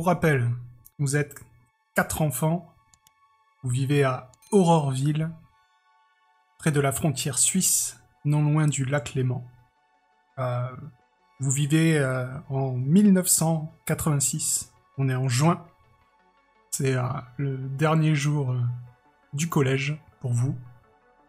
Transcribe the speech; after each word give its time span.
Pour 0.00 0.06
rappel, 0.06 0.48
vous 0.98 1.14
êtes 1.14 1.44
quatre 1.94 2.22
enfants. 2.22 2.74
Vous 3.62 3.68
vivez 3.68 4.02
à 4.02 4.32
Auroreville, 4.50 5.30
près 6.58 6.72
de 6.72 6.80
la 6.80 6.90
frontière 6.90 7.38
suisse, 7.38 8.00
non 8.24 8.42
loin 8.42 8.66
du 8.66 8.86
lac 8.86 9.12
Léman. 9.12 9.46
Euh, 10.38 10.74
vous 11.38 11.50
vivez 11.50 11.98
euh, 11.98 12.26
en 12.48 12.72
1986. 12.72 14.72
On 14.96 15.10
est 15.10 15.14
en 15.14 15.28
juin. 15.28 15.66
C'est 16.70 16.94
euh, 16.94 17.02
le 17.36 17.58
dernier 17.58 18.14
jour 18.14 18.56
du 19.34 19.50
collège 19.50 20.00
pour 20.22 20.32
vous. 20.32 20.56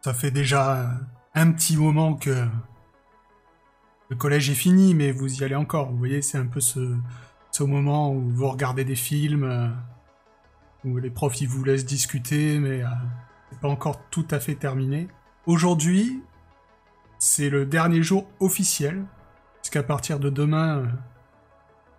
Ça 0.01 0.13
fait 0.13 0.31
déjà 0.31 0.97
un 1.35 1.51
petit 1.51 1.75
moment 1.75 2.15
que 2.15 2.47
le 4.07 4.15
collège 4.15 4.49
est 4.49 4.55
fini, 4.55 4.95
mais 4.95 5.11
vous 5.11 5.41
y 5.41 5.43
allez 5.43 5.55
encore. 5.55 5.91
Vous 5.91 5.97
voyez, 5.97 6.21
c'est 6.21 6.37
un 6.37 6.47
peu 6.47 6.61
ce, 6.61 6.95
ce 7.51 7.63
moment 7.63 8.11
où 8.13 8.29
vous 8.29 8.47
regardez 8.47 8.85
des 8.85 8.95
films, 8.95 9.43
euh, 9.43 9.67
où 10.85 10.97
les 10.97 11.09
profs 11.09 11.41
ils 11.41 11.47
vous 11.47 11.63
laissent 11.63 11.85
discuter, 11.85 12.59
mais 12.59 12.83
euh, 12.83 12.87
c'est 13.51 13.59
pas 13.59 13.67
encore 13.67 13.99
tout 14.09 14.27
à 14.31 14.39
fait 14.39 14.55
terminé. 14.55 15.07
Aujourd'hui, 15.45 16.21
c'est 17.19 17.49
le 17.49 17.65
dernier 17.65 18.01
jour 18.01 18.27
officiel, 18.39 19.05
puisqu'à 19.61 19.83
partir 19.83 20.19
de 20.19 20.29
demain, 20.29 20.77
euh, 20.77 20.85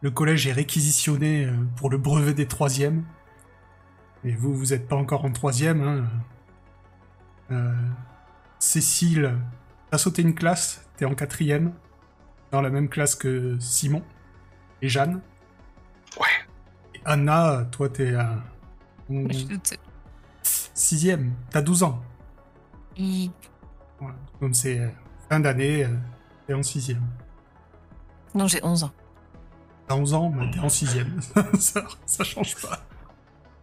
le 0.00 0.10
collège 0.10 0.48
est 0.48 0.52
réquisitionné 0.52 1.44
euh, 1.44 1.52
pour 1.76 1.90
le 1.90 1.96
brevet 1.96 2.34
des 2.34 2.46
troisièmes. 2.46 3.04
Et 4.24 4.32
vous, 4.32 4.54
vous 4.54 4.72
êtes 4.72 4.88
pas 4.88 4.96
encore 4.96 5.24
en 5.24 5.30
troisième. 5.30 5.80
Hein. 5.80 6.04
Euh, 7.52 7.74
Cécile, 8.58 9.36
t'as 9.90 9.98
sauté 9.98 10.22
une 10.22 10.34
classe, 10.34 10.88
t'es 10.96 11.04
en 11.04 11.14
quatrième, 11.14 11.72
dans 12.50 12.60
la 12.60 12.70
même 12.70 12.88
classe 12.88 13.14
que 13.14 13.56
Simon 13.60 14.02
et 14.82 14.88
Jeanne. 14.88 15.20
Anna, 17.04 17.66
toi 17.70 17.88
t'es 17.88 18.12
euh, 18.14 18.22
en 19.10 19.28
Je 19.28 19.32
suis 19.32 19.46
toute 19.48 19.66
seule. 19.66 19.78
sixième, 20.42 21.34
t'as 21.50 21.62
12 21.62 21.82
ans. 21.82 22.02
Et- 22.96 23.30
Voilà. 23.98 24.16
Donc 24.40 24.54
c'est 24.54 24.78
euh, 24.78 24.88
fin 25.28 25.40
d'année, 25.40 25.84
euh, 25.84 25.94
t'es 26.46 26.54
en 26.54 26.62
sixième. 26.62 27.02
Non, 28.34 28.46
j'ai 28.46 28.62
11 28.64 28.84
ans. 28.84 28.92
T'as 29.86 29.94
11 29.96 30.14
ans, 30.14 30.30
mais 30.30 30.50
t'es 30.50 30.60
en 30.60 30.68
sixième. 30.68 31.20
ça, 31.58 31.84
ça 32.06 32.24
change 32.24 32.54
pas. 32.62 32.80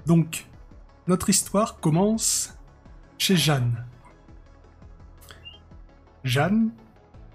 Donc, 0.05 0.45
notre 1.07 1.29
histoire 1.29 1.79
commence 1.79 2.55
chez 3.17 3.35
Jeanne. 3.35 3.85
Jeanne, 6.23 6.71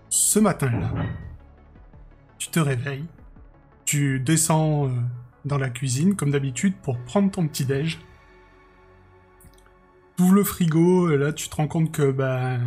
ce 0.09 0.39
matin-là, 0.39 0.91
tu 2.39 2.49
te 2.49 2.61
réveilles, 2.61 3.07
tu 3.85 4.21
descends 4.21 4.87
euh, 4.89 4.91
dans 5.45 5.59
la 5.59 5.71
cuisine, 5.71 6.17
comme 6.17 6.31
d'habitude, 6.31 6.75
pour 6.83 6.99
prendre 6.99 7.31
ton 7.31 7.47
petit-déj. 7.47 8.01
Tu 10.17 10.23
ouvres 10.23 10.35
le 10.35 10.45
frigo, 10.45 11.11
et 11.11 11.17
là, 11.17 11.33
tu 11.33 11.49
te 11.49 11.57
rends 11.57 11.69
compte 11.69 11.93
que, 11.93 12.15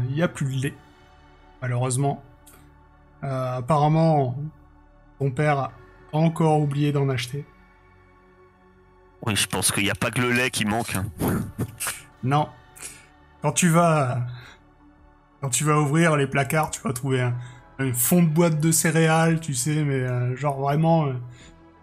il 0.10 0.16
n'y 0.16 0.22
a 0.22 0.28
plus 0.28 0.46
de 0.46 0.62
lait, 0.62 0.74
malheureusement. 1.62 2.24
Euh, 3.24 3.58
apparemment, 3.58 4.38
ton 5.20 5.32
père 5.32 5.58
a 5.60 5.72
encore 6.12 6.60
oublié 6.60 6.92
d'en 6.92 7.10
acheter. 7.10 7.46
Oui, 9.26 9.36
je 9.36 9.48
pense 9.48 9.72
qu'il 9.72 9.84
n'y 9.84 9.90
a 9.90 9.96
pas 9.96 10.12
que 10.12 10.22
le 10.22 10.32
lait 10.32 10.52
qui 10.52 10.66
manque. 10.66 10.96
hein. 10.96 11.06
Non. 12.24 12.50
Quand 13.42 13.52
tu 13.52 13.70
vas, 13.70 14.20
quand 15.42 15.50
tu 15.50 15.64
vas 15.64 15.80
ouvrir 15.80 16.16
les 16.16 16.28
placards, 16.28 16.72
tu 16.72 16.82
vas 16.82 16.94
trouver 16.94 17.22
un, 17.22 17.94
fond 17.94 18.24
de 18.24 18.28
boîte 18.28 18.60
de 18.60 18.72
céréales, 18.72 19.40
tu 19.40 19.54
sais, 19.54 19.84
mais 19.84 20.02
euh, 20.02 20.36
genre 20.36 20.60
vraiment, 20.60 21.08
euh, 21.08 21.14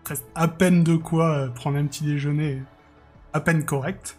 presque 0.05 0.25
à 0.35 0.47
peine 0.49 0.85
de 0.85 0.97
quoi 0.97 1.31
euh, 1.31 1.49
prendre 1.49 1.79
un 1.79 1.87
petit 1.87 2.05
déjeuner, 2.05 2.63
à 3.33 3.41
peine 3.41 3.65
correct. 3.65 4.19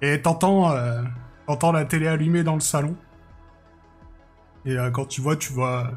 Et 0.00 0.20
t'entends, 0.22 0.72
euh, 0.72 1.02
la 1.72 1.84
télé 1.84 2.08
allumée 2.08 2.42
dans 2.42 2.54
le 2.54 2.60
salon. 2.60 2.96
Et 4.64 4.76
euh, 4.76 4.90
quand 4.90 5.06
tu 5.06 5.20
vois, 5.20 5.36
tu 5.36 5.52
vois, 5.52 5.90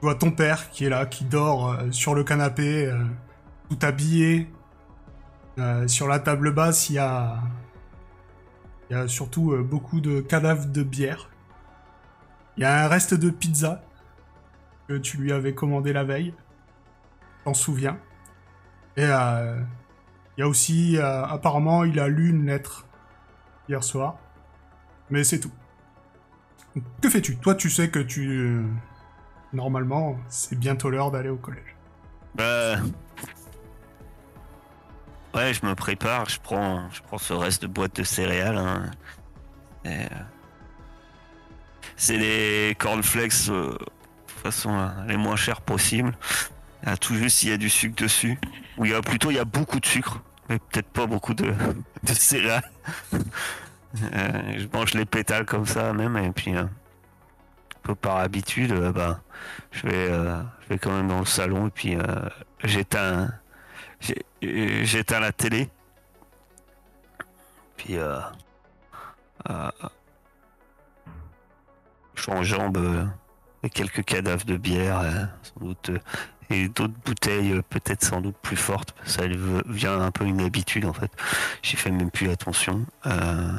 tu 0.00 0.06
vois 0.06 0.14
ton 0.14 0.30
père 0.30 0.70
qui 0.70 0.86
est 0.86 0.88
là, 0.88 1.06
qui 1.06 1.24
dort 1.24 1.76
sur 1.90 2.14
le 2.14 2.24
canapé, 2.24 2.92
tout 3.68 3.78
habillé. 3.82 4.48
Sur 5.88 6.06
la 6.06 6.20
table 6.20 6.52
basse, 6.52 6.88
il 6.88 6.94
y 6.94 6.98
a, 6.98 7.40
il 8.88 8.96
y 8.96 8.96
a 8.96 9.08
surtout 9.08 9.56
beaucoup 9.64 10.00
de 10.00 10.20
cadavres 10.20 10.66
de 10.66 10.84
bière. 10.84 11.30
Il 12.56 12.62
y 12.62 12.64
a 12.64 12.84
un 12.84 12.88
reste 12.88 13.14
de 13.14 13.28
pizza 13.30 13.82
que 14.86 14.94
tu 14.94 15.16
lui 15.16 15.32
avais 15.32 15.54
commandé 15.54 15.92
la 15.92 16.04
veille. 16.04 16.32
Souviens. 17.54 17.98
Et 18.96 19.04
euh, 19.04 19.60
il 20.36 20.40
y 20.40 20.42
a 20.44 20.48
aussi, 20.48 20.96
euh, 20.96 21.24
apparemment, 21.24 21.84
il 21.84 21.98
a 22.00 22.08
lu 22.08 22.30
une 22.30 22.46
lettre 22.46 22.86
hier 23.68 23.82
soir. 23.84 24.16
Mais 25.10 25.24
c'est 25.24 25.40
tout. 25.40 25.52
Que 27.00 27.08
fais-tu? 27.08 27.36
Toi, 27.38 27.54
tu 27.54 27.70
sais 27.70 27.90
que 27.90 27.98
tu... 27.98 28.28
euh, 28.28 28.64
normalement, 29.52 30.18
c'est 30.28 30.58
bientôt 30.58 30.90
l'heure 30.90 31.10
d'aller 31.10 31.30
au 31.30 31.36
collège. 31.36 31.76
Bah... 32.34 32.76
Ouais, 35.34 35.52
je 35.54 35.64
me 35.64 35.74
prépare, 35.74 36.28
je 36.28 36.40
prends, 36.40 36.88
je 36.90 37.02
prends 37.02 37.18
ce 37.18 37.32
reste 37.32 37.62
de 37.62 37.66
boîte 37.68 37.96
de 37.96 38.02
céréales. 38.02 38.56
hein. 38.56 38.90
Et, 39.84 40.06
C'est 41.96 42.18
des 42.18 42.76
cornflakes, 42.78 43.48
de 43.48 43.76
façon, 44.26 44.90
les 45.06 45.16
moins 45.16 45.36
chers 45.36 45.60
possibles. 45.60 46.16
Ah, 46.84 46.96
tout 46.96 47.14
juste, 47.14 47.42
il 47.42 47.50
y 47.50 47.52
a 47.52 47.56
du 47.56 47.68
sucre 47.68 48.02
dessus. 48.02 48.38
Ou 48.76 48.84
il 48.84 48.92
y 48.92 48.94
a 48.94 49.02
plutôt, 49.02 49.30
il 49.30 49.36
y 49.36 49.40
a 49.40 49.44
beaucoup 49.44 49.80
de 49.80 49.86
sucre, 49.86 50.22
mais 50.48 50.58
peut-être 50.58 50.88
pas 50.88 51.06
beaucoup 51.06 51.34
de, 51.34 51.52
céréales. 52.04 52.70
Euh, 53.14 54.58
je 54.58 54.66
mange 54.72 54.94
les 54.94 55.06
pétales 55.06 55.46
comme 55.46 55.66
ça 55.66 55.92
même, 55.92 56.16
et 56.18 56.30
puis 56.30 56.54
euh, 56.54 56.64
peu 57.82 57.94
par 57.94 58.18
habitude, 58.18 58.72
euh, 58.72 58.92
bah, 58.92 59.22
je 59.70 59.86
vais, 59.86 60.10
euh, 60.10 60.42
je 60.62 60.68
vais 60.68 60.78
quand 60.78 60.92
même 60.92 61.08
dans 61.08 61.20
le 61.20 61.24
salon 61.24 61.68
et 61.68 61.70
puis 61.70 61.96
j'éteins, 62.62 63.32
j'éteins 64.42 65.20
la 65.20 65.32
télé. 65.32 65.70
Puis 67.76 67.94
je 72.14 72.22
suis 72.22 72.32
en 72.32 72.42
jambe 72.42 73.08
et 73.62 73.70
quelques 73.70 74.04
cadavres 74.04 74.44
de 74.44 74.56
bière, 74.56 75.30
sans 75.42 75.64
doute, 75.64 75.90
et 76.50 76.68
d'autres 76.68 76.94
bouteilles 77.04 77.52
euh, 77.52 77.62
peut-être 77.62 78.04
sans 78.04 78.20
doute 78.20 78.36
plus 78.36 78.56
fortes. 78.56 78.94
Ça 79.04 79.26
devient 79.26 79.98
un 80.00 80.10
peu 80.10 80.24
une 80.24 80.40
habitude 80.40 80.84
en 80.84 80.92
fait. 80.92 81.10
J'y 81.62 81.76
fais 81.76 81.90
même 81.90 82.10
plus 82.10 82.30
attention. 82.30 82.86
Euh, 83.06 83.52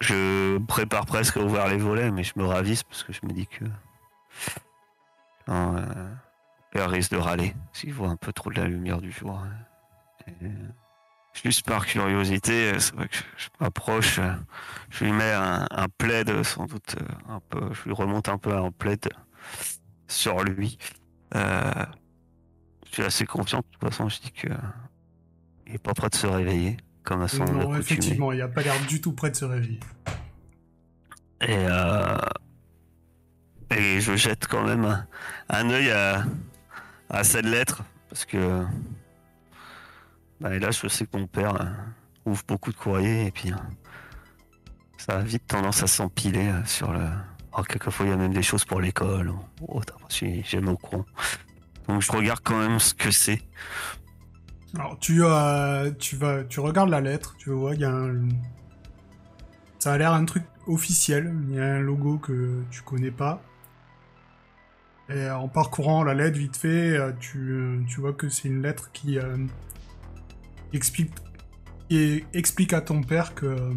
je 0.00 0.58
prépare 0.58 1.06
presque 1.06 1.36
à 1.36 1.40
ouvrir 1.40 1.66
les 1.68 1.76
volets, 1.76 2.10
mais 2.10 2.22
je 2.22 2.32
me 2.36 2.44
ravise 2.44 2.82
parce 2.84 3.02
que 3.02 3.12
je 3.12 3.20
me 3.24 3.32
dis 3.32 3.46
que 3.46 3.64
non, 5.48 5.76
euh, 5.76 5.82
père 6.70 6.90
risque 6.90 7.12
de 7.12 7.16
râler 7.16 7.54
s'il 7.72 7.92
voit 7.92 8.08
un 8.08 8.16
peu 8.16 8.32
trop 8.32 8.50
de 8.50 8.60
la 8.60 8.68
lumière 8.68 9.00
du 9.00 9.10
jour. 9.10 9.40
Juste 11.42 11.66
par 11.66 11.86
curiosité, 11.86 12.78
c'est 12.78 12.94
vrai 12.94 13.08
que 13.08 13.16
je, 13.36 13.48
m'approche, 13.60 14.20
je 14.90 15.04
lui 15.04 15.12
mets 15.12 15.32
un, 15.32 15.66
un 15.70 15.88
plaid 15.88 16.42
sans 16.42 16.66
doute 16.66 16.96
un 17.28 17.40
peu, 17.48 17.72
je 17.72 17.84
lui 17.84 17.92
remonte 17.92 18.28
un 18.28 18.38
peu 18.38 18.54
un 18.54 18.70
plaid 18.70 19.08
sur 20.08 20.42
lui. 20.42 20.78
Euh, 21.34 21.84
je 22.86 22.94
suis 22.94 23.02
assez 23.02 23.26
confiant, 23.26 23.58
de 23.58 23.64
toute 23.70 23.90
façon, 23.90 24.08
je 24.08 24.20
dis 24.20 24.32
que 24.32 24.48
il 25.66 25.74
est 25.74 25.78
pas 25.78 25.92
prêt 25.92 26.08
de 26.08 26.14
se 26.14 26.26
réveiller, 26.26 26.78
comme 27.04 27.20
à 27.20 27.28
son 27.28 27.44
non, 27.44 27.76
effectivement, 27.76 28.32
il 28.32 28.40
a 28.40 28.48
pas 28.48 28.62
l'air 28.62 28.74
du 28.86 29.00
tout 29.02 29.12
près 29.12 29.30
de 29.30 29.36
se 29.36 29.44
réveiller. 29.44 29.80
Et, 31.42 31.50
euh, 31.50 32.16
et 33.70 34.00
je 34.00 34.16
jette 34.16 34.46
quand 34.46 34.64
même 34.64 34.86
un, 34.86 35.06
un 35.50 35.70
œil 35.70 35.90
à, 35.90 36.24
à 37.10 37.22
cette 37.22 37.44
lettre, 37.44 37.84
parce 38.08 38.24
que 38.24 38.64
bah, 40.40 40.54
et 40.54 40.58
là, 40.58 40.70
je 40.70 40.88
sais 40.88 41.04
que 41.06 41.16
mon 41.18 41.26
père 41.26 41.60
euh, 41.60 41.66
ouvre 42.24 42.42
beaucoup 42.48 42.72
de 42.72 42.78
courriers, 42.78 43.26
et 43.26 43.30
puis 43.30 43.52
euh, 43.52 43.56
ça 44.96 45.18
a 45.18 45.20
vite 45.20 45.46
tendance 45.46 45.82
à 45.82 45.86
s'empiler 45.86 46.50
sur 46.64 46.92
le. 46.92 47.06
Oh, 47.58 47.62
quelquefois, 47.62 48.06
il 48.06 48.10
y 48.10 48.12
a 48.12 48.16
même 48.16 48.32
des 48.32 48.42
choses 48.42 48.64
pour 48.64 48.80
l'école 48.80 49.32
autre. 49.66 49.98
Je 50.08 50.14
suis 50.14 50.44
jamais 50.44 50.70
au 50.70 50.76
courant. 50.76 51.04
Donc, 51.88 52.02
je 52.02 52.12
regarde 52.12 52.40
quand 52.42 52.58
même 52.58 52.78
ce 52.78 52.94
que 52.94 53.10
c'est. 53.10 53.42
Alors 54.74 54.98
tu 54.98 55.24
euh, 55.24 55.90
vas 56.12 56.44
tu 56.44 56.60
regardes 56.60 56.90
la 56.90 57.00
lettre, 57.00 57.34
tu 57.38 57.50
vois, 57.50 57.74
y 57.74 57.84
a 57.84 58.02
ça 59.78 59.92
a 59.92 59.98
l'air 59.98 60.12
un 60.12 60.24
truc 60.24 60.44
officiel, 60.66 61.34
il 61.48 61.54
y 61.54 61.60
a 61.60 61.64
un 61.64 61.80
logo 61.80 62.18
que 62.18 62.62
tu 62.70 62.82
connais 62.82 63.10
pas. 63.10 63.42
Et 65.08 65.30
en 65.30 65.48
parcourant 65.48 66.04
la 66.04 66.12
lettre 66.12 66.38
vite 66.38 66.56
fait, 66.56 66.96
euh, 66.96 67.12
tu, 67.18 67.38
euh, 67.38 67.80
tu 67.88 68.00
vois 68.00 68.12
que 68.12 68.28
c'est 68.28 68.48
une 68.48 68.60
lettre 68.60 68.90
qui 68.92 69.18
euh, 69.18 69.38
explique 70.74 71.12
qui 71.88 72.24
explique 72.34 72.74
à 72.74 72.82
ton 72.82 73.02
père 73.02 73.34
que 73.34 73.46
euh, 73.46 73.72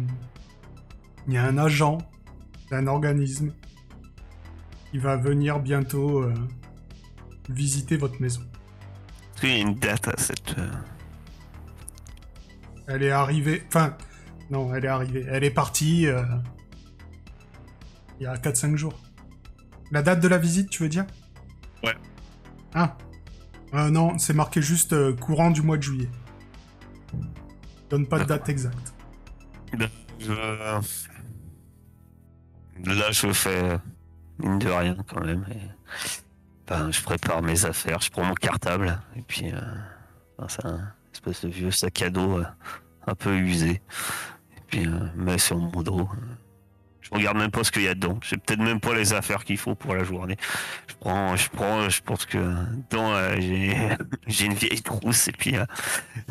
il 1.26 1.34
y 1.34 1.38
a 1.38 1.44
un 1.44 1.56
agent 1.56 1.98
d'un 2.70 2.86
organisme 2.86 3.52
qui 4.92 4.98
va 4.98 5.16
venir 5.16 5.58
bientôt 5.58 6.22
euh, 6.22 6.34
visiter 7.48 7.96
votre 7.96 8.20
maison. 8.20 8.42
Est-ce 9.34 9.40
qu'il 9.40 9.50
y 9.50 9.54
a 9.54 9.58
une 9.58 9.74
date 9.74 10.06
à 10.08 10.14
cette. 10.18 10.56
euh, 10.58 10.70
Elle 12.86 13.02
est 13.02 13.10
arrivée. 13.10 13.62
Enfin, 13.68 13.96
non, 14.50 14.72
elle 14.74 14.84
est 14.84 14.88
arrivée. 14.88 15.24
Elle 15.28 15.44
est 15.44 15.50
partie. 15.50 16.06
euh, 16.06 16.22
il 18.20 18.24
y 18.24 18.26
a 18.26 18.36
4-5 18.36 18.76
jours. 18.76 19.00
La 19.90 20.02
date 20.02 20.20
de 20.20 20.28
la 20.28 20.38
visite, 20.38 20.70
tu 20.70 20.82
veux 20.84 20.88
dire? 20.88 21.06
Ouais. 21.82 21.96
Ah. 22.74 22.96
Euh, 23.74 23.90
non, 23.90 24.18
c'est 24.18 24.34
marqué 24.34 24.60
juste 24.62 24.92
euh, 24.92 25.14
courant 25.16 25.50
du 25.50 25.62
mois 25.62 25.76
de 25.78 25.82
juillet. 25.82 26.10
Donne 27.90 28.06
pas 28.06 28.18
de 28.20 28.24
date 28.24 28.48
exacte. 28.48 28.92
je- 30.20 30.80
Là, 32.84 33.10
je 33.10 33.32
fais 33.32 33.78
mine 34.38 34.58
de 34.58 34.68
rien 34.68 34.96
quand 35.06 35.24
même. 35.24 35.44
et- 35.50 35.70
ben, 36.68 36.90
je 36.92 37.02
prépare 37.02 37.42
mes 37.42 37.64
affaires, 37.64 38.00
je 38.00 38.10
prends 38.10 38.24
mon 38.24 38.34
cartable 38.34 38.98
et 39.16 39.22
puis 39.22 39.50
euh, 39.52 39.60
c'est 40.48 40.64
un 40.64 40.92
espèce 41.12 41.44
de 41.44 41.48
vieux 41.50 41.70
sac 41.72 42.00
à 42.02 42.08
dos 42.10 42.38
euh, 42.38 42.44
un 43.06 43.14
peu 43.14 43.36
usé. 43.36 43.82
Et 44.56 44.60
puis 44.68 44.86
euh, 44.86 44.98
mets 45.16 45.38
sur 45.38 45.58
mon 45.58 45.82
dos. 45.82 46.08
Je 47.00 47.10
regarde 47.10 47.36
même 47.36 47.50
pas 47.50 47.62
ce 47.64 47.72
qu'il 47.72 47.82
y 47.82 47.88
a 47.88 47.94
dedans. 47.94 48.18
J'ai 48.22 48.36
peut-être 48.38 48.60
même 48.60 48.80
pas 48.80 48.94
les 48.94 49.12
affaires 49.12 49.44
qu'il 49.44 49.58
faut 49.58 49.74
pour 49.74 49.94
la 49.94 50.04
journée. 50.04 50.36
Je 50.88 50.94
prends, 51.00 51.36
je 51.36 51.50
prends, 51.50 51.88
je 51.90 52.00
pense 52.00 52.24
que 52.24 52.38
dedans 52.38 53.12
euh, 53.12 53.36
j'ai 54.28 54.46
une 54.46 54.54
vieille 54.54 54.80
trousse 54.82 55.28
et 55.28 55.32
puis 55.32 55.56
euh, 55.56 55.64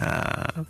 euh, 0.02 0.64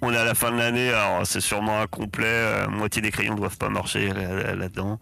on 0.00 0.12
est 0.12 0.16
à 0.16 0.24
la 0.24 0.34
fin 0.34 0.50
de 0.50 0.56
l'année, 0.56 0.88
alors 0.92 1.26
c'est 1.26 1.40
sûrement 1.40 1.80
incomplet. 1.80 2.26
euh, 2.26 2.68
moitié 2.68 3.02
des 3.02 3.10
crayons 3.10 3.34
doivent 3.34 3.58
pas 3.58 3.68
marcher 3.68 4.08
là- 4.12 4.34
là- 4.34 4.54
là-dedans. 4.54 4.98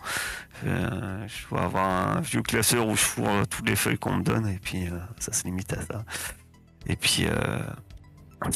Euh, 0.66 1.26
je 1.28 1.48
dois 1.48 1.62
avoir 1.62 1.86
un 2.16 2.20
vieux 2.20 2.42
classeur 2.42 2.86
où 2.86 2.94
je 2.96 3.00
fous 3.02 3.26
euh, 3.26 3.44
toutes 3.44 3.68
les 3.68 3.76
feuilles 3.76 3.98
qu'on 3.98 4.16
me 4.16 4.22
donne 4.22 4.46
et 4.48 4.58
puis 4.58 4.88
ça 5.18 5.32
se 5.32 5.44
limite 5.44 5.72
à 5.72 5.80
ça. 5.82 6.04
Et 6.86 6.96
puis 6.96 7.26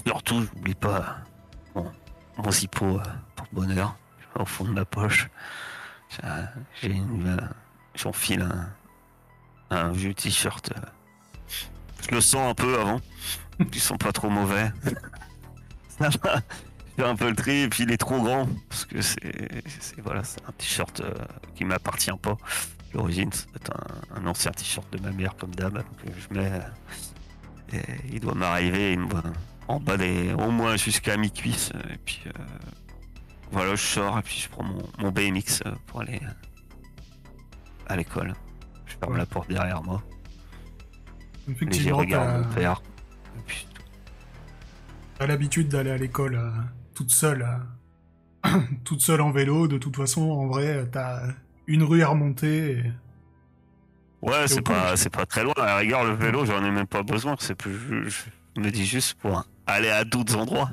surtout, 0.06 0.42
j'oublie 0.54 0.74
pas 0.74 1.18
mon, 1.74 1.90
mon 2.38 2.50
zippo 2.50 3.00
pour 3.36 3.46
bonheur 3.52 3.96
au 4.38 4.44
fond 4.46 4.64
de 4.64 4.70
ma 4.70 4.84
poche. 4.84 5.28
J'ai- 6.80 6.88
une, 6.90 7.38
j'enfile 7.94 8.42
un, 9.70 9.76
un 9.76 9.92
vieux 9.92 10.14
t-shirt. 10.14 10.72
je 12.08 12.14
le 12.14 12.20
sens 12.20 12.50
un 12.50 12.54
peu 12.54 12.78
avant. 12.80 13.00
Ils 13.72 13.80
sont 13.80 13.96
pas 13.96 14.12
trop 14.12 14.30
mauvais. 14.30 14.72
Je 16.96 17.02
fais 17.02 17.08
un 17.08 17.16
peu 17.16 17.28
le 17.28 17.34
tri 17.36 17.62
et 17.62 17.68
puis 17.68 17.82
il 17.82 17.90
est 17.92 17.96
trop 17.96 18.22
grand 18.22 18.46
parce 18.68 18.84
que 18.84 19.00
c'est 19.02 19.20
voilà 19.98 20.22
c'est 20.22 20.40
un 20.46 20.52
t-shirt 20.52 21.00
euh, 21.00 21.12
qui 21.56 21.64
m'appartient 21.64 22.10
pas. 22.22 22.36
L'origine 22.92 23.30
c'est 23.32 23.70
un, 23.70 24.16
un 24.22 24.26
ancien 24.26 24.52
t-shirt 24.52 24.90
de 24.92 25.00
ma 25.02 25.10
mère 25.10 25.34
comme 25.36 25.54
d'hab 25.54 25.74
donc 25.74 25.84
euh, 26.06 26.10
je 26.16 26.38
mets 26.38 26.50
euh, 26.52 27.76
et 27.78 27.82
il 28.12 28.20
doit 28.20 28.34
m'arriver 28.34 28.92
il 28.92 29.00
me 29.00 29.08
voit 29.08 29.22
en 29.66 29.80
bas 29.80 29.96
des 29.96 30.32
au 30.34 30.50
moins 30.52 30.76
jusqu'à 30.76 31.16
mi 31.16 31.32
cuisse 31.32 31.72
et 31.92 31.96
puis 32.04 32.22
euh, 32.26 32.30
voilà 33.50 33.74
je 33.74 33.82
sors 33.84 34.16
et 34.18 34.22
puis 34.22 34.38
je 34.38 34.48
prends 34.48 34.62
mon, 34.64 34.86
mon 34.98 35.10
BMX 35.10 35.62
pour 35.86 36.02
aller 36.02 36.20
à 37.88 37.96
l'école. 37.96 38.34
Je 38.86 38.94
ferme 38.96 39.12
Ouais. 39.12 39.18
la 39.18 39.26
porte 39.26 39.48
derrière 39.48 39.82
moi. 39.82 40.02
Léger 41.46 41.56
Effectivement, 41.56 41.96
regard 41.98 42.24
t'as 42.26 42.38
mon 42.38 42.54
père. 42.54 42.82
Et 43.36 43.42
puis, 43.46 43.66
t'as 45.24 45.28
l'habitude 45.32 45.68
d'aller 45.68 45.90
à 45.90 45.96
l'école 45.96 46.34
euh, 46.34 46.50
toute 46.94 47.10
seule. 47.10 47.46
euh, 48.46 48.60
toute 48.84 49.00
seule 49.00 49.22
en 49.22 49.30
vélo. 49.30 49.66
De 49.68 49.78
toute 49.78 49.96
façon, 49.96 50.20
en 50.30 50.46
vrai, 50.48 50.86
t'as 50.92 51.22
une 51.66 51.82
rue 51.82 52.02
à 52.02 52.08
remonter. 52.08 52.72
et- 52.78 52.92
Ouais, 54.20 54.46
c'est 54.48 54.62
pas, 54.62 54.96
c'est 54.96 55.10
pas 55.10 55.24
très 55.26 55.42
loin. 55.44 55.52
À 55.58 55.64
la 55.66 55.76
rigueur, 55.76 56.04
le 56.04 56.12
vélo, 56.14 56.44
j'en 56.46 56.62
ai 56.64 56.70
même 56.70 56.86
pas 56.86 57.02
besoin. 57.02 57.36
C'est 57.38 57.54
plus, 57.54 57.74
je, 57.74 58.08
je 58.56 58.60
me 58.60 58.70
dis 58.70 58.84
juste 58.86 59.14
pour 59.14 59.44
aller 59.66 59.88
à 59.90 60.04
d'autres 60.04 60.36
endroits. 60.36 60.70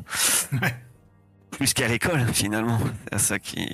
Ouais. 0.62 0.76
Plus 1.52 1.74
qu'à 1.74 1.88
l'école, 1.90 2.26
finalement. 2.34 2.80
C'est 3.12 3.20
ça 3.20 3.40
qui, 3.40 3.66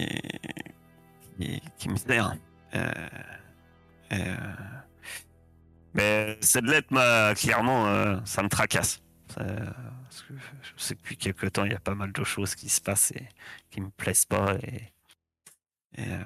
qui, 1.39 1.61
qui 1.77 1.89
me 1.89 1.95
sert. 1.95 2.35
Euh, 2.75 2.91
euh, 4.13 4.35
mais 5.93 6.37
cette 6.41 6.65
lettre 6.65 6.87
m'a 6.91 7.33
clairement, 7.35 7.85
euh, 7.87 8.17
ça 8.25 8.41
me 8.43 8.49
tracasse. 8.49 9.01
Ça- 9.33 9.43
parce 10.17 10.27
que 10.27 10.33
je 10.63 10.83
sais 10.83 10.95
que 10.95 11.01
depuis 11.01 11.17
quelques 11.17 11.51
temps, 11.53 11.65
il 11.65 11.71
y 11.71 11.75
a 11.75 11.79
pas 11.79 11.93
mal 11.93 12.11
de 12.11 12.23
choses 12.23 12.55
qui 12.55 12.69
se 12.69 12.81
passent 12.81 13.11
et 13.11 13.29
qui 13.69 13.81
me 13.81 13.89
plaisent 13.89 14.25
pas. 14.25 14.55
Et, 14.63 14.93
euh, 15.99 16.23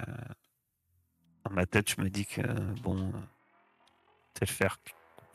dans 1.44 1.52
ma 1.52 1.66
tête, 1.66 1.90
je 1.90 2.02
me 2.02 2.10
dis 2.10 2.26
que 2.26 2.42
bon, 2.82 3.12
peut-être 4.34 4.50
faire, 4.50 4.78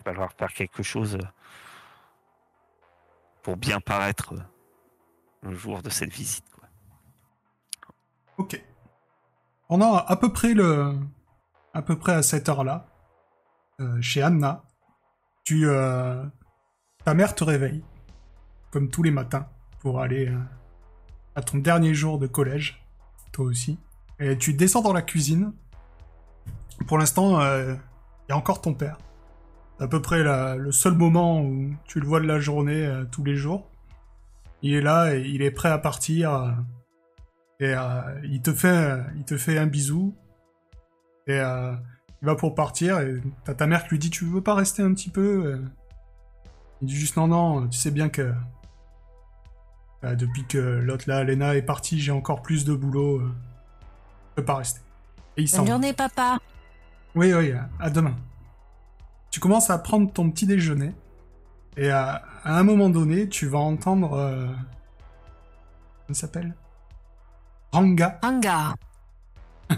falloir 0.04 0.32
faire 0.32 0.52
quelque 0.52 0.82
chose 0.82 1.16
euh, 1.16 1.26
pour 3.42 3.56
bien 3.56 3.80
paraître 3.80 4.32
euh, 4.32 4.40
le 5.50 5.54
jour 5.54 5.82
de 5.82 5.90
cette 5.90 6.12
visite. 6.12 6.46
Quoi. 6.50 6.68
Ok. 8.38 8.62
Pendant 9.68 9.96
à 9.96 10.16
peu 10.16 10.32
près 10.32 10.54
le, 10.54 10.98
à 11.74 11.82
peu 11.82 11.98
près 11.98 12.12
à 12.12 12.22
cette 12.22 12.48
heure-là, 12.48 12.86
chez 14.00 14.22
Anna, 14.22 14.64
tu, 15.44 15.66
ta 17.04 17.14
mère 17.14 17.34
te 17.34 17.44
réveille, 17.44 17.84
comme 18.76 18.90
tous 18.90 19.02
les 19.02 19.10
matins, 19.10 19.46
pour 19.80 20.02
aller 20.02 20.28
euh, 20.28 20.36
à 21.34 21.40
ton 21.40 21.56
dernier 21.56 21.94
jour 21.94 22.18
de 22.18 22.26
collège, 22.26 22.84
toi 23.32 23.46
aussi. 23.46 23.78
Et 24.20 24.36
tu 24.36 24.52
descends 24.52 24.82
dans 24.82 24.92
la 24.92 25.00
cuisine. 25.00 25.54
Pour 26.86 26.98
l'instant, 26.98 27.40
euh, 27.40 27.72
il 27.72 28.32
y 28.32 28.34
a 28.34 28.36
encore 28.36 28.60
ton 28.60 28.74
père. 28.74 28.98
À 29.80 29.88
peu 29.88 30.02
près 30.02 30.22
le 30.22 30.72
seul 30.72 30.92
moment 30.92 31.40
où 31.40 31.74
tu 31.86 32.00
le 32.00 32.06
vois 32.06 32.20
de 32.20 32.26
la 32.26 32.38
journée 32.38 32.84
euh, 32.84 33.06
tous 33.10 33.24
les 33.24 33.34
jours. 33.34 33.66
Il 34.60 34.74
est 34.74 34.82
là 34.82 35.14
et 35.14 35.22
il 35.22 35.40
est 35.40 35.50
prêt 35.50 35.70
à 35.70 35.78
partir. 35.78 36.54
et 37.60 37.74
il 38.24 38.42
te 38.42 38.52
fait, 38.52 39.02
il 39.16 39.24
te 39.24 39.38
fait 39.38 39.56
un 39.56 39.66
bisou. 39.66 40.14
Et 41.26 41.38
il 41.38 42.26
va 42.26 42.34
pour 42.34 42.54
partir. 42.54 43.00
Et 43.00 43.22
ta 43.56 43.66
mère 43.66 43.84
qui 43.84 43.92
lui 43.92 43.98
dit 43.98 44.10
Tu 44.10 44.26
veux 44.26 44.42
pas 44.42 44.54
rester 44.54 44.82
un 44.82 44.92
petit 44.92 45.08
peu? 45.08 45.62
Il 46.82 46.88
dit 46.88 46.94
juste 46.94 47.16
Non, 47.16 47.26
non, 47.26 47.68
tu 47.68 47.78
sais 47.78 47.90
bien 47.90 48.10
que. 48.10 48.34
Euh, 50.04 50.14
depuis 50.14 50.44
que 50.44 50.58
l'autre 50.58 51.04
là, 51.08 51.24
Lena, 51.24 51.56
est 51.56 51.62
partie, 51.62 52.00
j'ai 52.00 52.12
encore 52.12 52.42
plus 52.42 52.64
de 52.64 52.74
boulot. 52.74 53.20
euh, 53.20 53.34
je 54.30 54.34
peux 54.36 54.44
pas 54.44 54.56
rester. 54.56 54.80
Et 55.36 55.42
il 55.42 55.50
Bonne 55.56 55.66
journée, 55.66 55.92
papa. 55.92 56.38
Oui, 57.14 57.32
oui, 57.32 57.52
à 57.80 57.90
demain. 57.90 58.14
Tu 59.30 59.40
commences 59.40 59.70
à 59.70 59.78
prendre 59.78 60.12
ton 60.12 60.30
petit 60.30 60.46
déjeuner. 60.46 60.94
Et 61.76 61.90
à, 61.90 62.22
à 62.44 62.58
un 62.58 62.62
moment 62.62 62.88
donné, 62.88 63.28
tu 63.28 63.46
vas 63.46 63.58
entendre. 63.58 64.14
Euh, 64.14 64.46
comment 64.46 64.56
il 66.08 66.14
s'appelle? 66.14 66.54
Ranga. 67.72 68.18
Hanga. 68.22 68.74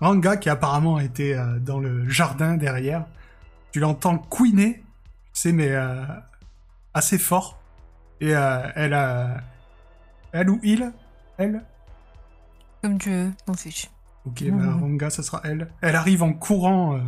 Ranga 0.00 0.36
qui 0.36 0.48
apparemment 0.48 1.00
était 1.00 1.34
euh, 1.34 1.58
dans 1.58 1.80
le 1.80 2.08
jardin 2.08 2.56
derrière. 2.56 3.06
Tu 3.72 3.80
l'entends 3.80 4.18
couiner, 4.18 4.84
c'est 5.32 5.52
mais 5.52 5.70
euh, 5.70 6.04
assez 6.94 7.18
fort. 7.18 7.60
Et 8.20 8.34
euh, 8.34 8.68
elle 8.74 8.94
a. 8.94 9.42
Elle 10.32 10.50
ou 10.50 10.60
il 10.62 10.92
Elle? 11.38 11.62
Comme 12.82 12.98
tu 12.98 13.10
veux, 13.10 13.30
m'en 13.46 13.54
fiche. 13.54 13.90
Ok, 14.24 14.42
Mhm. 14.42 14.58
bah, 14.58 14.72
Ranga, 14.80 15.10
ça 15.10 15.22
sera 15.22 15.40
elle. 15.44 15.68
Elle 15.80 15.96
arrive 15.96 16.22
en 16.22 16.32
courant 16.32 16.96
euh, 16.96 17.00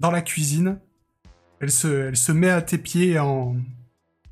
dans 0.00 0.10
la 0.10 0.20
cuisine. 0.22 0.78
Elle 1.60 1.70
se, 1.70 2.08
elle 2.08 2.16
se 2.16 2.32
met 2.32 2.50
à 2.50 2.60
tes 2.62 2.78
pieds 2.78 3.18
en, 3.18 3.56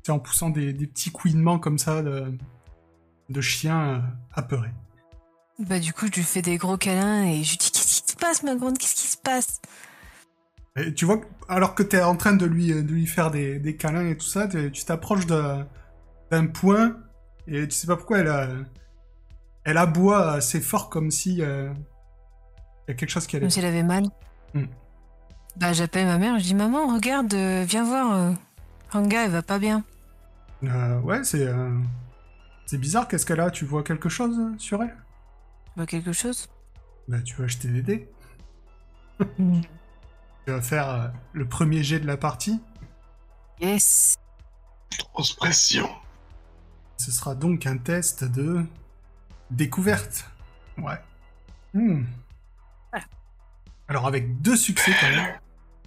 en 0.09 0.19
poussant 0.19 0.49
des, 0.49 0.73
des 0.73 0.87
petits 0.87 1.11
couinements 1.11 1.59
comme 1.59 1.77
ça 1.77 2.01
de, 2.01 2.37
de 3.29 3.41
chien 3.41 3.79
euh, 3.81 3.99
apeuré. 4.33 4.69
Bah, 5.59 5.79
du 5.79 5.93
coup, 5.93 6.07
je 6.07 6.13
lui 6.13 6.23
fais 6.23 6.41
des 6.41 6.57
gros 6.57 6.77
câlins 6.77 7.23
et 7.23 7.43
je 7.43 7.51
lui 7.51 7.57
dis 7.57 7.71
Qu'est-ce 7.71 8.01
qui 8.01 8.11
se 8.11 8.17
passe, 8.17 8.43
ma 8.43 8.55
grande? 8.55 8.77
Qu'est-ce 8.77 8.95
qui 8.95 9.07
se 9.07 9.17
passe? 9.17 9.61
Et 10.77 10.93
tu 10.93 11.05
vois, 11.05 11.19
alors 11.49 11.75
que 11.75 11.83
tu 11.83 11.97
es 11.97 12.01
en 12.03 12.15
train 12.15 12.33
de 12.33 12.45
lui, 12.45 12.67
de 12.67 12.79
lui 12.93 13.05
faire 13.05 13.29
des, 13.29 13.59
des 13.59 13.75
câlins 13.75 14.07
et 14.07 14.15
tout 14.17 14.25
ça, 14.25 14.47
tu 14.47 14.71
t'approches 14.85 15.25
d'un 15.27 15.67
point 16.53 16.97
et 17.47 17.67
tu 17.67 17.71
sais 17.75 17.87
pas 17.87 17.97
pourquoi 17.97 18.19
elle, 18.19 18.27
a- 18.29 18.47
elle 19.65 19.77
aboie 19.77 20.31
assez 20.31 20.61
fort 20.61 20.89
comme 20.89 21.11
si 21.11 21.41
euh, 21.41 21.69
il 22.87 22.91
y 22.91 22.91
a 22.91 22.93
quelque 22.95 23.09
chose 23.09 23.27
qui 23.27 23.35
allait. 23.35 23.43
Comme 23.45 23.49
si 23.51 23.59
elle 23.59 23.65
avait 23.65 23.83
mal. 23.83 24.05
Hmm. 24.53 24.65
Bah, 25.57 25.73
j'appelle 25.73 26.05
ma 26.05 26.17
mère, 26.17 26.39
je 26.39 26.43
dis 26.45 26.55
Maman, 26.55 26.93
regarde, 26.95 27.33
euh, 27.33 27.65
viens 27.67 27.83
voir. 27.83 28.13
euh, 28.13 28.31
Hanga, 28.93 29.25
elle 29.25 29.31
va 29.31 29.41
pas 29.41 29.59
bien. 29.59 29.83
Euh, 30.63 30.99
ouais, 31.01 31.23
c'est 31.25 31.45
euh, 31.47 31.77
c'est 32.65 32.77
bizarre. 32.77 33.07
Qu'est-ce 33.09 33.25
qu'elle 33.25 33.39
a? 33.41 33.51
Tu 33.51 33.65
vois 33.65 33.83
quelque 33.83 34.07
chose 34.09 34.37
euh, 34.39 34.57
sur 34.57 34.81
elle? 34.81 34.95
Tu 35.65 35.71
vois 35.75 35.85
quelque 35.85 36.13
chose 36.13 36.47
Bah, 37.09 37.21
tu 37.21 37.35
vas 37.35 37.43
acheter 37.45 37.67
des 37.67 37.81
dés. 37.81 38.09
Tu 40.45 40.51
vas 40.51 40.61
faire 40.61 40.89
euh, 40.89 41.07
le 41.33 41.47
premier 41.47 41.83
jet 41.83 41.99
de 41.99 42.07
la 42.07 42.17
partie. 42.17 42.59
Yes. 43.59 44.15
Grosse 45.13 45.33
pression. 45.33 45.89
Ce 46.97 47.11
sera 47.11 47.35
donc 47.35 47.65
un 47.65 47.77
test 47.77 48.23
de 48.23 48.65
découverte. 49.49 50.25
Ouais. 50.77 50.99
Hmm. 51.73 52.03
Voilà. 52.91 53.05
Alors 53.87 54.07
avec 54.07 54.41
deux 54.41 54.55
succès 54.55 54.91
quand 54.99 55.09
même. 55.09 55.33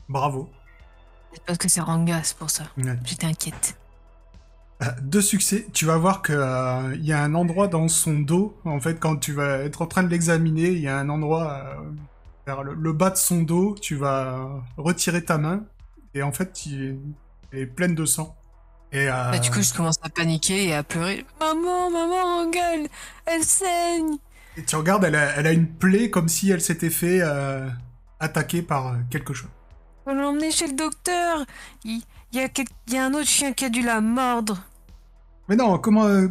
Bravo. 0.09 0.51
C'est 1.33 1.45
parce 1.45 1.59
que 1.59 1.69
c'est 1.69 1.81
Ranga, 1.81 2.23
c'est 2.23 2.37
pour 2.37 2.51
ça. 2.51 2.65
Ouais. 2.77 2.97
J'étais 3.05 3.27
inquiète. 3.27 3.77
Euh, 4.83 4.87
Deux 5.03 5.23
succès. 5.23 5.67
Tu 5.73 5.85
vas 5.85 5.97
voir 5.97 6.23
que 6.23 6.33
euh, 6.33 6.95
il 6.97 7.05
y 7.05 7.13
a 7.13 7.23
un 7.23 7.35
endroit 7.35 7.69
dans 7.69 7.89
son 7.89 8.19
dos. 8.21 8.59
En 8.65 8.81
fait, 8.81 8.99
quand 8.99 9.17
tu 9.17 9.33
vas 9.33 9.59
être 9.59 9.83
en 9.83 9.87
train 9.87 10.03
de 10.03 10.09
l'examiner, 10.09 10.71
il 10.71 10.81
y 10.81 10.89
a 10.89 10.99
un 10.99 11.09
endroit 11.09 11.53
euh, 11.53 11.91
vers 12.47 12.63
le, 12.63 12.75
le 12.75 12.93
bas 12.93 13.11
de 13.11 13.17
son 13.17 13.43
dos. 13.43 13.75
Tu 13.81 13.95
vas 13.97 14.63
retirer 14.77 15.25
ta 15.25 15.39
main 15.39 15.65
et 16.15 16.23
en 16.23 16.33
fait, 16.33 16.67
il 16.67 16.99
elle 17.53 17.61
est 17.61 17.67
pleine 17.67 17.95
de 17.95 18.05
sang. 18.05 18.37
Et 18.93 19.09
euh, 19.09 19.31
Bah, 19.31 19.39
du 19.39 19.51
coup, 19.51 19.63
je 19.63 19.73
commence 19.73 19.99
à 20.03 20.09
paniquer 20.09 20.67
et 20.69 20.75
à 20.75 20.83
pleurer. 20.83 21.25
Maman, 21.41 21.91
maman, 21.91 22.23
Ranga, 22.23 22.75
elle, 22.75 22.89
elle 23.27 23.43
saigne. 23.45 24.17
et 24.57 24.65
tu 24.65 24.77
regardes, 24.77 25.05
elle 25.05 25.15
a, 25.17 25.37
elle 25.37 25.47
a 25.47 25.53
une 25.53 25.69
plaie 25.69 26.11
comme 26.11 26.29
si 26.29 26.51
elle 26.51 26.61
s'était 26.61 26.91
fait 26.91 27.21
euh, 27.23 27.69
attaquer 28.21 28.63
par 28.63 28.89
euh, 28.89 28.97
quelque 29.11 29.35
chose. 29.35 29.51
On 30.07 30.15
l'a 30.15 30.29
emmené 30.29 30.51
chez 30.51 30.67
le 30.69 30.75
docteur. 30.75 31.45
Il, 31.85 32.03
il 32.33 32.39
y 32.39 32.43
a 32.43 32.49
quel- 32.49 32.67
il 32.89 32.95
y 32.95 32.99
a 32.99 33.05
un 33.07 33.15
autre 33.15 33.27
chien 33.27 33.53
qui 33.53 33.65
a 33.65 33.69
dû 33.69 33.83
la 33.83 34.01
mordre. 34.01 34.63
Mais 35.49 35.57
non, 35.57 35.79
comment 35.79 36.05
euh, 36.07 36.29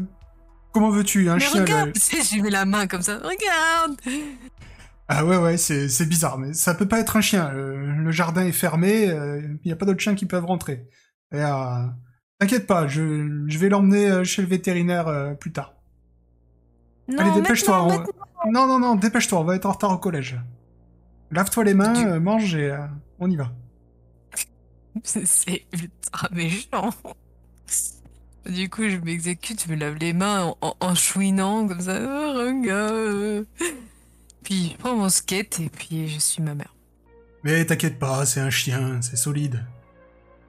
comment 0.72 0.90
veux-tu 0.90 1.30
un 1.30 1.36
Mais 1.36 1.42
chien 1.42 1.62
regarde, 1.62 1.88
le- 1.96 2.24
je 2.24 2.42
mets 2.42 2.50
la 2.50 2.66
main 2.66 2.88
comme 2.88 3.02
ça. 3.02 3.16
Regarde. 3.18 4.00
Ah 5.16 5.26
ouais 5.26 5.38
ouais, 5.38 5.58
c'est 5.58 5.90
c'est 5.90 6.06
bizarre, 6.08 6.38
mais 6.40 6.54
ça 6.54 6.74
peut 6.74 6.88
pas 6.88 7.00
être 7.00 7.18
un 7.18 7.22
chien. 7.22 7.52
Le, 7.52 7.92
le 8.04 8.12
jardin 8.12 8.46
est 8.46 8.52
fermé, 8.52 9.10
euh, 9.10 9.42
il 9.64 9.70
y 9.70 9.72
a 9.72 9.76
pas 9.76 9.86
d'autres 9.86 10.00
chiens 10.00 10.16
qui 10.16 10.26
peuvent 10.26 10.46
rentrer. 10.46 10.88
Et, 11.34 11.38
euh, 11.42 11.86
T'inquiète 12.40 12.66
pas, 12.68 12.88
je, 12.88 13.46
je 13.48 13.58
vais 13.60 13.70
l'emmener 13.70 14.10
euh, 14.10 14.24
chez 14.24 14.42
le 14.42 14.48
vétérinaire 14.48 15.08
euh, 15.08 15.34
plus 15.34 15.52
tard. 15.54 15.76
Non, 17.08 17.18
Allez, 17.20 17.42
dépêche-toi. 17.42 17.84
on- 18.46 18.52
Non, 18.52 18.68
non, 18.68 18.80
non, 18.80 18.96
dépêche-toi, 18.96 19.40
on 19.40 19.44
va 19.44 19.56
être 19.56 19.66
en 19.66 19.72
retard 19.72 19.92
au 19.92 19.98
collège. 19.98 20.40
Lave-toi 21.32 21.64
les 21.64 21.74
mains, 21.74 21.96
euh, 22.08 22.20
mange 22.20 22.56
et 22.56 22.72
euh, 22.72 22.78
on 23.20 23.30
y 23.30 23.36
va. 23.36 23.52
C'est 25.04 25.26
c'est 25.26 25.66
ultra 25.74 26.28
méchant. 26.32 26.90
Du 28.46 28.70
coup, 28.70 28.90
je 28.90 28.98
m'exécute, 28.98 29.64
je 29.66 29.72
me 29.72 29.78
lave 29.78 29.96
les 29.96 30.12
mains 30.14 30.44
en, 30.44 30.58
en, 30.62 30.76
en 30.82 30.96
chouinant 30.96 31.68
comme 31.68 31.80
ça. 31.82 31.98
Oh, 32.02 32.34
regarde. 32.36 33.46
Puis 34.44 34.72
je 34.72 34.78
prends 34.78 34.96
mon 34.96 35.10
skate 35.10 35.60
et 35.60 35.70
puis 35.70 36.08
je 36.08 36.20
suis 36.20 36.42
ma 36.42 36.56
mère. 36.56 36.74
Mais 37.44 37.66
t'inquiète 37.66 38.00
pas, 38.00 38.26
c'est 38.26 38.40
un 38.40 38.50
chien, 38.50 39.02
c'est 39.02 39.16
solide. 39.16 39.66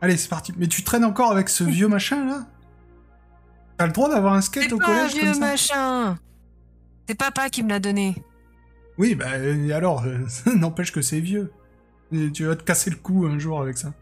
Allez, 0.01 0.17
c'est 0.17 0.29
parti. 0.29 0.53
Mais 0.57 0.67
tu 0.67 0.83
traînes 0.83 1.05
encore 1.05 1.33
avec 1.33 1.49
ce 1.49 1.65
vieux 1.65 1.89
machin 1.89 2.27
là? 2.27 2.47
T'as 3.77 3.87
le 3.87 3.93
droit 3.93 4.09
d'avoir 4.09 4.35
un 4.35 4.41
skate 4.41 4.65
C'est 4.65 4.73
au 4.73 4.79
pas 4.79 4.85
un 4.85 5.09
collège 5.09 5.15
vieux 5.15 5.39
machin. 5.39 6.19
C'est 7.09 7.17
papa 7.17 7.51
qui 7.51 7.63
me 7.63 7.71
l'a 7.71 7.81
donné. 7.81 8.23
Oui, 8.97 9.15
bah 9.15 9.27
alors, 9.75 10.05
euh, 10.05 10.19
n'empêche 10.55 10.93
que 10.93 11.03
c'est 11.03 11.21
vieux. 11.21 11.53
Et 12.13 12.31
tu 12.31 12.45
vas 12.45 12.55
te 12.55 12.63
casser 12.63 12.91
le 12.91 12.97
cou 12.97 13.27
un 13.27 13.39
jour 13.39 13.61
avec 13.61 13.77
ça. 13.77 13.93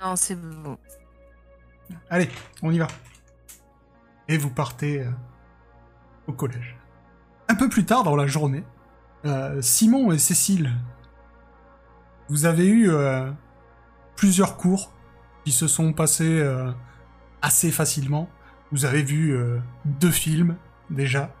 Non, 0.00 0.14
c'est 0.16 0.36
bon. 0.36 0.78
Allez, 2.08 2.28
on 2.62 2.70
y 2.70 2.78
va. 2.78 2.86
Et 4.28 4.38
vous 4.38 4.50
partez 4.50 5.00
euh, 5.00 5.10
au 6.28 6.32
collège. 6.32 6.76
Un 7.48 7.56
peu 7.56 7.68
plus 7.68 7.84
tard 7.84 8.04
dans 8.04 8.14
la 8.14 8.28
journée, 8.28 8.62
euh, 9.24 9.60
Simon 9.60 10.12
et 10.12 10.18
Cécile, 10.18 10.72
vous 12.28 12.46
avez 12.46 12.66
eu 12.66 12.90
euh, 12.90 13.30
plusieurs 14.16 14.56
cours 14.56 14.92
qui 15.44 15.52
se 15.52 15.66
sont 15.66 15.92
passés 15.92 16.40
euh, 16.40 16.70
assez 17.42 17.70
facilement. 17.70 18.28
Vous 18.72 18.84
avez 18.84 19.02
vu 19.02 19.36
deux 19.84 20.12
films 20.12 20.56
déjà. 20.90 21.34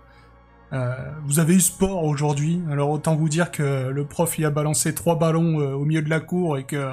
Vous 1.24 1.38
avez 1.38 1.54
eu 1.54 1.60
sport 1.60 2.02
aujourd'hui, 2.02 2.60
alors 2.68 2.90
autant 2.90 3.14
vous 3.14 3.28
dire 3.28 3.52
que 3.52 3.88
le 3.88 4.04
prof 4.04 4.36
il 4.36 4.44
a 4.44 4.50
balancé 4.50 4.96
trois 4.96 5.16
ballons 5.16 5.58
au 5.58 5.84
milieu 5.84 6.02
de 6.02 6.10
la 6.10 6.18
cour 6.18 6.58
et 6.58 6.64
que 6.64 6.92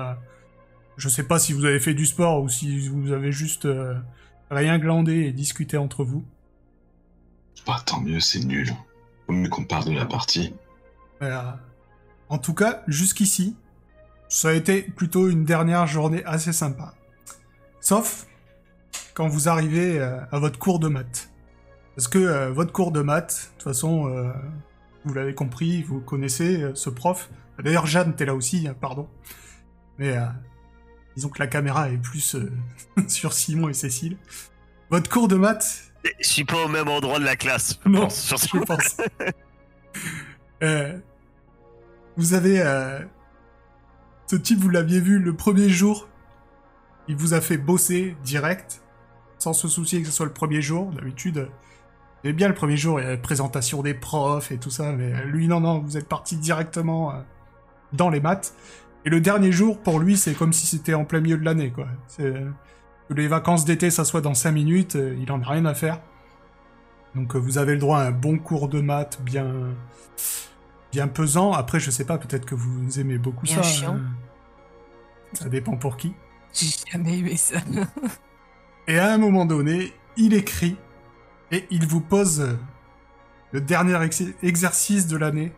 je 0.96 1.10
sais 1.10 1.24
pas 1.24 1.40
si 1.40 1.54
vous 1.54 1.66
avez 1.66 1.80
fait 1.80 1.96
du 1.96 2.06
sport 2.06 2.44
ou 2.44 2.50
si 2.50 2.88
vous 2.88 3.14
avez 3.14 3.32
juste 3.32 3.68
rien 4.52 4.78
glandé 4.78 5.22
et 5.26 5.32
discuté 5.32 5.76
entre 5.76 6.04
vous. 6.04 6.24
Bah, 7.66 7.82
tant 7.84 8.00
mieux, 8.00 8.20
c'est 8.20 8.44
nul. 8.44 8.70
Vaut 9.28 9.34
mieux 9.34 9.50
qu'on 9.50 9.66
parle 9.66 9.86
de 9.86 9.94
la 9.94 10.06
partie. 10.06 10.54
En 12.30 12.38
tout 12.38 12.54
cas, 12.54 12.84
jusqu'ici, 12.88 13.56
ça 14.30 14.50
a 14.50 14.54
été 14.54 14.82
plutôt 14.82 15.30
une 15.30 15.46
dernière 15.46 15.88
journée 15.88 16.24
assez 16.26 16.52
sympa. 16.54 16.94
Sauf 17.80 18.26
quand 19.14 19.28
vous 19.28 19.50
arrivez 19.50 20.00
euh, 20.00 20.20
à 20.32 20.40
votre 20.40 20.60
cours 20.60 20.80
de 20.80 20.88
maths. 20.90 21.32
Parce 21.96 22.08
que 22.08 22.20
euh, 22.20 22.52
votre 22.52 22.72
cours 22.72 22.92
de 22.92 23.02
maths, 23.02 23.50
de 23.50 23.54
toute 23.54 23.64
façon, 23.64 24.08
euh, 24.10 24.32
vous 25.06 25.14
l'avez 25.14 25.34
compris, 25.34 25.82
vous 25.82 26.02
connaissez 26.02 26.62
euh, 26.62 26.76
ce 26.76 26.90
prof. 26.92 27.30
D'ailleurs, 27.64 27.88
Jeanne, 27.88 28.14
t'es 28.16 28.26
là 28.26 28.36
aussi, 28.36 28.68
hein, 28.68 28.76
pardon. 28.80 29.08
Mais 29.98 30.16
disons 31.16 31.30
que 31.30 31.40
la 31.40 31.48
caméra 31.48 31.90
est 31.90 31.98
plus 31.98 32.36
sur 33.08 33.34
Simon 33.34 33.70
et 33.70 33.74
Cécile. 33.74 34.18
Votre 34.92 35.10
cours 35.10 35.28
de 35.28 35.36
maths, 35.38 35.92
Je 36.22 36.28
suis 36.28 36.46
pas 36.46 36.64
au 36.64 36.68
même 36.68 36.88
endroit 36.88 37.18
de 37.18 37.26
la 37.26 37.36
classe. 37.36 37.80
je 37.84 37.90
Non, 37.90 38.02
pense, 38.02 38.22
sur 38.22 38.38
ce- 38.38 38.48
je 38.54 38.60
pense. 38.60 38.98
Euh, 40.64 40.98
vous 42.16 42.34
avez... 42.34 42.62
euh, 42.62 43.00
ce 44.28 44.36
type, 44.36 44.60
vous 44.60 44.70
l'aviez 44.70 45.00
vu 45.00 45.20
le 45.20 45.36
premier 45.36 45.70
jour. 45.70 46.08
Il 47.08 47.16
vous 47.16 47.34
a 47.34 47.40
fait 47.42 47.58
bosser 47.58 48.18
direct, 48.24 48.82
sans 49.40 49.54
se 49.54 49.68
soucier 49.68 50.02
que 50.02 50.08
ce 50.08 50.14
soit 50.14 50.26
le 50.26 50.34
premier 50.34 50.62
jour. 50.62 50.92
D'habitude, 50.92 51.48
c'est 52.24 52.34
bien 52.34 52.50
le 52.50 52.54
premier 52.54 52.76
jour, 52.76 53.00
il 53.00 53.04
y 53.04 53.08
a 53.08 53.12
la 53.12 53.18
présentation 53.18 53.82
des 53.82 53.94
profs 53.94 54.52
et 54.52 54.58
tout 54.58 54.70
ça, 54.70 54.92
mais 54.92 55.14
lui, 55.26 55.48
non, 55.48 55.62
non, 55.62 55.80
vous 55.80 55.96
êtes 55.96 56.10
parti 56.10 56.36
directement 56.36 57.12
euh, 57.12 57.22
dans 57.94 58.10
les 58.10 58.20
maths. 58.20 58.54
Et 59.06 59.10
le 59.10 59.22
dernier 59.22 59.54
jour, 59.54 59.80
pour 59.80 60.00
lui, 60.00 60.18
c'est 60.18 60.34
comme 60.34 60.52
si 60.52 60.66
c'était 60.66 60.94
en 60.94 61.06
plein 61.06 61.22
milieu 61.22 61.38
de 61.38 61.46
l'année, 61.46 61.72
Que 62.18 63.14
les 63.14 63.28
vacances 63.30 63.64
d'été, 63.64 63.90
ça 63.90 64.04
soit 64.04 64.20
dans 64.20 64.34
5 64.34 64.52
minutes, 64.52 64.96
il 64.96 65.32
en 65.32 65.42
a 65.42 65.46
rien 65.48 65.64
à 65.64 65.74
faire. 65.74 66.02
Donc 67.18 67.36
euh, 67.36 67.40
vous 67.40 67.58
avez 67.58 67.74
le 67.74 67.80
droit 67.80 68.00
à 68.00 68.06
un 68.08 68.12
bon 68.12 68.38
cours 68.38 68.70
de 68.70 68.80
maths 68.80 69.20
bien 69.22 69.52
bien 70.92 71.08
pesant. 71.08 71.52
Après, 71.52 71.80
je 71.80 71.92
sais 71.92 72.06
pas, 72.06 72.18
peut-être 72.18 72.46
que 72.46 72.56
vous 72.56 73.00
aimez 73.00 73.18
beaucoup 73.18 73.44
Bien 73.46 73.58
ça. 73.58 73.64
chiant. 73.64 73.96
euh, 73.96 74.00
Ça 75.34 75.50
dépend 75.50 75.76
pour 75.76 75.98
qui. 75.98 76.14
J'ai 76.54 76.68
jamais 76.92 77.20
aimé 77.20 77.36
ça. 77.36 77.58
Et 78.88 78.98
à 79.00 79.14
un 79.14 79.18
moment 79.18 79.46
donné, 79.46 79.94
il 80.16 80.34
écrit 80.34 80.78
et 81.52 81.66
il 81.72 81.86
vous 81.88 82.02
pose 82.02 82.58
le 83.52 83.60
dernier 83.62 84.02
ex- 84.04 84.24
exercice 84.44 85.08
de 85.08 85.18
l'année. 85.18 85.52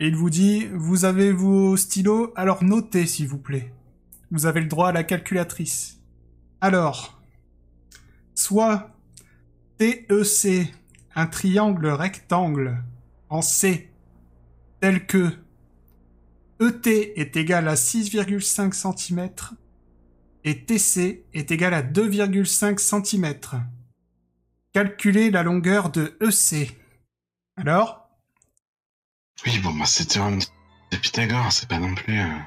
Et 0.00 0.08
il 0.08 0.16
vous 0.16 0.30
dit, 0.30 0.66
vous 0.74 1.04
avez 1.04 1.32
vos 1.32 1.76
stylos, 1.76 2.32
alors 2.36 2.62
notez 2.64 3.06
s'il 3.06 3.28
vous 3.28 3.38
plaît. 3.38 3.72
Vous 4.30 4.46
avez 4.46 4.60
le 4.60 4.66
droit 4.66 4.88
à 4.88 4.92
la 4.92 5.04
calculatrice. 5.04 6.00
Alors, 6.60 7.22
soit 8.34 8.90
TEC, 9.82 10.72
un 11.16 11.26
triangle 11.26 11.88
rectangle 11.88 12.84
en 13.28 13.42
C, 13.42 13.90
tel 14.80 15.06
que 15.06 15.36
ET 16.60 17.20
est 17.20 17.36
égal 17.36 17.66
à 17.66 17.74
6,5 17.74 18.72
cm 18.72 19.28
et 20.44 20.64
TC 20.64 21.24
est 21.34 21.50
égal 21.50 21.74
à 21.74 21.82
2,5 21.82 22.78
cm. 22.78 23.34
Calculez 24.72 25.32
la 25.32 25.42
longueur 25.42 25.90
de 25.90 26.16
EC. 26.20 26.78
Alors? 27.56 28.08
Oui, 29.44 29.58
bon, 29.58 29.74
bah, 29.74 29.86
c'était 29.86 30.20
un 30.20 30.36
de 30.36 30.96
Pythagore, 30.96 31.50
c'est 31.50 31.68
pas 31.68 31.80
non 31.80 31.92
plus 31.96 32.20
euh, 32.20 32.38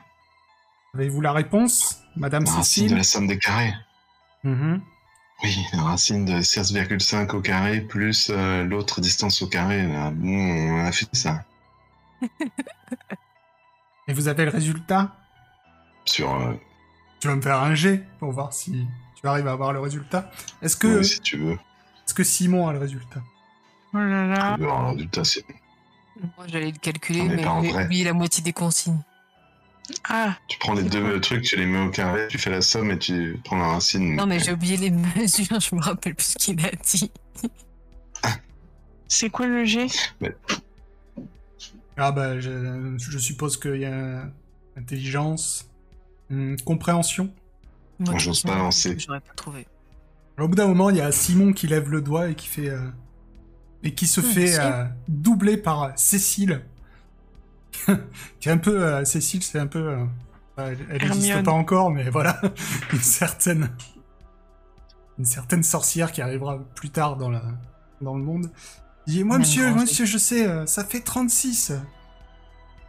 Avez-vous 0.93 1.19
la 1.19 1.33
réponse, 1.33 1.99
Madame 2.15 2.45
racine 2.45 2.61
de 2.61 2.63
Cécile? 2.63 2.95
la 2.97 3.03
somme 3.03 3.27
des 3.27 3.39
carrés? 3.39 3.73
Mhm. 4.45 4.81
Oui, 5.43 5.65
la 5.73 5.81
racine 5.83 6.25
de 6.25 6.39
16,5 6.41 7.35
au 7.35 7.41
carré 7.41 7.81
plus 7.81 8.29
euh, 8.29 8.63
l'autre 8.63 9.01
distance 9.01 9.41
au 9.41 9.47
carré. 9.47 9.85
là. 9.87 10.11
Bon, 10.11 10.27
on 10.29 10.85
a 10.85 10.91
fait 10.91 11.07
ça. 11.13 11.43
Et 14.07 14.13
vous 14.13 14.27
avez 14.27 14.45
le 14.45 14.51
résultat? 14.51 15.15
Sur. 16.05 16.33
euh, 16.35 16.53
Tu 17.19 17.27
vas 17.27 17.35
me 17.35 17.41
faire 17.41 17.61
un 17.61 17.75
G 17.75 18.03
pour 18.19 18.31
voir 18.31 18.53
si 18.53 18.87
tu 19.15 19.27
arrives 19.27 19.47
à 19.47 19.51
avoir 19.53 19.73
le 19.73 19.79
résultat. 19.79 20.31
Est-ce 20.61 20.77
que, 20.77 20.99
oui, 20.99 21.05
si 21.05 21.19
tu 21.21 21.37
veux. 21.37 21.53
est-ce 22.05 22.13
que 22.13 22.23
Simon 22.23 22.67
a 22.67 22.73
le 22.73 22.79
résultat? 22.79 23.21
Oh 23.93 23.97
là 23.97 24.27
là. 24.27 24.53
Tu 24.55 24.61
veux 24.61 24.67
avoir 24.69 24.83
le 24.83 24.89
résultat, 24.93 25.23
c'est 25.23 25.43
Moi, 26.37 26.45
j'allais 26.47 26.71
le 26.71 26.77
calculer, 26.77 27.23
mais 27.23 27.35
mais 27.37 27.43
vrai. 27.71 27.85
oublié 27.85 28.03
la 28.03 28.13
moitié 28.13 28.43
des 28.43 28.53
consignes. 28.53 29.01
Ah, 30.09 30.35
Tu 30.47 30.57
prends 30.59 30.73
les 30.73 30.83
deux 30.83 31.19
trucs, 31.21 31.43
tu 31.43 31.55
les 31.57 31.65
mets 31.65 31.79
au 31.85 31.89
carré, 31.89 32.27
tu 32.27 32.37
fais 32.37 32.49
la 32.49 32.61
somme 32.61 32.91
et 32.91 32.97
tu 32.99 33.39
prends 33.43 33.57
la 33.57 33.67
racine. 33.67 34.15
non, 34.15 34.25
mais 34.25 34.39
j'ai 34.39 34.51
oublié 34.53 34.77
les 34.77 34.91
mesures, 35.17 35.59
je 35.59 35.75
me 35.75 35.81
rappelle 35.81 36.15
plus 36.15 36.25
ce 36.27 36.35
qu'il 36.37 36.65
a 36.65 36.71
dit. 36.71 37.11
C'est 39.07 39.29
quoi 39.29 39.45
le 39.47 39.65
G? 39.65 39.87
Ah 41.97 42.11
bah, 42.11 42.39
je, 42.39 42.95
je 42.97 43.17
suppose 43.17 43.57
qu'il 43.59 43.77
y 43.77 43.85
a 43.85 44.29
intelligence, 44.77 45.69
hum, 46.29 46.57
compréhension. 46.65 47.33
Moi, 47.99 48.17
j'ose 48.17 48.41
pas 48.41 48.57
lancer. 48.57 48.97
J'aurais 48.99 49.21
pas 49.21 49.33
trouvé. 49.35 49.65
Alors, 50.37 50.47
au 50.47 50.49
bout 50.49 50.55
d'un 50.55 50.67
moment, 50.67 50.89
il 50.89 50.97
y 50.97 51.01
a 51.01 51.11
Simon 51.13 51.53
qui 51.53 51.67
lève 51.67 51.89
le 51.89 52.01
doigt 52.01 52.29
et 52.29 52.35
qui 52.35 52.47
fait 52.47 52.69
euh, 52.69 52.81
et 53.83 53.93
qui 53.93 54.07
se 54.07 54.19
Hmm, 54.19 54.23
fait 54.23 54.59
euh, 54.59 54.85
doubler 55.07 55.55
par 55.57 55.97
Cécile. 55.97 56.61
qui 58.39 58.49
est 58.49 58.51
un 58.51 58.57
peu 58.57 58.83
euh, 58.83 59.05
Cécile, 59.05 59.43
c'est 59.43 59.59
un 59.59 59.67
peu 59.67 59.79
euh, 60.57 60.75
Elle 60.89 61.01
n'existe 61.09 61.43
pas 61.43 61.51
encore, 61.51 61.91
mais 61.91 62.09
voilà. 62.09 62.41
une 62.93 62.99
certaine. 62.99 63.69
Une 65.17 65.25
certaine 65.25 65.63
sorcière 65.63 66.11
qui 66.11 66.21
arrivera 66.21 66.59
plus 66.75 66.89
tard 66.89 67.15
dans, 67.17 67.29
la... 67.29 67.41
dans 68.01 68.15
le 68.15 68.23
monde. 68.23 68.51
Dit 69.07 69.23
Moi, 69.23 69.37
monsieur, 69.37 69.73
monsieur, 69.73 70.05
je 70.05 70.17
sais, 70.17 70.45
euh, 70.47 70.65
ça 70.65 70.83
fait 70.83 70.99
36. 71.01 71.73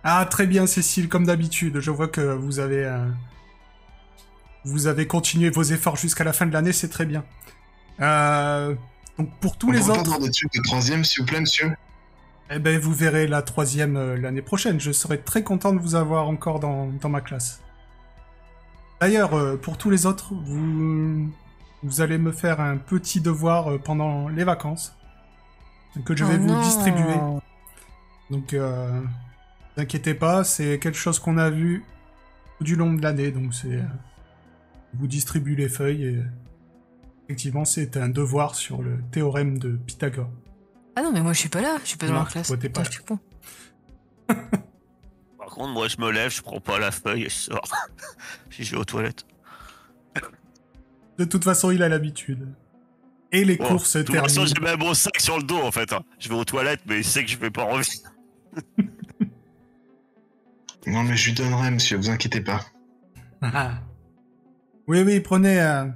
Ah, 0.03 0.27
très 0.29 0.47
bien, 0.47 0.67
Cécile, 0.67 1.09
comme 1.09 1.25
d'habitude. 1.27 1.79
Je 1.81 1.91
vois 1.91 2.09
que 2.09 2.21
vous 2.21 2.59
avez. 2.59 2.85
euh, 2.85 3.07
Vous 4.65 4.87
avez 4.89 5.07
continué 5.07 5.51
vos 5.51 5.63
efforts 5.63 5.97
jusqu'à 5.97 6.25
la 6.25 6.33
fin 6.33 6.47
de 6.47 6.53
l'année, 6.53 6.73
c'est 6.73 6.89
très 6.89 7.07
bien. 7.07 7.25
Euh, 8.01 8.75
Donc, 9.19 9.31
pour 9.41 9.57
tous 9.57 9.69
On 9.69 9.73
les 9.73 9.89
autres. 9.91 10.01
avoir 10.01 10.19
des 10.19 10.31
trucs 10.31 10.53
de 10.53 10.63
troisième, 10.63 11.05
s'il 11.05 11.23
vous 11.23 11.27
plaît, 11.29 11.41
monsieur? 11.41 11.73
Eh 12.51 12.59
ben, 12.61 12.79
vous 12.79 12.93
verrez 12.93 13.27
la 13.27 13.43
troisième 13.43 13.97
euh, 13.97 14.17
l'année 14.17 14.43
prochaine. 14.43 14.79
Je 14.81 14.93
serai 14.93 15.21
très 15.21 15.43
content 15.43 15.73
de 15.73 15.81
vous 15.81 15.95
avoir 15.97 16.29
encore 16.29 16.61
dans, 16.61 16.87
dans 17.01 17.09
ma 17.09 17.21
classe. 17.21 17.61
D'ailleurs, 19.01 19.35
euh, 19.35 19.57
pour 19.57 19.77
tous 19.79 19.91
les 19.91 20.07
autres, 20.07 20.33
vous, 20.33 21.29
vous 21.83 22.01
allez 22.01 22.19
me 22.19 22.33
faire 22.33 22.61
un 22.61 22.77
petit 22.77 23.21
devoir 23.21 23.73
euh, 23.73 23.79
pendant 23.79 24.29
les 24.29 24.45
vacances 24.45 24.97
que 26.05 26.15
je 26.15 26.25
vais 26.25 26.35
Oh 26.37 26.41
vous 26.43 26.47
non. 26.49 26.61
distribuer. 26.61 27.17
Donc, 28.31 28.53
euh, 28.55 28.91
ne 28.93 29.01
vous 29.01 29.83
inquiétez 29.83 30.15
pas, 30.15 30.45
c'est 30.45 30.79
quelque 30.79 30.99
chose 30.99 31.19
qu'on 31.19 31.39
a 31.39 31.49
vu 31.51 31.85
tout 32.59 32.65
du 32.65 32.77
long 32.77 32.93
de 32.93 33.03
l'année. 33.03 33.31
Donc, 33.33 33.55
c'est 33.55 33.79
je 34.93 34.99
vous 34.99 35.07
distribue 35.09 35.57
les 35.57 35.69
feuilles 35.69 36.05
et 36.05 36.23
effectivement, 37.25 37.65
c'est 37.65 37.97
un 37.97 38.09
devoir 38.09 38.55
sur 38.55 38.83
le 38.83 38.99
théorème 39.11 39.59
de 39.59 39.71
Pythagore. 39.73 40.31
Ah 40.97 41.03
non, 41.03 41.13
mais 41.13 41.21
moi 41.21 41.33
je 41.35 41.39
suis 41.41 41.49
pas 41.49 41.61
là, 41.61 41.77
je 41.83 41.89
suis 41.89 41.97
pas 41.99 42.07
dans 42.07 42.15
Non, 42.15 42.21
la 42.25 42.27
classe. 42.27 42.49
toi, 42.49 42.57
t'es 42.57 42.69
pas. 42.71 42.83
Par 45.39 45.49
contre, 45.49 45.73
moi, 45.73 45.87
je 45.89 45.97
me 45.99 46.11
lève, 46.11 46.31
je 46.31 46.43
prends 46.43 46.61
pas 46.61 46.79
la 46.79 46.91
feuille 46.91 47.25
et 47.25 47.29
je 47.29 47.35
sors. 47.35 47.71
si 48.51 48.65
je 48.65 48.73
vais 48.73 48.77
aux 48.79 48.85
toilettes. 48.85 49.25
De 51.19 51.25
toute 51.25 51.45
façon, 51.45 51.71
il 51.71 51.83
a 51.83 51.89
l'habitude. 51.89 52.49
Et 53.33 53.45
les 53.45 53.57
Bon, 53.57 53.69
courses 53.69 53.97
de 53.97 54.03
toute 54.03 54.15
façon, 54.17 54.45
terminent. 54.45 54.67
j'ai 54.67 54.73
un 54.73 54.77
bon 54.77 54.95
sac 54.95 55.19
sur 55.21 55.37
le 55.39 55.43
dos, 55.45 55.59
en 55.63 55.71
fait. 55.73 55.93
hein. 55.93 56.03
Je 56.19 56.29
vais 56.29 56.35
aux 56.35 56.45
toilettes, 56.45 56.81
mais 56.87 56.99
il 56.99 57.05
sait 57.05 57.25
que 57.25 57.31
je 57.31 57.37
vais 57.39 57.51
pas 57.51 57.65
revenir. 57.65 57.87
Non, 60.87 61.03
mais 61.03 61.17
je 61.17 61.27
lui 61.27 61.33
donnerai, 61.35 61.73
monsieur, 61.73 61.97
vous 61.97 62.11
inquiétez 62.11 62.41
pas. 62.41 62.61
Ah. 63.43 63.81
Oui, 64.87 65.03
oui, 65.03 65.19
prenez, 65.19 65.61
euh, 65.61 65.87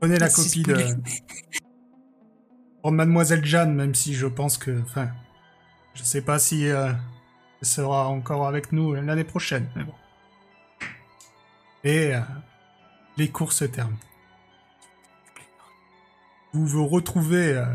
prenez 0.00 0.18
la 0.18 0.30
copie 0.30 0.62
de 0.62 0.74
Mademoiselle 2.92 3.44
Jeanne, 3.44 3.74
même 3.74 3.94
si 3.94 4.14
je 4.14 4.26
pense 4.26 4.58
que, 4.58 4.80
enfin, 4.82 5.10
je 5.94 6.02
sais 6.02 6.22
pas 6.22 6.38
si 6.38 6.68
euh, 6.68 6.92
elle 7.60 7.66
sera 7.66 8.08
encore 8.08 8.46
avec 8.46 8.72
nous 8.72 8.94
l'année 8.94 9.24
prochaine, 9.24 9.68
mais 9.74 9.84
bon. 9.84 9.94
Et 11.84 12.14
euh, 12.14 12.20
les 13.16 13.30
courses 13.30 13.56
se 13.56 13.64
terminent. 13.64 13.98
Vous 16.52 16.66
vous 16.66 16.86
retrouvez 16.86 17.54
euh, 17.54 17.66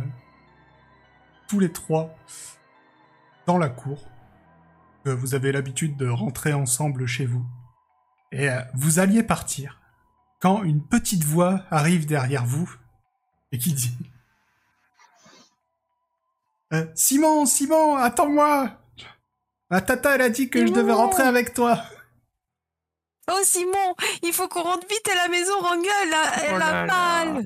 tous 1.47 1.59
les 1.59 1.71
trois 1.71 2.15
dans 3.47 3.57
la 3.57 3.69
cour. 3.69 4.07
vous 5.05 5.33
avez 5.33 5.51
l'habitude 5.51 5.97
de 5.97 6.07
rentrer 6.07 6.53
ensemble 6.53 7.05
chez 7.07 7.25
vous. 7.25 7.45
Et 8.31 8.49
vous 8.75 8.99
alliez 8.99 9.23
partir 9.23 9.81
quand 10.39 10.63
une 10.63 10.83
petite 10.83 11.23
voix 11.23 11.63
arrive 11.69 12.05
derrière 12.05 12.45
vous 12.45 12.71
et 13.51 13.57
qui 13.57 13.73
dit 13.73 13.97
Euh, 16.73 16.85
Simon, 16.95 17.45
Simon, 17.45 17.95
attends-moi 17.97 18.71
Ma 19.69 19.81
tata, 19.81 20.15
elle 20.15 20.21
a 20.21 20.29
dit 20.29 20.49
que 20.49 20.65
je 20.65 20.71
devais 20.71 20.91
rentrer 20.93 21.23
avec 21.23 21.53
toi. 21.53 21.81
Oh 23.29 23.39
Simon, 23.43 23.95
il 24.23 24.33
faut 24.33 24.47
qu'on 24.47 24.63
rentre 24.63 24.87
vite 24.87 25.07
à 25.11 25.15
la 25.15 25.27
maison, 25.29 25.53
Ranga, 25.61 25.89
elle 26.03 26.13
a, 26.13 26.43
elle 26.43 26.51
Oh 26.53 26.55
a 26.55 26.59
là. 26.59 26.85
mal. 27.25 27.45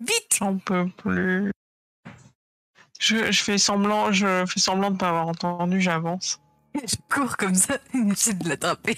Vite 0.00 0.36
J'en 0.38 0.56
peux 0.58 0.88
plus. 0.88 1.52
Je, 3.00 3.30
je 3.30 3.42
fais 3.44 3.58
semblant, 3.58 4.12
je 4.12 4.44
fais 4.46 4.60
semblant 4.60 4.90
de 4.90 4.96
pas 4.96 5.08
avoir 5.10 5.28
entendu, 5.28 5.80
j'avance. 5.80 6.40
Je 6.74 6.96
cours 7.12 7.36
comme 7.36 7.54
ça, 7.54 7.78
j'essaie 7.94 8.34
de 8.34 8.48
l'attraper. 8.48 8.96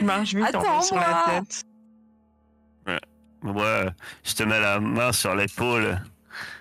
Je 0.00 0.04
marche 0.04 0.34
vite, 0.34 0.54
en 0.54 0.60
fait, 0.80 0.86
sur 0.86 0.96
la 0.96 1.02
Attends-moi. 1.24 1.40
tête. 2.86 3.00
Moi, 3.42 3.84
je 4.24 4.34
te 4.34 4.42
mets 4.44 4.60
la 4.60 4.80
main 4.80 5.12
sur 5.12 5.34
l'épaule. 5.34 6.00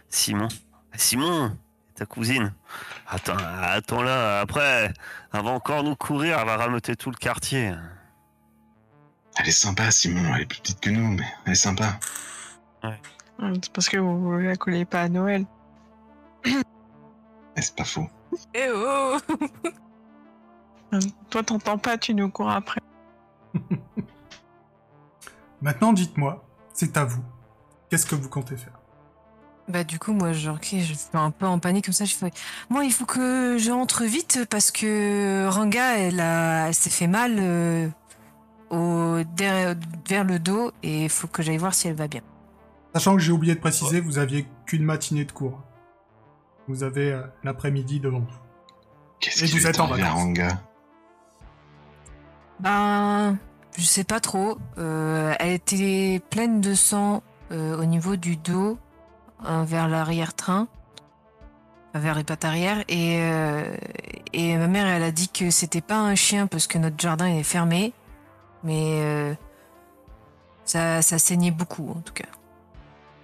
Simon. 0.09 0.47
Simon, 0.95 1.57
ta 2.01 2.07
cousine. 2.07 2.51
Attends, 3.07 3.37
attends 3.37 4.01
là. 4.01 4.39
Après, 4.39 4.91
elle 5.33 5.43
va 5.43 5.51
encore 5.51 5.83
nous 5.83 5.95
courir, 5.95 6.39
elle 6.39 6.47
va 6.47 6.57
rameuter 6.57 6.95
tout 6.95 7.11
le 7.11 7.15
quartier. 7.15 7.75
Elle 9.37 9.47
est 9.47 9.51
sympa, 9.51 9.91
Simon. 9.91 10.33
Elle 10.33 10.41
est 10.41 10.45
plus 10.47 10.59
petite 10.61 10.79
que 10.79 10.89
nous, 10.89 11.11
mais 11.11 11.25
elle 11.45 11.51
est 11.51 11.55
sympa. 11.55 11.99
C'est 12.83 13.71
parce 13.71 13.87
que 13.87 13.97
vous, 13.97 14.37
la 14.39 14.55
collez 14.55 14.85
pas 14.85 15.03
à 15.03 15.09
Noël. 15.09 15.45
C'est 17.55 17.75
pas 17.75 17.83
faux. 17.83 18.09
Eh 18.55 18.69
oh 18.73 19.17
Hum, 20.91 20.99
Toi, 21.29 21.43
t'entends 21.43 21.77
pas, 21.77 21.99
tu 21.99 22.15
nous 22.15 22.31
cours 22.31 22.49
après. 22.49 22.81
Maintenant, 25.61 25.93
dites-moi, 25.93 26.43
c'est 26.73 26.97
à 26.97 27.05
vous. 27.05 27.23
Qu'est-ce 27.89 28.07
que 28.07 28.15
vous 28.15 28.29
comptez 28.29 28.57
faire? 28.57 28.80
Bah 29.71 29.83
du 29.83 29.97
coup 29.99 30.11
moi 30.13 30.33
genre 30.33 30.55
ok 30.57 30.67
je 30.79 30.93
suis 30.93 31.07
un 31.13 31.31
peu 31.31 31.45
en 31.45 31.59
panique 31.59 31.85
comme 31.85 31.93
ça 31.93 32.05
je 32.05 32.13
fais 32.15 32.31
moi 32.69 32.83
il 32.83 32.91
faut 32.91 33.05
que 33.05 33.57
je 33.57 33.71
rentre 33.71 34.03
vite 34.03 34.45
parce 34.49 34.69
que 34.71 35.47
Ranga 35.49 35.97
elle 35.97 36.19
a 36.19 36.67
elle 36.67 36.73
s'est 36.75 36.89
fait 36.89 37.07
mal 37.07 37.35
euh, 37.39 37.87
au 38.69 39.23
derrière- 39.35 39.75
vers 40.07 40.23
le 40.23 40.39
dos 40.39 40.71
et 40.83 41.03
il 41.05 41.09
faut 41.09 41.27
que 41.27 41.41
j'aille 41.43 41.57
voir 41.57 41.73
si 41.73 41.87
elle 41.87 41.95
va 41.95 42.07
bien. 42.07 42.21
Sachant 42.93 43.15
que 43.15 43.21
j'ai 43.21 43.31
oublié 43.31 43.55
de 43.55 43.59
préciser, 43.61 44.01
vous 44.01 44.17
aviez 44.17 44.45
qu'une 44.65 44.83
matinée 44.83 45.23
de 45.23 45.31
cours. 45.31 45.61
Vous 46.67 46.83
avez 46.83 47.11
euh, 47.13 47.21
l'après-midi 47.43 47.99
devant 48.01 48.19
vous. 48.19 48.39
Qu'est-ce 49.21 49.43
Et 49.45 49.47
qui 49.47 49.57
vous 49.59 49.67
êtes 49.67 49.79
en 49.79 49.87
vacances. 49.87 50.09
Ranga 50.13 50.61
Ben 52.59 53.37
je 53.77 53.83
sais 53.83 54.03
pas 54.03 54.19
trop. 54.19 54.57
Euh, 54.77 55.33
elle 55.39 55.51
était 55.53 56.21
pleine 56.29 56.59
de 56.61 56.73
sang 56.75 57.23
euh, 57.51 57.77
au 57.81 57.85
niveau 57.85 58.15
du 58.17 58.35
dos 58.35 58.77
vers 59.43 59.87
l'arrière-train, 59.87 60.67
vers 61.93 62.15
les 62.15 62.23
pattes 62.23 62.45
arrière 62.45 62.83
et 62.87 63.17
euh, 63.19 63.75
et 64.33 64.55
ma 64.57 64.67
mère 64.67 64.87
elle 64.87 65.03
a 65.03 65.11
dit 65.11 65.29
que 65.29 65.49
c'était 65.49 65.81
pas 65.81 65.97
un 65.97 66.15
chien 66.15 66.47
parce 66.47 66.67
que 66.67 66.77
notre 66.77 66.99
jardin 66.99 67.27
il 67.27 67.39
est 67.39 67.43
fermé, 67.43 67.93
mais 68.63 69.01
euh, 69.01 69.33
ça 70.63 71.01
ça 71.01 71.19
saignait 71.19 71.51
beaucoup 71.51 71.89
en 71.89 72.01
tout 72.01 72.13
cas, 72.13 72.29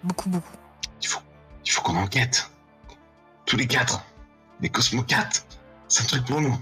beaucoup 0.04 0.30
beaucoup. 0.30 0.58
Il 1.02 1.08
faut, 1.08 1.22
il 1.66 1.72
faut 1.72 1.82
qu'on 1.82 1.96
enquête. 1.98 2.50
Tous 3.46 3.56
les 3.56 3.68
quatre. 3.68 4.04
Les 4.60 4.70
Cosmo 4.70 5.04
4. 5.04 5.46
C'est 5.88 6.04
un 6.04 6.06
truc 6.08 6.26
pour 6.26 6.42
nous. 6.42 6.58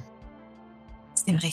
C'est 1.15 1.31
vrai. 1.31 1.51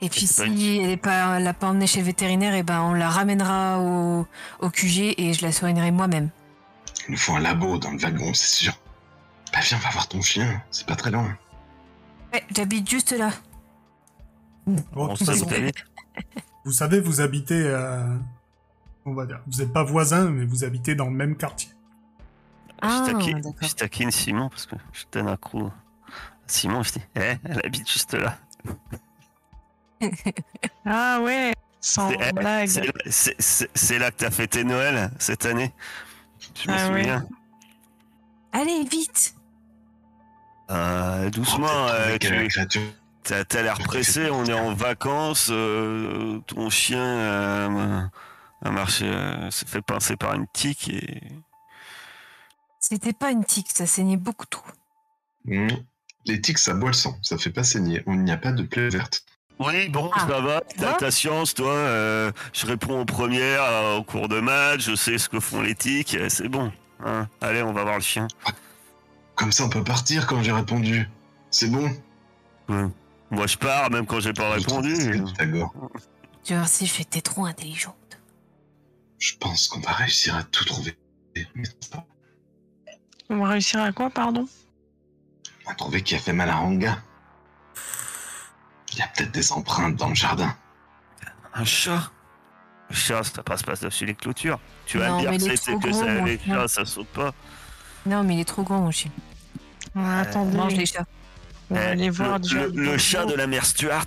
Et 0.00 0.08
puis 0.08 0.26
si 0.26 0.78
elle 0.82 0.90
est 0.90 0.96
pas, 0.96 1.38
l'a 1.38 1.52
pas 1.52 1.68
emmenée 1.68 1.86
chez 1.86 2.00
le 2.00 2.06
vétérinaire, 2.06 2.54
et 2.54 2.62
ben 2.62 2.80
on 2.82 2.94
la 2.94 3.10
ramènera 3.10 3.80
au, 3.80 4.26
au 4.60 4.70
QG 4.70 5.14
et 5.18 5.32
je 5.34 5.44
la 5.44 5.52
soignerai 5.52 5.90
moi-même. 5.90 6.30
Il 7.08 7.12
nous 7.12 7.18
faut 7.18 7.34
un 7.34 7.40
labo 7.40 7.78
dans 7.78 7.90
le 7.92 7.98
wagon, 7.98 8.32
c'est 8.34 8.64
sûr. 8.64 8.72
Bah 9.52 9.60
viens, 9.62 9.78
on 9.78 9.80
va 9.80 9.90
voir 9.90 10.08
ton 10.08 10.20
chien. 10.20 10.62
C'est 10.70 10.86
pas 10.86 10.96
très 10.96 11.10
loin. 11.10 11.36
Ouais, 12.32 12.44
j'habite 12.54 12.88
juste 12.90 13.12
là. 13.12 13.30
Bon, 14.66 15.06
de 15.08 15.16
toute 15.16 15.26
façon, 15.26 15.46
vous 16.64 16.72
savez, 16.72 16.98
vous 16.98 17.20
habitez, 17.20 17.62
euh, 17.64 18.16
on 19.04 19.14
va 19.14 19.24
dire, 19.26 19.40
vous 19.46 19.58
n'êtes 19.58 19.72
pas 19.72 19.84
voisins, 19.84 20.28
mais 20.30 20.44
vous 20.44 20.64
habitez 20.64 20.96
dans 20.96 21.04
le 21.04 21.12
même 21.12 21.36
quartier. 21.36 21.70
Ah, 22.82 23.04
je, 23.06 23.12
taquine, 23.12 23.40
d'accord. 23.40 23.68
je 23.68 23.74
taquine 23.74 24.10
Simon 24.10 24.48
parce 24.48 24.66
que 24.66 24.74
je 24.92 25.04
donne 25.12 25.28
un 25.28 25.36
coup. 25.36 25.70
Simon, 26.48 26.82
je 26.82 26.92
dis, 26.94 27.02
eh, 27.16 27.36
elle 27.44 27.60
habite 27.64 27.90
juste 27.90 28.14
là. 28.14 28.36
Ah 30.84 31.20
ouais, 31.22 31.52
sans 31.80 32.10
C'est- 32.10 32.18
eh, 32.20 32.32
blague. 32.32 32.68
C'est 33.08 33.98
là 33.98 34.10
que 34.10 34.16
t'as 34.16 34.30
fêté 34.30 34.62
Noël 34.64 35.10
cette 35.18 35.46
année? 35.46 35.72
Je 36.62 36.70
me 36.70 36.74
Ah 36.76 36.90
ouais. 36.90 37.00
souviens. 37.02 37.26
Allez, 38.52 38.84
vite 38.84 39.34
Euh, 40.70 41.30
doucement, 41.30 41.66
Oh, 41.70 41.88
euh, 41.90 42.18
tu 42.18 42.48
créature. 42.48 42.82
t'as 43.22 43.62
l'air 43.62 43.78
pressé, 43.78 44.30
on 44.30 44.44
est 44.46 44.52
en 44.52 44.74
vacances, 44.74 45.48
euh, 45.52 46.40
ton 46.46 46.70
chien 46.70 46.98
euh, 47.04 48.02
a 48.64 48.70
marché, 48.70 49.04
euh, 49.06 49.50
s'est 49.50 49.66
fait 49.66 49.82
pincer 49.82 50.16
par 50.16 50.34
une 50.34 50.46
tique 50.52 50.88
et... 50.88 51.22
C'était 52.80 53.12
pas 53.12 53.30
une 53.30 53.44
tique, 53.44 53.70
ça 53.72 53.86
saignait 53.86 54.16
beaucoup 54.16 54.46
trop. 54.46 54.66
Hmm. 55.44 55.68
Les 56.24 56.40
tiques, 56.40 56.58
ça 56.58 56.74
boit 56.74 56.88
le 56.90 56.94
sang. 56.94 57.16
Ça 57.22 57.36
fait 57.38 57.50
pas 57.50 57.62
saigner. 57.64 58.02
On 58.06 58.14
n'y 58.16 58.30
a 58.32 58.36
pas 58.36 58.52
de 58.52 58.62
plaie 58.64 58.88
verte. 58.88 59.24
Oui, 59.58 59.88
bon, 59.88 60.10
Ah, 60.14 60.26
ça 60.28 60.40
va, 60.40 60.60
t'as 60.76 60.94
ta 60.94 61.10
science, 61.10 61.54
toi, 61.54 61.72
euh, 61.72 62.30
je 62.52 62.66
réponds 62.66 63.00
aux 63.00 63.04
premières, 63.06 63.62
euh, 63.62 63.96
au 63.96 64.02
cours 64.04 64.28
de 64.28 64.38
match, 64.40 64.80
je 64.82 64.94
sais 64.94 65.16
ce 65.16 65.28
que 65.30 65.40
font 65.40 65.62
les 65.62 65.74
tiques, 65.74 66.14
euh, 66.14 66.28
c'est 66.28 66.48
bon. 66.48 66.70
hein. 67.04 67.26
Allez, 67.40 67.62
on 67.62 67.72
va 67.72 67.82
voir 67.82 67.94
le 67.96 68.02
chien. 68.02 68.28
Comme 69.34 69.52
ça, 69.52 69.64
on 69.64 69.70
peut 69.70 69.82
partir 69.84 70.26
quand 70.26 70.42
j'ai 70.42 70.52
répondu. 70.52 71.08
C'est 71.50 71.68
bon. 71.70 71.88
Ouais. 72.68 72.84
Moi, 73.30 73.46
je 73.46 73.56
pars, 73.56 73.90
même 73.90 74.04
quand 74.06 74.20
j'ai 74.20 74.32
pas 74.34 74.58
Je 74.58 74.64
répondu. 74.64 74.94
Tu 76.44 76.54
vois, 76.54 76.66
si 76.66 76.86
j'étais 76.86 77.22
trop 77.22 77.46
intelligente. 77.46 77.94
Je 79.18 79.34
pense 79.40 79.68
qu'on 79.68 79.80
va 79.80 79.92
réussir 79.92 80.36
à 80.36 80.42
tout 80.42 80.64
trouver. 80.66 80.96
On 83.30 83.38
va 83.38 83.48
réussir 83.48 83.80
à 83.80 83.90
quoi, 83.92 84.10
pardon? 84.10 84.46
On 85.64 85.70
va 85.70 85.74
trouver 85.74 86.02
qui 86.02 86.14
a 86.14 86.18
fait 86.18 86.32
mal 86.34 86.50
à 86.50 86.56
Ranga. 86.56 86.98
Il 88.96 89.00
y 89.00 89.02
a 89.02 89.08
peut-être 89.08 89.30
des 89.32 89.52
empreintes 89.52 89.94
dans 89.96 90.08
le 90.08 90.14
jardin. 90.14 90.56
Un 91.54 91.64
chat? 91.64 92.10
Le 92.88 92.94
chat, 92.96 93.22
ça 93.24 93.42
passe 93.42 93.62
pas 93.62 93.74
dessus 93.76 94.06
les 94.06 94.14
clôtures. 94.14 94.58
Tu 94.86 94.98
vas 94.98 95.08
Non, 95.10 95.16
me 95.16 95.20
dire 95.36 95.50
que 95.50 95.56
c'est 95.56 95.78
que 95.78 95.92
ça, 95.92 96.20
les 96.24 96.38
chats, 96.38 96.66
ça 96.68 96.84
saute 96.86 97.08
pas. 97.08 97.32
Non, 98.06 98.24
mais 98.24 98.34
il 98.36 98.40
est 98.40 98.44
trop 98.44 98.62
grand, 98.62 98.80
mon 98.80 98.90
chien. 98.90 99.10
Ouais, 99.94 100.02
Attendez, 100.20 100.56
Mange 100.56 100.74
les 100.74 100.86
chats. 100.86 101.04
on 101.70 101.74
va 101.74 101.88
aller 101.88 102.06
le, 102.06 102.12
voir 102.12 102.38
le- 102.38 102.68
le 102.68 102.98
chat 102.98 103.26
de 103.26 103.34
la 103.34 103.46
mère 103.46 103.66
Stuart, 103.66 104.06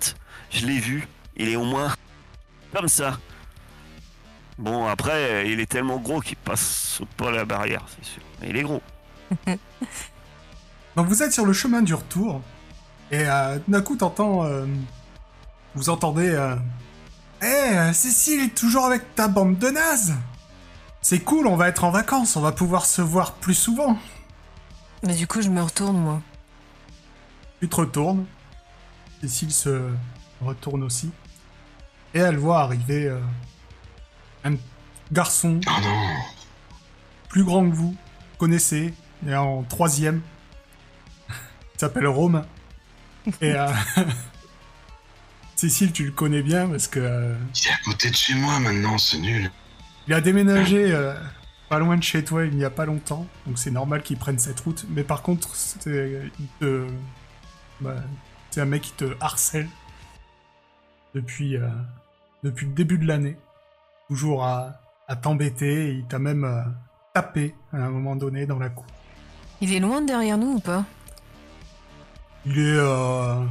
je 0.51 0.65
l'ai 0.65 0.79
vu. 0.79 1.07
Il 1.35 1.49
est 1.49 1.55
au 1.55 1.65
moins 1.65 1.93
comme 2.73 2.87
ça. 2.87 3.19
Bon, 4.57 4.87
après, 4.87 5.49
il 5.51 5.59
est 5.59 5.65
tellement 5.69 5.97
gros 5.97 6.19
qu'il 6.19 6.35
passe 6.37 6.61
saute 6.97 7.09
pas 7.09 7.31
la 7.31 7.45
barrière, 7.45 7.85
c'est 7.95 8.05
sûr. 8.05 8.21
Mais 8.41 8.49
il 8.49 8.57
est 8.57 8.63
gros. 8.63 8.81
Donc 10.95 11.07
vous 11.07 11.21
êtes 11.23 11.31
sur 11.33 11.45
le 11.45 11.53
chemin 11.53 11.81
du 11.81 11.93
retour, 11.93 12.41
et 13.11 13.27
euh, 13.27 13.59
d'un 13.67 13.81
coup 13.81 13.95
t'entends... 13.95 14.43
euh, 14.45 14.65
vous 15.75 15.89
entendez... 15.89 16.29
euh, 16.29 16.55
Eh, 17.41 17.45
euh, 17.45 17.93
Cécile 17.93 18.41
est 18.41 18.55
toujours 18.55 18.85
avec 18.85 19.15
ta 19.15 19.27
bande 19.27 19.57
de 19.57 19.69
nazes 19.69 20.15
C'est 21.01 21.19
cool, 21.19 21.47
on 21.47 21.55
va 21.55 21.69
être 21.69 21.83
en 21.83 21.91
vacances, 21.91 22.35
on 22.35 22.41
va 22.41 22.51
pouvoir 22.51 22.85
se 22.85 23.01
voir 23.01 23.33
plus 23.33 23.53
souvent. 23.53 23.97
Mais 25.03 25.13
du 25.15 25.27
coup, 25.27 25.41
je 25.41 25.49
me 25.49 25.61
retourne, 25.61 25.97
moi. 25.97 26.21
Tu 27.61 27.69
te 27.69 27.75
retournes. 27.77 28.25
Cécile 29.21 29.51
se 29.51 29.89
retourne 30.41 30.83
aussi. 30.83 31.11
Et 32.13 32.19
elle 32.19 32.37
voit 32.37 32.59
arriver 32.61 33.05
euh, 33.07 33.19
un 34.43 34.55
garçon 35.11 35.59
Oh 35.67 35.81
non 35.81 36.15
plus 37.29 37.43
grand 37.43 37.69
que 37.69 37.75
vous, 37.75 37.95
connaissez, 38.39 38.91
et 39.27 39.35
en 39.35 39.61
troisième. 39.63 40.21
Il 41.29 41.79
s'appelle 41.79 42.07
Romain. 42.07 42.45
Et 43.41 43.53
euh, 43.55 43.67
Cécile, 45.55 45.91
tu 45.91 46.05
le 46.05 46.11
connais 46.11 46.41
bien 46.41 46.67
parce 46.69 46.87
que 46.87 46.99
euh, 46.99 47.35
Il 47.55 47.67
est 47.67 47.71
à 47.71 47.77
côté 47.83 48.09
de 48.09 48.15
chez 48.15 48.33
moi 48.35 48.59
maintenant, 48.59 48.97
c'est 48.97 49.17
nul. 49.17 49.51
il 50.07 50.13
a 50.13 50.21
déménagé 50.21 50.91
euh, 50.93 51.13
pas 51.69 51.79
loin 51.79 51.97
de 51.97 52.03
chez 52.03 52.23
toi 52.23 52.45
il 52.45 52.55
n'y 52.55 52.63
a 52.65 52.69
pas 52.69 52.85
longtemps, 52.85 53.27
donc 53.45 53.59
c'est 53.59 53.71
normal 53.71 54.01
qu'il 54.01 54.17
prenne 54.17 54.39
cette 54.39 54.59
route. 54.61 54.85
Mais 54.89 55.03
par 55.03 55.21
contre, 55.21 55.53
c'est 55.55 56.21
il 56.39 56.47
te, 56.59 56.87
bah, 57.81 57.95
c'est 58.51 58.61
un 58.61 58.65
mec 58.65 58.83
qui 58.83 58.91
te 58.93 59.05
harcèle 59.19 59.67
depuis 61.13 61.57
euh, 61.57 61.67
depuis 62.43 62.65
le 62.67 62.73
début 62.73 62.97
de 62.97 63.05
l'année, 63.05 63.37
toujours 64.07 64.45
à, 64.45 64.79
à 65.09 65.15
t'embêter. 65.17 65.89
et 65.89 65.91
Il 65.91 66.05
t'a 66.05 66.19
même 66.19 66.45
euh, 66.45 66.61
tapé 67.13 67.53
à 67.73 67.77
un 67.77 67.89
moment 67.89 68.15
donné 68.15 68.45
dans 68.45 68.59
la 68.59 68.69
cour. 68.69 68.85
Il 69.61 69.73
est 69.73 69.79
loin 69.81 69.99
de 70.01 70.07
derrière 70.07 70.37
nous 70.37 70.53
ou 70.53 70.59
pas? 70.61 70.85
Il 72.45 72.57
est, 72.57 72.77
euh, 72.77 73.43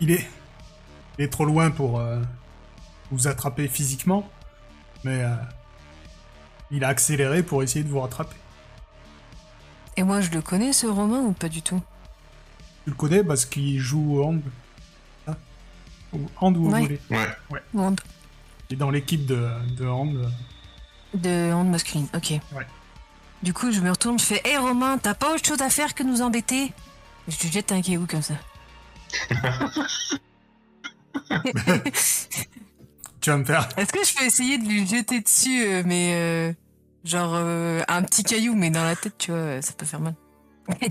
il 0.00 0.10
est, 0.10 0.28
il 1.18 1.24
est 1.24 1.28
trop 1.28 1.44
loin 1.44 1.70
pour 1.70 2.00
euh, 2.00 2.20
vous 3.10 3.28
attraper 3.28 3.68
physiquement, 3.68 4.28
mais 5.04 5.22
euh, 5.22 5.34
il 6.70 6.84
a 6.84 6.88
accéléré 6.88 7.42
pour 7.42 7.62
essayer 7.62 7.84
de 7.84 7.88
vous 7.88 8.00
rattraper. 8.00 8.36
Et 9.96 10.02
moi, 10.02 10.20
je 10.20 10.30
le 10.30 10.42
connais, 10.42 10.72
ce 10.72 10.86
Romain, 10.86 11.20
ou 11.20 11.32
pas 11.32 11.48
du 11.48 11.62
tout? 11.62 11.80
Tu 12.84 12.90
le 12.90 12.96
connais 12.96 13.22
parce 13.22 13.44
qu'il 13.44 13.78
joue 13.78 14.18
au 14.18 14.24
hand, 14.24 14.42
hein? 15.26 15.36
Au 16.12 16.18
hand 16.40 16.56
ou 16.56 16.66
au 16.66 16.72
Ouais. 16.72 16.80
volley? 16.80 17.00
Ouais. 17.10 17.62
Hand. 17.76 18.00
Il 18.68 18.74
est 18.74 18.76
dans 18.76 18.90
l'équipe 18.90 19.26
de, 19.26 19.48
de 19.76 19.86
hand. 19.86 20.30
De 21.14 21.52
hand 21.52 21.68
masculine, 21.68 22.08
ok. 22.14 22.30
Ouais. 22.54 22.66
Du 23.42 23.52
coup, 23.52 23.72
je 23.72 23.80
me 23.80 23.90
retourne, 23.90 24.18
je 24.18 24.24
fais 24.24 24.40
Hé 24.44 24.56
Romain, 24.58 24.98
t'as 24.98 25.14
pas 25.14 25.34
autre 25.34 25.44
chose 25.44 25.60
à 25.62 25.70
faire 25.70 25.94
que 25.94 26.02
nous 26.02 26.22
embêter? 26.22 26.72
Je 27.30 27.42
lui 27.44 27.50
jette 27.52 27.72
un 27.72 27.80
caillou 27.80 28.06
comme 28.06 28.22
ça. 28.22 28.34
Tu 33.20 33.28
vas 33.30 33.36
me 33.36 33.44
faire. 33.44 33.68
Est-ce 33.76 33.92
que 33.92 34.02
je 34.04 34.16
peux 34.16 34.24
essayer 34.24 34.56
de 34.58 34.64
lui 34.66 34.86
jeter 34.86 35.20
dessus, 35.20 35.62
euh, 35.66 35.82
mais 35.84 36.14
euh, 36.14 36.52
genre 37.04 37.32
euh, 37.34 37.82
un 37.86 38.02
petit 38.02 38.22
caillou, 38.22 38.54
mais 38.54 38.70
dans 38.70 38.82
la 38.84 38.96
tête, 38.96 39.18
tu 39.18 39.30
vois, 39.30 39.60
ça 39.60 39.72
peut 39.74 39.84
faire 39.84 40.00
mal. 40.00 40.14
Eh 40.80 40.88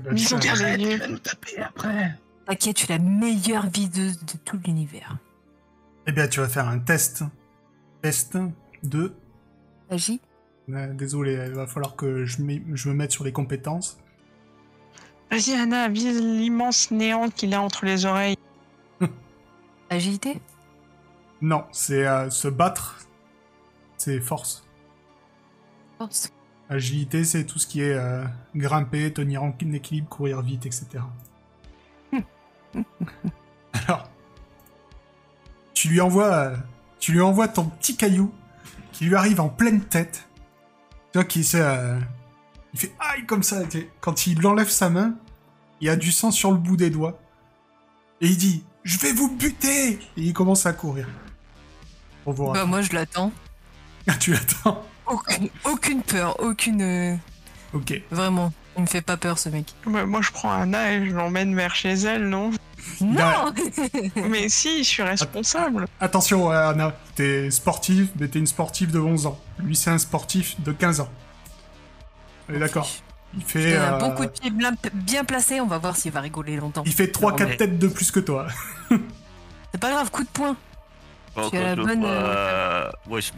ben, 0.00 0.12
Mise 0.12 0.28
tu, 0.28 0.34
entre 0.34 0.56
vas, 0.56 0.76
les 0.76 0.84
yeux. 0.84 0.98
vas 0.98 1.06
nous 1.08 1.18
taper 1.18 1.58
après. 1.60 2.18
T'inquiète, 2.46 2.78
je 2.80 2.84
suis 2.86 2.92
la 2.92 2.98
meilleure 2.98 3.68
videuse 3.68 4.18
de 4.24 4.32
tout 4.44 4.58
l'univers. 4.66 5.16
eh 6.08 6.12
bien, 6.12 6.26
tu 6.26 6.40
vas 6.40 6.48
faire 6.48 6.66
un 6.68 6.80
test. 6.80 7.22
Test 8.02 8.36
de. 8.82 9.14
Agis 9.90 10.20
Euh, 10.70 10.92
désolé, 10.94 11.34
il 11.46 11.52
va 11.54 11.66
falloir 11.68 11.94
que 11.96 12.24
je 12.24 12.42
me 12.42 12.92
mette 12.94 13.12
sur 13.12 13.22
les 13.24 13.32
compétences. 13.32 13.98
Vas-y, 15.30 15.54
Anna, 15.54 15.88
vise 15.88 16.20
l'immense 16.20 16.90
néant 16.90 17.28
qu'il 17.30 17.54
a 17.54 17.62
entre 17.62 17.84
les 17.84 18.04
oreilles. 18.04 18.36
Agilité? 19.90 20.40
Non, 21.40 21.64
c'est 21.72 22.06
euh, 22.06 22.30
se 22.30 22.48
battre. 22.48 22.98
C'est 23.96 24.20
force. 24.20 24.64
Force. 25.98 26.32
Agilité, 26.70 27.24
c'est 27.24 27.44
tout 27.44 27.58
ce 27.58 27.66
qui 27.66 27.82
est 27.82 27.94
euh, 27.94 28.24
grimper, 28.54 29.12
tenir 29.12 29.42
en 29.42 29.52
équilibre, 29.72 30.08
courir 30.08 30.40
vite, 30.40 30.66
etc. 30.66 30.86
Alors, 33.72 34.08
tu 35.74 35.88
lui 35.88 36.00
envoies, 36.00 36.32
euh, 36.32 36.56
tu 37.00 37.12
lui 37.12 37.20
envoies 37.20 37.48
ton 37.48 37.64
petit 37.64 37.96
caillou 37.96 38.32
qui 38.92 39.04
lui 39.06 39.16
arrive 39.16 39.40
en 39.40 39.48
pleine 39.48 39.80
tête. 39.80 40.28
Tu 41.12 41.18
vois 41.18 41.24
qu'il 41.24 41.44
se, 41.44 41.56
euh, 41.56 41.98
il 42.74 42.80
fait 42.80 42.92
aïe 43.00 43.26
comme 43.26 43.42
ça. 43.42 43.62
Quand 44.00 44.26
il 44.26 44.46
enlève 44.46 44.68
sa 44.68 44.90
main, 44.90 45.14
il 45.80 45.86
y 45.86 45.90
a 45.90 45.96
du 45.96 46.12
sang 46.12 46.30
sur 46.30 46.50
le 46.52 46.58
bout 46.58 46.76
des 46.76 46.90
doigts 46.90 47.18
et 48.20 48.26
il 48.28 48.36
dit 48.36 48.64
"Je 48.84 48.98
vais 48.98 49.12
vous 49.12 49.30
buter!" 49.30 49.92
Et 49.94 49.98
il 50.16 50.32
commence 50.32 50.66
à 50.66 50.72
courir. 50.72 51.06
Pour 52.24 52.32
vous 52.34 52.52
Bah, 52.52 52.64
moi, 52.66 52.82
je 52.82 52.92
l'attends. 52.92 53.32
Ah, 54.06 54.14
tu 54.14 54.32
l'attends. 54.32 54.84
Aucune, 55.06 55.48
aucune 55.64 56.02
peur, 56.02 56.38
aucune. 56.40 56.82
euh, 56.82 57.16
Ok. 57.72 58.00
Vraiment, 58.10 58.52
il 58.76 58.82
me 58.82 58.86
fait 58.86 59.00
pas 59.02 59.16
peur, 59.16 59.38
ce 59.38 59.48
mec. 59.48 59.74
Bah, 59.86 60.04
moi, 60.06 60.20
je 60.22 60.30
prends 60.30 60.50
Anna 60.52 60.92
et 60.92 61.08
je 61.08 61.14
l'emmène 61.14 61.54
vers 61.54 61.74
chez 61.74 61.92
elle, 61.94 62.28
non? 62.28 62.50
Non 63.00 63.52
Mais 64.28 64.48
si, 64.48 64.78
je 64.84 64.88
suis 64.88 65.02
responsable. 65.02 65.86
Attention, 66.00 66.50
Anna, 66.50 66.94
t'es 67.14 67.50
sportive, 67.50 68.08
mais 68.18 68.28
t'es 68.28 68.38
une 68.38 68.46
sportive 68.46 68.90
de 68.90 68.98
11 68.98 69.26
ans. 69.26 69.38
Lui, 69.58 69.76
c'est 69.76 69.90
un 69.90 69.98
sportif 69.98 70.60
de 70.62 70.72
15 70.72 71.00
ans. 71.00 71.08
On 72.50 72.54
est 72.54 72.58
d'accord 72.58 72.88
Il 73.36 73.42
fait, 73.44 73.76
un 73.76 73.94
euh, 73.94 73.98
bon 73.98 74.10
coup 74.14 74.24
de 74.24 74.30
pied 74.30 74.50
bien, 74.92 75.24
placé, 75.24 75.60
on 75.60 75.66
va 75.66 75.78
voir 75.78 75.96
s'il 75.96 76.10
va 76.12 76.20
rigoler 76.20 76.56
longtemps. 76.56 76.82
il 76.84 76.92
fait 76.92 77.06
3-4 77.06 77.40
Non, 77.40 77.48
mais- 77.48 77.56
têtes 77.56 77.78
de 77.78 77.88
plus 77.88 78.10
que 78.10 78.20
toi. 78.20 78.46
C'est 78.90 79.78
pas 79.80 79.90
grave, 79.92 80.10
coup 80.10 80.24
de 80.24 80.28
poing. 80.28 80.56
Bon, 81.36 81.48
Tu 81.48 81.56
as 81.58 81.62
la 81.62 81.76
bonne, 81.76 82.00
vois, 82.00 82.08
euh, 82.10 82.90
moi, 83.06 83.20
je 83.20 83.30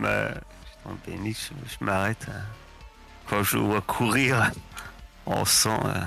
m'arrête. 1.84 2.26
euh, 2.30 2.40
Quand 3.28 3.42
je 3.42 3.56
le 3.58 3.62
vois 3.64 3.82
courir 3.82 4.50
en 5.26 5.44
sang, 5.44 5.78
euh, 5.84 6.00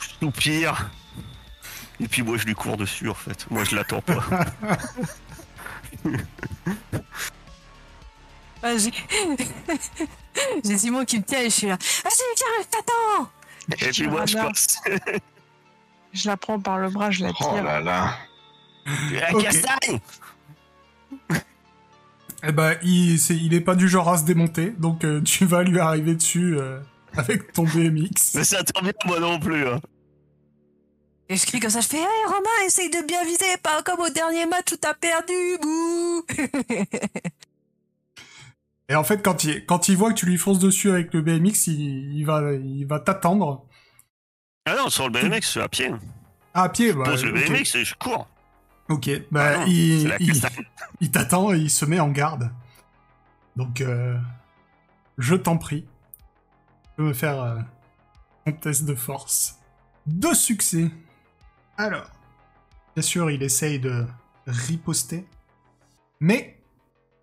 je 0.00 0.08
soupire. 0.20 0.90
Et 2.00 2.06
puis 2.08 2.22
moi, 2.22 2.36
je 2.36 2.44
lui 2.44 2.54
cours 2.54 2.76
dessus, 2.76 3.08
en 3.08 3.14
fait. 3.14 3.46
Moi, 3.50 3.64
je 3.64 3.74
l'attends 3.76 4.02
pas. 4.02 4.22
Ah, 8.62 8.72
j'ai... 10.64 10.78
Simon 10.78 11.04
qui 11.04 11.18
me 11.18 11.22
tient 11.24 11.40
et 11.40 11.44
je 11.44 11.48
suis 11.54 11.66
là. 11.68 11.76
Vas-y, 12.04 12.36
viens, 12.36 12.64
t'attends 12.70 13.30
Et 13.86 13.90
puis 13.90 14.06
moi, 14.08 14.26
je 14.26 14.36
Anna. 14.38 14.48
passe. 14.48 14.78
Je 16.12 16.28
la 16.28 16.36
prends 16.36 16.60
par 16.60 16.78
le 16.78 16.90
bras, 16.90 17.10
je 17.10 17.24
la 17.24 17.30
Oh 17.30 17.34
tire. 17.54 17.62
là 17.64 17.80
là. 17.80 18.16
La 19.12 19.32
castagne 19.42 19.98
Eh 22.46 22.52
ben, 22.52 22.76
il, 22.82 23.54
est 23.54 23.60
pas 23.60 23.74
du 23.74 23.88
genre 23.88 24.08
à 24.10 24.18
se 24.18 24.24
démonter, 24.24 24.70
donc 24.78 25.04
euh, 25.04 25.22
tu 25.22 25.46
vas 25.46 25.62
lui 25.62 25.78
arriver 25.80 26.14
dessus 26.14 26.56
euh, 26.58 26.78
avec 27.16 27.52
ton 27.52 27.64
BMX. 27.64 28.10
Mais 28.34 28.44
ça 28.44 28.62
tombe 28.62 28.84
bien, 28.84 28.92
moi 29.06 29.18
non 29.20 29.40
plus. 29.40 29.66
hein. 29.66 29.80
Et 31.30 31.36
je 31.36 31.46
crie 31.46 31.58
comme 31.58 31.70
ça, 31.70 31.80
je 31.80 31.88
fais 31.88 31.96
Hey 31.96 32.24
Romain, 32.26 32.66
essaye 32.66 32.90
de 32.90 33.00
bien 33.06 33.24
viser, 33.24 33.56
pas 33.62 33.82
comme 33.82 34.00
au 34.00 34.10
dernier 34.10 34.44
match 34.44 34.72
où 34.72 34.76
t'as 34.76 34.92
perdu, 34.92 35.32
bouh 35.62 36.22
Et 38.88 38.94
en 38.94 39.04
fait, 39.04 39.22
quand 39.22 39.44
il, 39.44 39.64
quand 39.64 39.88
il 39.88 39.96
voit 39.96 40.10
que 40.10 40.18
tu 40.18 40.26
lui 40.26 40.36
fonces 40.36 40.58
dessus 40.58 40.90
avec 40.90 41.12
le 41.14 41.22
BMX, 41.22 41.68
il, 41.68 42.14
il 42.14 42.24
va, 42.24 42.52
il 42.52 42.86
va 42.86 43.00
t'attendre. 43.00 43.66
Ah 44.66 44.76
non, 44.76 44.90
sur 44.90 45.08
le 45.08 45.12
BMX, 45.12 45.54
je 45.54 45.60
à 45.60 45.68
pied. 45.68 45.90
Ah, 46.52 46.64
à 46.64 46.68
pied, 46.68 46.88
Je 46.88 46.94
bah, 46.94 47.04
pose 47.04 47.24
le. 47.24 47.32
BMX 47.32 47.74
et 47.74 47.84
je 47.84 47.94
cours. 47.94 48.28
Ok, 48.88 49.10
bah, 49.30 49.52
Ah 49.54 49.58
non, 49.60 49.66
il, 51.00 51.10
t'attend 51.10 51.52
et 51.54 51.58
il 51.58 51.70
se 51.70 51.84
met 51.84 52.00
en 52.00 52.08
garde. 52.08 52.50
Donc, 53.56 53.80
euh, 53.80 54.16
je 55.16 55.34
t'en 55.34 55.56
prie. 55.56 55.82
Tu 55.82 56.90
peux 56.96 57.02
me 57.04 57.12
faire 57.14 57.40
euh, 57.40 57.58
un 58.46 58.52
test 58.52 58.84
de 58.84 58.94
force. 58.94 59.58
Deux 60.06 60.34
succès. 60.34 60.90
Alors, 61.78 62.10
bien 62.94 63.02
sûr, 63.02 63.30
il 63.30 63.42
essaye 63.42 63.80
de 63.80 64.06
riposter, 64.46 65.26
mais 66.20 66.62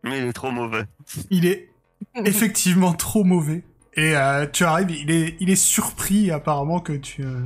Mais 0.03 0.19
il 0.19 0.25
est 0.25 0.33
trop 0.33 0.51
mauvais. 0.51 0.85
il 1.29 1.45
est 1.45 1.69
effectivement 2.25 2.93
trop 2.93 3.23
mauvais. 3.23 3.63
Et 3.95 4.15
euh, 4.15 4.47
tu 4.47 4.63
arrives, 4.63 4.89
il 4.91 5.11
est, 5.11 5.35
il 5.39 5.49
est 5.49 5.55
surpris 5.55 6.31
apparemment 6.31 6.79
que 6.79 6.93
tu, 6.93 7.23
euh, 7.23 7.41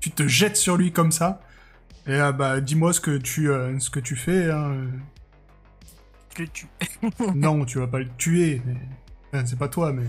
tu 0.00 0.10
te 0.10 0.26
jettes 0.28 0.56
sur 0.56 0.76
lui 0.76 0.92
comme 0.92 1.10
ça. 1.12 1.40
Et 2.06 2.12
euh, 2.12 2.32
bah, 2.32 2.60
dis-moi 2.60 2.92
ce 2.92 3.00
que 3.00 3.16
tu, 3.18 3.50
euh, 3.50 3.78
ce 3.80 3.90
que 3.90 4.00
tu 4.00 4.16
fais. 4.16 4.50
hein. 4.50 4.86
Je 6.36 6.42
le 6.42 6.48
tue. 6.48 6.66
non, 7.34 7.64
tu 7.64 7.78
vas 7.78 7.88
pas 7.88 7.98
le 7.98 8.08
tuer. 8.16 8.62
Mais... 8.64 8.76
enfin, 9.34 9.44
c'est 9.44 9.58
pas 9.58 9.68
toi, 9.68 9.92
mais 9.92 10.06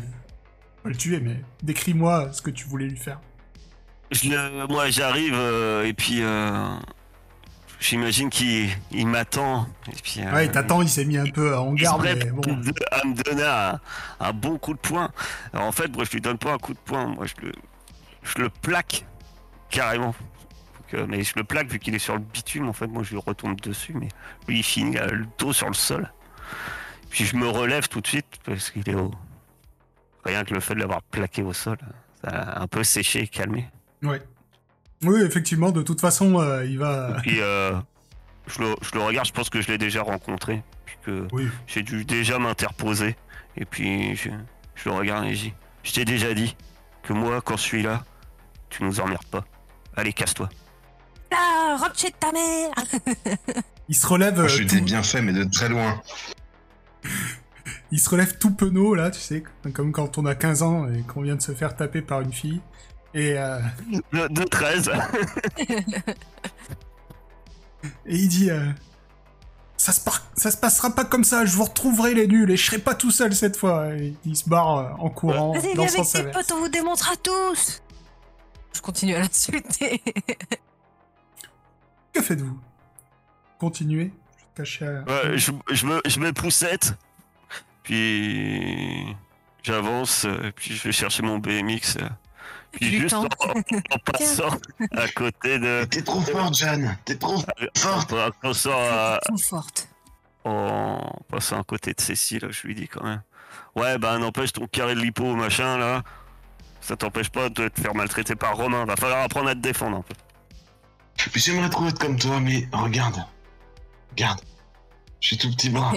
pas 0.84 0.90
le 0.90 0.96
tuer. 0.96 1.20
Mais 1.20 1.42
décris-moi 1.64 2.32
ce 2.32 2.42
que 2.42 2.52
tu 2.52 2.66
voulais 2.68 2.86
lui 2.88 2.98
faire. 2.98 3.20
Je 4.12 4.30
le- 4.30 4.68
moi, 4.68 4.90
j'arrive 4.90 5.34
euh, 5.36 5.84
et 5.86 5.94
puis 5.94 6.22
euh, 6.22 6.68
j'imagine 7.80 8.30
qu'il 8.30 8.70
il 8.92 9.08
m'attend. 9.08 9.68
Et 9.88 9.96
puis, 10.04 10.22
euh, 10.22 10.34
Ouais, 10.34 10.46
il 10.46 10.52
t'attend, 10.52 10.82
il 10.82 10.90
s'est 10.90 11.06
mis 11.06 11.18
un 11.18 11.26
peu 11.30 11.56
en 11.58 11.76
il 11.76 11.82
garde. 11.82 12.04
Mais 12.04 12.16
bon. 12.16 12.42
à 12.92 13.06
me 13.06 13.24
donner 13.24 13.44
un, 13.44 13.80
un 14.20 14.34
bon 14.34 14.58
coup 14.58 14.74
de 14.74 14.80
poing. 14.80 15.12
Alors, 15.54 15.66
en 15.68 15.72
fait, 15.72 15.88
moi, 15.96 16.04
je 16.04 16.12
lui 16.12 16.22
donne 16.22 16.38
pas 16.38 16.54
un 16.54 16.58
coup 16.58 16.74
de 16.74 16.80
poing. 16.80 17.08
Moi, 17.08 17.26
je 17.26 17.46
le, 17.46 17.52
je 18.24 18.42
le 18.42 18.50
plaque 18.50 19.06
carrément. 19.70 20.14
Donc, 20.78 20.94
euh, 20.94 21.06
mais 21.08 21.24
je 21.24 21.34
le 21.36 21.44
plaque 21.44 21.68
vu 21.68 21.80
qu'il 21.80 21.96
est 21.96 22.00
sur 22.00 22.14
le 22.16 22.22
bitume. 22.22 22.68
En 22.70 22.74
fait, 22.74 22.88
moi, 22.88 23.04
je 23.04 23.12
lui 23.12 23.22
retombe 23.26 23.60
dessus. 23.62 23.94
Mais 23.94 24.10
lui, 24.48 24.60
il 24.60 24.64
finit 24.64 24.98
euh, 24.98 25.08
le 25.12 25.26
dos 25.38 25.54
sur 25.54 25.68
le 25.68 25.74
sol. 25.74 26.12
Puis 27.10 27.26
je 27.26 27.36
me 27.36 27.48
relève 27.48 27.88
tout 27.88 28.02
de 28.02 28.08
suite 28.08 28.28
parce 28.46 28.70
qu'il 28.70 28.88
est 28.88 28.96
au. 28.96 29.12
Rien 30.26 30.44
que 30.44 30.54
le 30.54 30.60
fait 30.60 30.76
de 30.76 30.80
l'avoir 30.80 31.02
plaqué 31.02 31.42
au 31.42 31.54
sol, 31.54 31.78
ça 32.24 32.30
a 32.30 32.62
un 32.62 32.68
peu 32.68 32.84
séché 32.84 33.22
et 33.22 33.28
calmé. 33.28 33.68
Ouais. 34.04 34.22
Oui, 35.04 35.22
effectivement, 35.22 35.72
de 35.72 35.82
toute 35.82 36.02
façon, 36.02 36.40
euh, 36.40 36.66
il 36.66 36.78
va. 36.80 37.16
Et 37.18 37.22
puis, 37.22 37.42
euh, 37.42 37.74
je, 38.48 38.60
le, 38.62 38.76
je 38.82 38.92
le 38.98 39.02
regarde, 39.04 39.28
je 39.28 39.32
pense 39.34 39.50
que 39.50 39.62
je 39.62 39.68
l'ai 39.70 39.78
déjà 39.78 40.02
rencontré. 40.02 40.64
Puis 40.86 40.98
que 41.06 41.28
Oui. 41.32 41.48
j'ai 41.68 41.84
dû 41.84 42.04
déjà 42.06 42.38
m'interposer. 42.40 43.16
Et 43.56 43.66
puis, 43.66 44.16
je, 44.16 44.30
je 44.76 44.90
le 44.90 44.96
regarde 44.96 45.26
et 45.26 45.36
je 45.36 45.42
dis 45.46 45.54
Je 45.84 45.94
t'ai 45.94 46.06
déjà 46.06 46.34
dit 46.34 46.56
que 47.04 47.14
moi, 47.14 47.42
quand 47.42 47.56
je 47.58 47.62
suis 47.64 47.82
là, 47.84 48.04
tu 48.70 48.84
nous 48.84 49.00
emmerdes 49.00 49.26
pas. 49.28 49.46
Allez, 49.96 50.12
casse-toi. 50.14 50.50
Ah, 51.32 51.78
rentre 51.80 51.98
chez 51.98 52.12
ta 52.12 52.32
mère 52.32 52.72
Il 53.88 53.96
se 53.96 54.06
relève. 54.08 54.36
Moi, 54.36 54.46
euh, 54.46 54.48
je 54.48 54.60
lui 54.60 54.68
tout- 54.68 54.82
bien 54.84 55.04
fait, 55.04 55.22
mais 55.22 55.32
de 55.34 55.44
très 55.46 55.70
loin. 55.70 56.02
Il 57.92 58.00
se 58.00 58.10
relève 58.10 58.38
tout 58.38 58.52
penaud, 58.52 58.94
là, 58.94 59.10
tu 59.10 59.20
sais, 59.20 59.44
comme 59.74 59.92
quand 59.92 60.18
on 60.20 60.26
a 60.26 60.36
15 60.36 60.62
ans 60.62 60.88
et 60.92 61.02
qu'on 61.04 61.22
vient 61.22 61.36
de 61.36 61.42
se 61.42 61.54
faire 61.54 61.76
taper 61.76 62.02
par 62.02 62.22
une 62.22 62.34
fille. 62.34 62.62
Et, 63.14 63.38
euh, 63.38 63.60
De, 64.14 64.28
de 64.28 64.44
13. 64.44 64.92
et 68.06 68.16
il 68.16 68.28
dit 68.28 68.50
euh, 68.52 68.66
ça, 69.78 69.92
se 69.94 70.02
par- 70.02 70.22
ça 70.36 70.52
se 70.52 70.58
passera 70.58 70.92
pas 70.94 71.06
comme 71.06 71.24
ça, 71.24 71.46
je 71.46 71.56
vous 71.56 71.64
retrouverai 71.64 72.14
les 72.14 72.28
nuls 72.28 72.52
et 72.52 72.58
je 72.58 72.66
serai 72.66 72.78
pas 72.80 72.94
tout 72.96 73.12
seul 73.12 73.34
cette 73.36 73.58
fois. 73.58 73.94
Et 73.96 74.14
il 74.26 74.36
se 74.36 74.48
barre 74.50 74.78
euh, 74.78 74.90
en 75.00 75.10
courant 75.10 75.54
Vas-y, 75.54 75.74
viens 75.74 75.84
avec 75.88 76.12
tes 76.12 76.24
potes, 76.24 76.52
on 76.54 76.60
vous 76.60 76.70
démontre 76.70 77.12
à 77.12 77.16
tous 77.16 77.82
Je 78.74 78.82
continue 78.82 79.16
à 79.16 79.20
l'insulter. 79.20 80.02
Que 82.12 82.22
faites-vous? 82.24 82.60
Continuez 83.60 84.12
Caché 84.56 84.86
à... 84.88 85.04
Ouais, 85.04 85.38
je, 85.38 85.52
je 85.72 85.86
me, 85.86 86.02
je 86.08 86.20
me 86.20 86.34
poussette. 86.34 86.96
Puis 87.84 89.16
j'avance. 89.62 90.26
euh, 90.26 90.52
Puis 90.56 90.76
je 90.76 90.84
vais 90.86 90.92
chercher 90.92 91.22
mon 91.22 91.38
BMX. 91.38 91.98
Puis 92.72 93.00
juste 93.00 93.14
en, 93.14 93.28
passant 94.06 94.58
à 94.92 95.08
côté 95.08 95.58
de. 95.60 95.86
T'es 95.86 96.02
trop 96.04 96.22
forte, 96.22 96.56
Jeanne. 96.56 96.98
T'es 97.06 97.16
trop 97.16 97.38
forte. 97.76 98.14
En 98.14 98.32
passant 98.42 98.72
à, 98.74 99.20
Trop 99.26 99.38
forte. 99.38 99.88
en 100.46 101.20
passant 101.30 101.60
à 101.60 101.64
côté 101.64 101.94
de 101.94 102.02
Cécile, 102.02 102.48
je 102.52 102.68
lui 102.68 102.76
dis 102.76 102.88
quand 102.88 103.04
même. 103.04 103.22
Ouais, 103.76 103.98
bah 103.98 104.18
n'empêche 104.18 104.54
ton 104.54 104.68
carré 104.68 104.96
de 104.96 105.00
lipo, 105.02 105.36
machin 105.36 105.78
là. 105.78 106.04
Ça 106.82 106.96
t'empêche 106.96 107.30
pas 107.30 107.50
de 107.50 107.68
te 107.68 107.82
faire 107.82 107.94
maltraiter 107.96 108.36
par 108.36 108.56
Romain. 108.56 108.86
Va 108.86 108.96
falloir 108.96 109.24
apprendre 109.24 109.50
à 109.50 109.56
te 109.56 109.60
défendre 109.60 109.98
un 109.98 110.02
peu. 110.02 110.14
Puis 111.18 111.42
j'aimerais 111.42 111.70
trop 111.70 111.88
être 111.88 112.00
comme 112.00 112.18
toi, 112.18 112.40
mais 112.40 112.68
regarde. 112.72 113.18
Regarde. 114.12 114.40
J'ai 115.20 115.38
tout 115.38 115.50
petit 115.52 115.70
bras. 115.70 115.92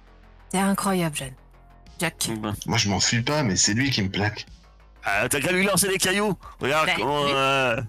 C'est 0.50 0.58
incroyable, 0.58 1.14
Jeanne. 1.16 1.34
Jack. 1.98 2.30
Ben, 2.40 2.54
Moi, 2.66 2.78
je 2.78 2.88
m'enfuis 2.88 3.22
pas, 3.22 3.42
mais 3.42 3.56
c'est 3.56 3.74
lui 3.74 3.90
qui 3.90 4.02
me 4.02 4.08
plaque. 4.10 4.46
Ah, 5.04 5.28
t'as 5.28 5.40
qu'à 5.40 5.52
lui 5.52 5.64
lancer 5.64 5.88
des 5.88 5.98
cailloux? 5.98 6.34
Regarde 6.60 6.86
Ben, 6.86 6.96
comment, 6.98 7.22
oui. 7.24 7.30
euh, 7.34 7.80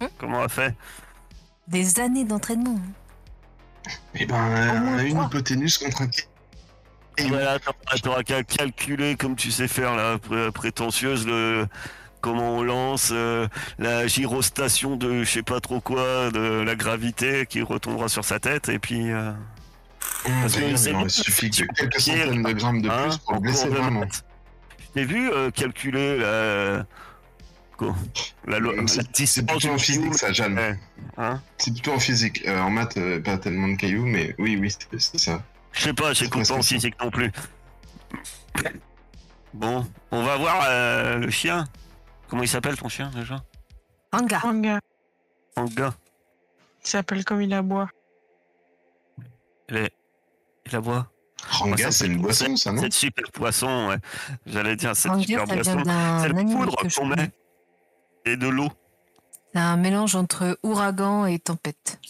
Hein? 0.00 0.08
comment 0.18 0.40
on 0.40 0.44
a 0.44 0.48
fait. 0.48 0.74
Des 1.68 2.00
années 2.00 2.24
d'entraînement. 2.24 2.78
Eh 4.14 4.26
ben, 4.26 4.34
euh, 4.36 5.04
une 5.04 5.22
hypoténuse 5.22 5.78
contre 5.78 6.02
un. 6.02 6.08
Et 7.16 7.32
attends, 7.36 7.72
t'auras 8.02 8.22
qu'à 8.24 8.42
calculer 8.42 9.14
comme 9.16 9.36
tu 9.36 9.50
sais 9.52 9.68
faire 9.68 9.94
la 9.94 10.18
pré- 10.18 10.50
prétentieuse 10.50 11.26
le 11.26 11.66
comment 12.20 12.56
on 12.56 12.62
lance 12.64 13.10
euh, 13.12 13.46
la 13.78 14.06
gyrostation 14.08 14.96
de 14.96 15.22
je 15.22 15.30
sais 15.30 15.42
pas 15.44 15.60
trop 15.60 15.80
quoi 15.80 16.30
de 16.32 16.62
la 16.62 16.74
gravité 16.74 17.46
qui 17.46 17.62
retombera 17.62 18.08
sur 18.08 18.24
sa 18.24 18.40
tête 18.40 18.68
et 18.68 18.80
puis 18.80 19.12
euh, 19.12 19.30
Parce 20.24 20.56
que 20.56 20.62
il 21.04 21.10
suffit 21.10 21.50
que 21.50 21.64
quelques 21.74 22.00
centaines 22.00 22.42
de 22.42 22.52
grammes 22.52 22.82
de 22.82 22.88
hein, 22.90 23.02
plus 23.08 23.18
pour 23.18 23.40
blesser 23.40 23.66
de 23.66 23.74
vraiment. 23.76 24.02
T'ai 24.94 25.04
vu 25.04 25.30
euh, 25.30 25.50
calculer 25.50 26.18
la 26.18 26.86
quoi, 27.76 27.94
la, 28.46 28.58
loi- 28.58 28.74
C'est- 28.86 28.96
la 28.98 29.02
C'est 29.12 29.12
distance 29.12 29.44
plutôt 29.60 29.74
en 29.74 29.78
physique, 29.78 30.14
ça, 30.14 30.32
Jeanne. 30.32 30.56
Ouais, 30.56 30.78
hein 31.18 31.42
C'est 31.58 31.72
plutôt 31.72 31.92
en 31.92 31.98
physique. 31.98 32.42
Euh, 32.46 32.60
en 32.60 32.70
maths, 32.70 32.96
euh, 32.96 33.20
pas 33.20 33.36
tellement 33.38 33.68
de 33.68 33.76
cailloux, 33.76 34.06
mais 34.06 34.34
oui, 34.38 34.56
oui, 34.60 34.70
c'est 34.98 35.18
ça. 35.18 35.42
Je 35.72 35.82
sais 35.82 35.92
pas, 35.94 36.12
j'écoute 36.12 36.46
pas 36.48 36.54
en 36.54 36.62
physique 36.62 36.94
non 37.02 37.10
plus. 37.10 37.30
Bon, 39.52 39.86
on 40.10 40.22
va 40.24 40.36
voir 40.36 40.64
euh, 40.68 41.18
le 41.18 41.30
chien. 41.30 41.64
Comment 42.28 42.42
il 42.42 42.48
s'appelle 42.48 42.76
ton 42.76 42.88
chien 42.88 43.10
déjà? 43.14 43.42
Ranga. 44.12 44.40
Un 44.44 44.60
gars 44.60 44.80
Anga. 45.56 45.94
qui 46.82 46.90
s'appelle 46.90 47.24
comme 47.24 47.42
il 47.42 47.52
aboie. 47.54 47.88
Il 49.68 49.76
est... 49.76 49.92
Il 50.66 50.74
aboie? 50.76 51.08
Ranga, 51.50 51.76
ça, 51.84 51.90
c'est 51.92 52.06
une 52.06 52.20
boisson, 52.20 52.56
ça, 52.56 52.72
non 52.72 52.82
Cette 52.82 52.94
super 52.94 53.30
poisson, 53.32 53.88
ouais. 53.88 53.98
J'allais 54.46 54.76
dire 54.76 54.96
cette 54.96 55.10
Ranga, 55.12 55.22
super 55.24 55.44
boisson. 55.46 55.82
C'est 55.84 55.90
animal 56.30 56.46
poudre 56.56 56.76
qu'on 56.96 57.06
met. 57.06 57.30
Et 58.24 58.36
de 58.36 58.48
l'eau. 58.48 58.70
C'est 59.52 59.60
un 59.60 59.76
mélange 59.76 60.14
entre 60.16 60.58
ouragan 60.62 61.26
et 61.26 61.38
tempête. 61.38 62.00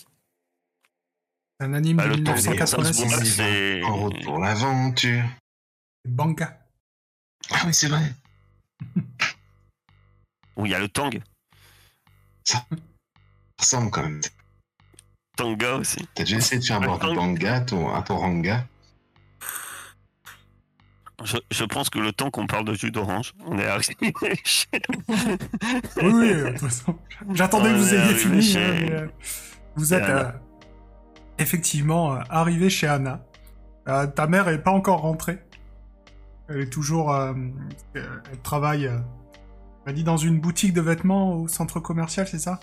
Un 1.61 1.73
anime 1.75 1.97
Bah, 1.97 2.09
de 2.09 2.15
le 2.17 2.25
temps, 2.25 2.37
ça 2.37 2.43
se 2.43 2.51
1986. 2.51 3.05
voit, 3.07 3.17
On 3.17 3.21
y 3.23 3.27
c'est- 3.27 3.81
va. 3.81 3.87
En 3.89 3.97
route 3.97 4.25
pour 4.25 4.39
l'aventure. 4.39 5.25
Banca. 6.07 6.59
Ah 7.51 7.63
oui, 7.67 7.75
c'est 7.75 7.89
vrai. 7.89 8.13
Où 10.57 10.67
il 10.67 10.73
y 10.73 10.75
a 10.75 10.79
le 10.79 10.89
tang. 10.89 11.11
Ça 12.45 12.65
ressemble 13.59 13.91
quand 13.91 14.03
même. 14.03 14.21
Tanga 15.37 15.75
aussi. 15.77 16.07
T'as 16.15 16.23
déjà 16.25 16.37
essayé 16.37 16.61
de 16.61 16.65
faire 16.65 16.81
boire 16.81 16.99
du 16.99 17.15
banga 17.15 17.61
ton, 17.63 17.93
à 17.93 18.03
ton 18.03 18.17
ranga? 18.19 18.67
Je, 21.25 21.37
je 21.51 21.65
pense 21.65 21.89
que 21.91 21.99
le 21.99 22.13
temps 22.13 22.31
qu'on 22.31 22.47
parle 22.47 22.65
de 22.67 22.75
jus 22.75 22.91
d'orange, 22.91 23.33
on 23.47 23.59
est 23.59 23.67
arrivé 23.67 23.97
chez- 24.45 24.69
Oui, 25.09 26.13
oui, 26.13 26.35
de 26.35 26.49
toute 26.51 26.59
façon. 26.61 26.97
J'attendais 27.33 27.71
que 27.71 27.75
On 27.75 27.79
vous 27.79 27.95
est 27.95 27.99
ayez 27.99 28.15
fini. 28.15 28.43
chez- 28.43 28.59
hein, 28.65 28.75
mais, 28.79 28.93
euh, 28.93 29.07
vous 29.77 29.95
êtes 29.95 30.03
euh, 30.09 30.31
effectivement 31.39 32.15
euh, 32.15 32.19
arrivé 32.29 32.69
chez 32.71 32.87
Anna. 32.87 33.25
Euh, 33.89 34.07
ta 34.07 34.27
mère 34.27 34.49
est 34.49 34.63
pas 34.63 34.71
encore 34.71 35.01
rentrée. 35.01 35.39
Elle 36.49 36.61
est 36.61 36.71
toujours. 36.71 37.11
euh, 37.13 37.33
euh, 37.97 38.07
elle 38.31 38.39
travaille. 38.43 38.87
euh, 38.87 38.99
elle 39.87 39.95
dit 39.95 40.05
dans 40.05 40.17
une 40.19 40.41
boutique 40.41 40.73
de 40.75 40.81
vêtements 40.81 41.35
au 41.37 41.49
centre 41.49 41.81
commercial, 41.81 42.27
c'est 42.29 42.39
ça? 42.39 42.61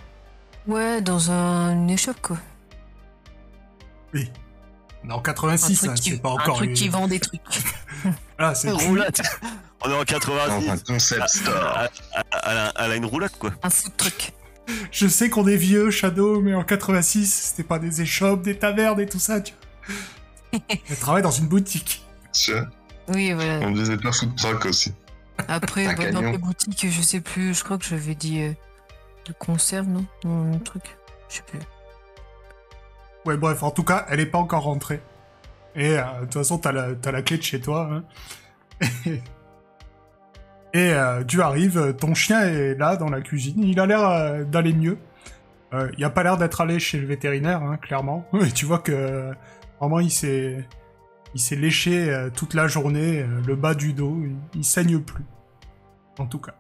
Ouais, 0.67 1.02
dans 1.02 1.32
un, 1.32 1.74
une 1.74 1.89
échoppe, 1.89 2.21
quoi. 2.21 2.38
Oui. 4.13 4.30
En 5.10 5.17
Un 5.17 5.21
86, 5.21 5.78
truc, 5.78 5.89
hein, 5.89 5.93
qui, 5.95 6.10
c'est 6.12 6.21
pas 6.21 6.30
un 6.30 6.34
encore. 6.34 6.58
truc 6.58 6.69
une- 6.69 6.76
qui 6.76 6.89
vend 6.89 7.08
des 7.08 7.19
trucs. 7.19 7.41
Ah, 8.42 8.56
c'est 8.56 8.68
Une 8.70 8.74
roulette. 8.74 9.22
On 9.84 9.90
est 9.90 9.94
en 9.94 9.96
Dans 9.96 10.02
un 10.02 10.06
86. 10.06 10.84
concept 10.84 11.30
store. 11.30 11.78
Elle, 12.14 12.72
elle 12.80 12.92
a, 12.92 12.96
une 12.96 13.06
roulette 13.06 13.38
quoi. 13.38 13.52
Un 13.64 13.70
food 13.70 13.96
truck. 13.98 14.34
Je 14.92 15.08
sais 15.08 15.30
qu'on 15.30 15.48
est 15.48 15.56
vieux, 15.56 15.92
Shadow, 15.92 16.42
mais 16.42 16.54
en 16.54 16.64
86, 16.64 17.26
c'était 17.28 17.68
pas 17.68 17.80
des 17.80 18.02
échoppes, 18.02 18.42
des 18.44 18.58
tavernes 18.58 19.00
et 19.00 19.08
tout 19.08 19.20
ça, 19.20 19.42
tu 19.42 19.54
vois. 19.54 20.62
Elle 20.70 20.98
travaille 20.98 21.24
dans 21.24 21.32
une 21.32 21.48
boutique. 21.48 22.06
Tu 22.34 22.52
vois, 22.52 22.68
Oui, 23.10 23.34
voilà. 23.34 23.60
On 23.68 23.76
faisait 23.76 23.98
pas 23.98 24.12
food 24.12 24.36
truck 24.36 24.66
aussi. 24.66 24.94
Après, 25.48 25.88
Un 25.88 25.94
bah, 25.96 26.12
dans 26.12 26.22
les 26.22 26.38
boutiques, 26.38 26.88
je 26.90 27.02
sais 27.02 27.22
plus, 27.22 27.54
je 27.58 27.64
crois 27.64 27.78
que 27.78 27.86
j'avais 27.86 28.16
dit 28.16 28.42
euh, 28.42 28.54
de 29.26 29.34
conserve, 29.34 29.88
non? 29.88 30.06
Non, 30.24 30.54
un 30.54 30.60
truc. 30.60 30.84
Je 31.30 31.38
sais 31.38 31.44
plus. 31.44 31.60
Ouais, 33.26 33.38
bref, 33.38 33.64
en 33.64 33.72
tout 33.72 33.84
cas, 33.84 34.06
elle 34.10 34.20
est 34.20 34.26
pas 34.26 34.38
encore 34.38 34.64
rentrée. 34.64 35.02
Et 35.76 35.98
euh, 35.98 36.04
de 36.22 36.26
toute 36.26 36.34
façon, 36.34 36.58
t'as 36.58 36.72
la, 36.72 37.22
clé 37.22 37.38
de 37.38 37.44
chez 37.44 37.62
toi. 37.62 37.90
hein. 37.92 38.04
Et 40.74 40.94
euh, 40.94 41.24
tu 41.26 41.42
arrives, 41.42 41.96
ton 41.98 42.14
chien 42.14 42.42
est 42.42 42.76
là 42.76 42.96
dans 42.96 43.10
la 43.10 43.22
cuisine. 43.22 43.62
Il 43.64 43.80
a 43.80 43.86
l'air 43.86 44.08
euh, 44.08 44.44
d'aller 44.44 44.74
mieux. 44.74 44.98
Euh, 45.74 45.90
il 45.98 46.04
a 46.06 46.10
pas 46.10 46.24
l'air 46.24 46.38
d'être 46.38 46.62
allé 46.62 46.80
chez 46.80 46.98
le 47.00 47.06
vétérinaire, 47.08 47.62
hein, 47.62 47.78
clairement. 47.78 48.26
Et 48.42 48.52
tu 48.52 48.66
vois 48.66 48.80
que 48.80 49.32
vraiment 49.80 50.00
il 50.00 50.12
s'est 50.12 50.66
il 51.34 51.40
s'est 51.40 51.56
léché 51.56 52.10
euh, 52.10 52.30
toute 52.30 52.54
la 52.54 52.68
journée, 52.68 53.20
euh, 53.22 53.42
le 53.48 53.56
bas 53.56 53.74
du 53.74 53.94
dos, 53.94 54.18
il, 54.24 54.36
il 54.60 54.66
saigne 54.66 55.00
plus. 55.00 55.24
En 56.20 56.26
tout 56.26 56.40
cas. 56.40 56.54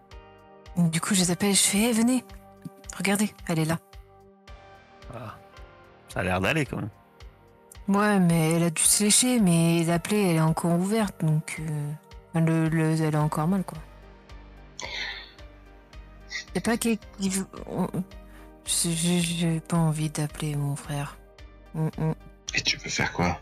Du 0.77 1.01
coup, 1.01 1.13
je 1.13 1.19
les 1.19 1.31
appelle, 1.31 1.53
je 1.53 1.61
fais, 1.61 1.89
Eh, 1.89 1.91
venez, 1.91 2.23
regardez, 2.97 3.33
elle 3.47 3.59
est 3.59 3.65
là. 3.65 3.79
Ah. 5.13 5.35
Ça 6.07 6.21
a 6.21 6.23
l'air 6.23 6.39
d'aller 6.39 6.65
quand 6.65 6.77
même. 6.77 6.89
Ouais, 7.91 8.19
mais 8.19 8.51
elle 8.53 8.63
a 8.63 8.69
dû 8.69 8.81
se 8.81 9.03
lécher, 9.03 9.39
mais 9.41 9.83
la 9.83 9.99
plaie, 9.99 10.29
elle 10.29 10.35
est 10.37 10.41
encore 10.41 10.79
ouverte, 10.79 11.25
donc 11.25 11.59
euh, 11.59 11.91
le, 12.39 12.69
le- 12.69 13.01
elle 13.01 13.15
a 13.15 13.21
encore 13.21 13.47
mal, 13.47 13.63
quoi. 13.65 13.77
C'est 16.53 16.63
pas 16.63 16.77
qu'il 16.77 16.97
j'ai- 18.65 19.59
pas 19.59 19.77
envie 19.77 20.09
d'appeler 20.09 20.55
mon 20.55 20.75
frère. 20.77 21.17
Mm, 21.73 21.87
mm. 21.97 22.13
Et 22.55 22.61
tu 22.61 22.77
peux 22.77 22.89
faire 22.89 23.11
quoi? 23.11 23.39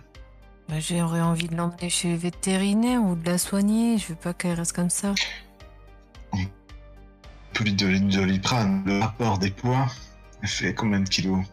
Bah, 0.68 0.80
J'aurais 0.80 1.22
envie 1.22 1.48
de 1.48 1.56
l'emmener 1.56 1.90
chez 1.90 2.10
le 2.12 2.18
vétérinaire 2.18 3.02
ou 3.04 3.16
de 3.16 3.26
la 3.30 3.38
soigner. 3.38 3.98
Je 4.00 4.08
veux 4.08 4.16
pas 4.16 4.34
qu'elle 4.34 4.54
reste 4.54 4.74
comme 4.74 4.90
ça. 4.90 5.14
Plus 7.54 7.72
de 7.74 8.00
doliprane, 8.16 8.84
le 8.86 9.00
rapport 9.00 9.38
des 9.38 9.52
poids, 9.52 9.88
elle 10.42 10.48
fait 10.50 10.74
combien 10.74 11.02
de 11.02 11.10
kilos? 11.10 11.44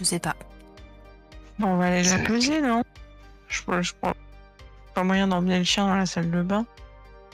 Je 0.00 0.04
sais 0.04 0.18
pas. 0.18 0.34
On 1.60 1.76
va 1.76 1.86
aller 1.86 2.02
la 2.04 2.18
peser, 2.18 2.60
non? 2.60 2.82
Je 3.48 3.62
prends, 3.62 3.82
je 3.82 3.94
prends 4.00 4.12
pas 4.94 5.04
moyen 5.04 5.28
d'emmener 5.28 5.58
le 5.58 5.64
chien 5.64 5.86
dans 5.86 5.96
la 5.96 6.06
salle 6.06 6.30
de 6.30 6.42
bain. 6.42 6.66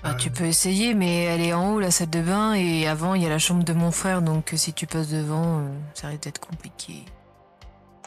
Bah, 0.03 0.11
Euh, 0.11 0.15
tu 0.15 0.31
peux 0.31 0.45
essayer, 0.45 0.95
mais 0.95 1.25
elle 1.25 1.41
est 1.41 1.53
en 1.53 1.73
haut, 1.73 1.81
la 1.81 1.91
salle 1.91 2.11
de 2.11 2.21
bain, 2.21 2.55
et 2.55 2.87
avant, 2.87 3.15
il 3.15 3.23
y 3.23 3.27
a 3.27 3.29
la 3.29 3.39
chambre 3.39 3.65
de 3.65 3.73
mon 3.73 3.91
frère, 3.91 4.23
donc 4.23 4.53
euh, 4.53 4.57
si 4.57 4.73
tu 4.73 4.87
passes 4.87 5.09
devant, 5.09 5.61
euh, 5.61 5.69
ça 5.95 6.09
risque 6.09 6.23
d'être 6.25 6.41
compliqué. 6.47 7.05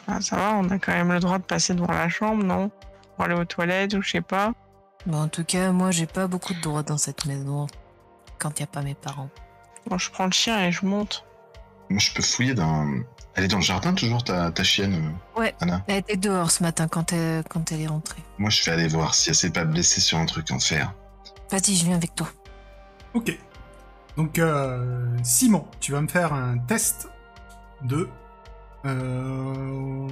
Ah, 0.07 0.21
ça 0.21 0.37
va, 0.37 0.53
on 0.55 0.69
a 0.69 0.79
quand 0.79 0.93
même 0.93 1.11
le 1.11 1.19
droit 1.19 1.37
de 1.37 1.43
passer 1.43 1.73
devant 1.73 1.91
la 1.91 2.07
chambre, 2.09 2.43
non? 2.43 2.71
Pour 3.15 3.25
aller 3.25 3.35
aux 3.35 3.45
toilettes 3.45 3.93
ou 3.93 4.01
je 4.01 4.11
sais 4.11 4.21
pas. 4.21 4.53
Bah, 5.05 5.17
en 5.17 5.27
tout 5.27 5.43
cas, 5.43 5.71
moi, 5.71 5.91
j'ai 5.91 6.05
pas 6.05 6.27
beaucoup 6.27 6.53
de 6.53 6.61
droits 6.61 6.83
dans 6.83 6.97
cette 6.97 7.25
maison 7.25 7.67
quand 8.39 8.59
il 8.59 8.63
n'y 8.63 8.65
a 8.65 8.67
pas 8.67 8.81
mes 8.81 8.93
parents. 8.95 9.29
Bon, 9.87 9.97
je 9.97 10.11
prends 10.11 10.25
le 10.25 10.31
chien 10.31 10.63
et 10.65 10.71
je 10.71 10.85
monte. 10.85 11.25
Moi, 11.89 11.99
je 11.99 12.11
peux 12.13 12.23
fouiller 12.23 12.53
dans. 12.53 12.85
Elle 13.35 13.43
est 13.45 13.47
dans 13.47 13.57
le 13.57 13.63
jardin 13.63 13.93
toujours, 13.93 14.23
ta, 14.23 14.51
ta 14.51 14.63
chienne, 14.63 15.13
euh, 15.35 15.39
Ouais. 15.39 15.55
Anna? 15.61 15.83
Elle 15.87 15.97
était 15.99 16.17
dehors 16.17 16.49
ce 16.51 16.63
matin 16.63 16.87
quand 16.87 17.13
elle, 17.13 17.43
quand 17.47 17.71
elle 17.71 17.81
est 17.81 17.87
rentrée. 17.87 18.21
Moi, 18.39 18.49
je 18.49 18.63
vais 18.65 18.71
aller 18.71 18.87
voir 18.87 19.13
si 19.13 19.29
elle 19.29 19.35
s'est 19.35 19.51
pas 19.51 19.63
blessée 19.63 20.01
sur 20.01 20.17
un 20.17 20.25
truc 20.25 20.49
en 20.51 20.59
fer. 20.59 20.93
Vas-y, 21.51 21.75
je 21.75 21.85
viens 21.85 21.95
avec 21.95 22.15
toi. 22.15 22.27
Ok. 23.13 23.37
Donc, 24.17 24.39
euh, 24.39 25.05
Simon, 25.23 25.67
tu 25.79 25.91
vas 25.91 26.01
me 26.01 26.07
faire 26.07 26.33
un 26.33 26.57
test 26.57 27.09
de 27.83 28.09
euh, 28.85 30.09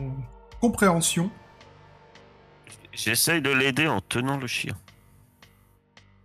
compréhension. 0.62 1.32
J'essaye 2.94 3.42
de 3.42 3.50
l'aider 3.50 3.88
en 3.88 4.02
tenant 4.02 4.38
le 4.38 4.48
chien. 4.48 4.76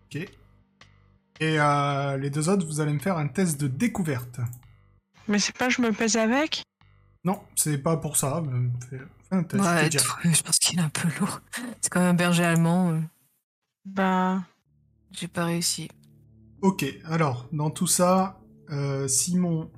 Ok. 0.06 0.16
Et 1.40 1.58
euh, 1.58 2.16
les 2.18 2.28
deux 2.30 2.48
autres, 2.50 2.66
vous 2.66 2.80
allez 2.80 2.92
me 2.92 2.98
faire 2.98 3.16
un 3.16 3.26
test 3.28 3.58
de 3.58 3.66
découverte. 3.66 4.38
Mais 5.30 5.38
c'est 5.38 5.56
pas 5.56 5.68
je 5.70 5.80
me 5.80 5.92
pèse 5.92 6.16
avec 6.16 6.62
Non, 7.24 7.40
c'est 7.56 7.78
pas 7.78 7.96
pour 7.96 8.16
ça. 8.16 8.42
Fais, 8.90 8.98
fais 8.98 9.36
un 9.36 9.42
test. 9.44 9.62
je 9.62 9.88
te 9.98 10.28
Ouais, 10.28 10.34
je 10.34 10.42
pense 10.42 10.58
qu'il 10.58 10.78
est 10.78 10.82
un 10.82 10.88
peu 10.90 11.08
lourd. 11.18 11.40
C'est 11.80 11.90
comme 11.90 12.02
un 12.02 12.14
berger 12.14 12.44
allemand. 12.44 12.90
euh, 12.90 13.00
Bah, 13.86 14.42
J'ai 15.12 15.28
pas 15.28 15.44
réussi. 15.46 15.88
Ok, 16.62 16.84
alors, 17.04 17.48
dans 17.52 17.70
tout 17.70 17.86
ça, 17.86 18.40
euh, 18.70 19.08
Simon 19.08 19.70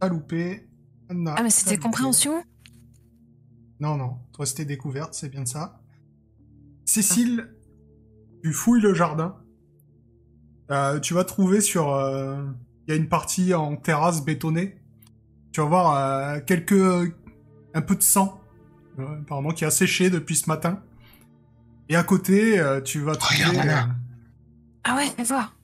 a 0.00 0.08
loupé. 0.08 0.68
Anna 1.08 1.34
Ah, 1.38 1.42
mais 1.42 1.50
c'était 1.50 1.78
compréhension? 1.78 2.44
Non, 3.80 3.96
non, 3.96 4.18
toi 4.34 4.44
c'était 4.44 4.66
découverte, 4.66 5.14
c'est 5.14 5.30
bien 5.30 5.46
ça. 5.46 5.80
Cécile, 6.84 7.54
tu 8.44 8.52
fouilles 8.52 8.82
le 8.82 8.92
jardin. 8.92 9.36
Euh, 10.70 11.00
tu 11.00 11.14
vas 11.14 11.24
trouver 11.24 11.60
sur... 11.60 11.90
euh, 11.92 12.44
Il 12.86 12.90
y 12.90 12.92
a 12.92 12.96
une 12.96 13.08
partie 13.08 13.54
en 13.54 13.76
terrasse 13.76 14.22
bétonnée. 14.24 14.79
Tu 15.52 15.60
vas 15.60 15.66
voir 15.66 15.96
euh, 15.96 16.40
quelques... 16.40 17.12
un 17.74 17.82
peu 17.82 17.96
de 17.96 18.02
sang, 18.02 18.40
euh, 18.98 19.20
apparemment 19.20 19.50
qui 19.52 19.64
a 19.64 19.70
séché 19.70 20.10
depuis 20.10 20.36
ce 20.36 20.48
matin. 20.48 20.82
Et 21.88 21.96
à 21.96 22.02
côté, 22.04 22.58
euh, 22.58 22.80
tu 22.80 23.00
vas 23.00 23.16
trouver... 23.16 23.44
Regarde, 23.44 23.68
euh, 23.68 23.92
Ah 24.84 24.96
ouais, 24.96 25.06
fais 25.16 25.24
voir. 25.24 25.56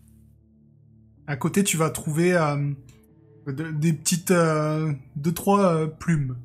À 1.28 1.37
côté, 1.37 1.62
tu 1.64 1.76
vas 1.76 1.91
trouver 1.91 2.34
euh, 2.34 2.72
de- 3.47 3.70
des 3.70 3.93
petites... 3.93 4.30
euh, 4.32 4.93
deux, 5.16 5.32
trois 5.32 5.72
euh, 5.74 5.87
plumes 5.87 6.37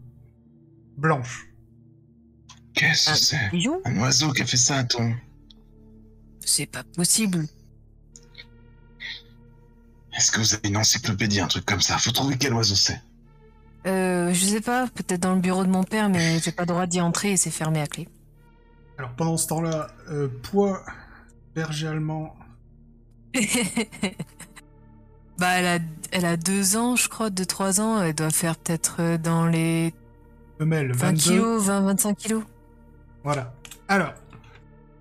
blanches. 0.97 1.47
Qu'est-ce 2.73 3.05
que 3.05 3.11
Un 3.11 3.15
c'est 3.15 3.89
Un 3.89 3.99
oiseau 4.01 4.31
qui 4.31 4.43
a 4.43 4.45
fait 4.45 4.57
ça 4.57 4.77
à 4.77 4.83
ton. 4.83 5.13
C'est 6.45 6.65
pas 6.67 6.83
possible. 6.83 7.45
Est-ce 10.15 10.31
que 10.31 10.39
vous 10.39 10.53
avez 10.53 10.69
une 10.69 10.77
encyclopédie, 10.77 11.39
un 11.39 11.47
truc 11.47 11.65
comme 11.65 11.81
ça? 11.81 11.97
Faut 11.97 12.11
trouver 12.11 12.37
quel 12.37 12.53
oiseau 12.53 12.75
c'est. 12.75 13.01
Euh, 13.87 14.31
je 14.33 14.45
sais 14.45 14.61
pas, 14.61 14.87
peut-être 14.87 15.21
dans 15.21 15.33
le 15.33 15.41
bureau 15.41 15.63
de 15.63 15.69
mon 15.69 15.83
père, 15.83 16.09
mais 16.09 16.39
j'ai 16.39 16.51
pas 16.51 16.63
le 16.63 16.67
droit 16.67 16.85
d'y 16.85 17.01
entrer 17.01 17.31
et 17.31 17.37
c'est 17.37 17.49
fermé 17.51 17.81
à 17.81 17.87
clé. 17.87 18.07
Alors 18.97 19.11
pendant 19.11 19.37
ce 19.37 19.47
temps-là, 19.47 19.87
euh, 20.09 20.27
poids 20.43 20.83
berger 21.55 21.87
allemand. 21.87 22.35
bah, 25.39 25.47
elle 25.57 25.65
a, 25.65 25.79
elle 26.11 26.25
a 26.25 26.37
deux 26.37 26.77
ans, 26.77 26.95
je 26.95 27.09
crois, 27.09 27.29
deux, 27.29 27.45
trois 27.45 27.81
ans. 27.81 28.01
Elle 28.01 28.13
doit 28.13 28.29
faire 28.29 28.55
peut-être 28.57 28.97
euh, 28.99 29.17
dans 29.17 29.47
les 29.47 29.93
Femelle, 30.59 30.91
20 30.91 30.97
22. 31.07 31.17
kilos, 31.17 31.63
20, 31.65 31.81
25 31.81 32.17
kilos. 32.17 32.43
Voilà. 33.23 33.53
Alors, 33.87 34.13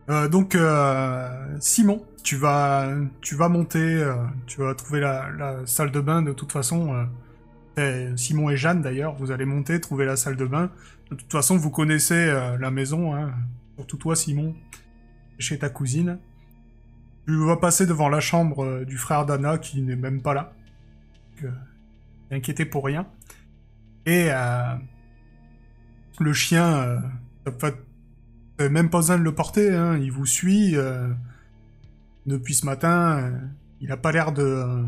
euh, 0.09 0.29
donc 0.29 0.55
euh, 0.55 1.57
Simon, 1.61 2.03
tu 2.23 2.37
vas, 2.37 2.89
tu 3.21 3.37
vas 3.37 3.49
monter, 3.49 3.79
euh, 3.79 4.15
tu 4.47 4.61
vas 4.61 4.75
trouver 4.75 5.01
la, 5.01 5.29
la 5.31 5.67
salle 5.67 5.93
de 5.93 6.01
bain 6.01 6.23
de 6.23 6.33
toute 6.33 6.51
façon. 6.51 7.07
Simon 8.17 8.51
et 8.51 8.57
Jeanne 8.57 8.83
d'ailleurs, 8.83 9.15
vous 9.15 9.31
allez 9.31 9.45
monter, 9.45 9.81
trouver 9.81 10.05
la 10.05 10.17
salle 10.17 10.37
de 10.37 10.45
bain. 10.45 10.71
De 11.11 11.17
toute 11.17 11.33
façon, 11.33 11.57
vous 11.57 11.71
connaissez 11.71 12.15
euh, 12.15 12.57
la 12.59 12.71
maison, 12.71 13.15
hein, 13.15 13.33
surtout 13.77 13.97
toi 13.97 14.15
Simon, 14.15 14.55
chez 15.39 15.59
ta 15.59 15.69
cousine. 15.69 16.19
Tu 17.27 17.37
vas 17.45 17.57
passer 17.57 17.87
devant 17.87 18.09
la 18.09 18.21
chambre 18.21 18.65
euh, 18.65 18.85
du 18.85 18.97
frère 18.97 19.27
d'Anna 19.27 19.59
qui 19.59 19.83
n'est 19.83 19.97
même 19.97 20.23
pas 20.23 20.35
là. 20.35 20.53
Euh, 21.43 21.51
inquiété 22.31 22.65
pour 22.65 22.85
rien. 22.85 23.09
Et 24.07 24.31
le 26.19 26.33
chien, 26.33 27.03
t'as 27.45 28.69
même 28.69 28.89
pas 28.89 28.99
besoin 28.99 29.19
de 29.19 29.23
le 29.23 29.35
porter, 29.35 29.75
hein, 29.75 29.99
il 29.99 30.11
vous 30.11 30.27
suit. 30.27 30.75
depuis 32.27 32.55
ce 32.55 32.65
matin, 32.67 33.33
il 33.81 33.93
a 33.93 33.97
pas 33.97 34.11
l'air 34.11 34.33
de... 34.33 34.85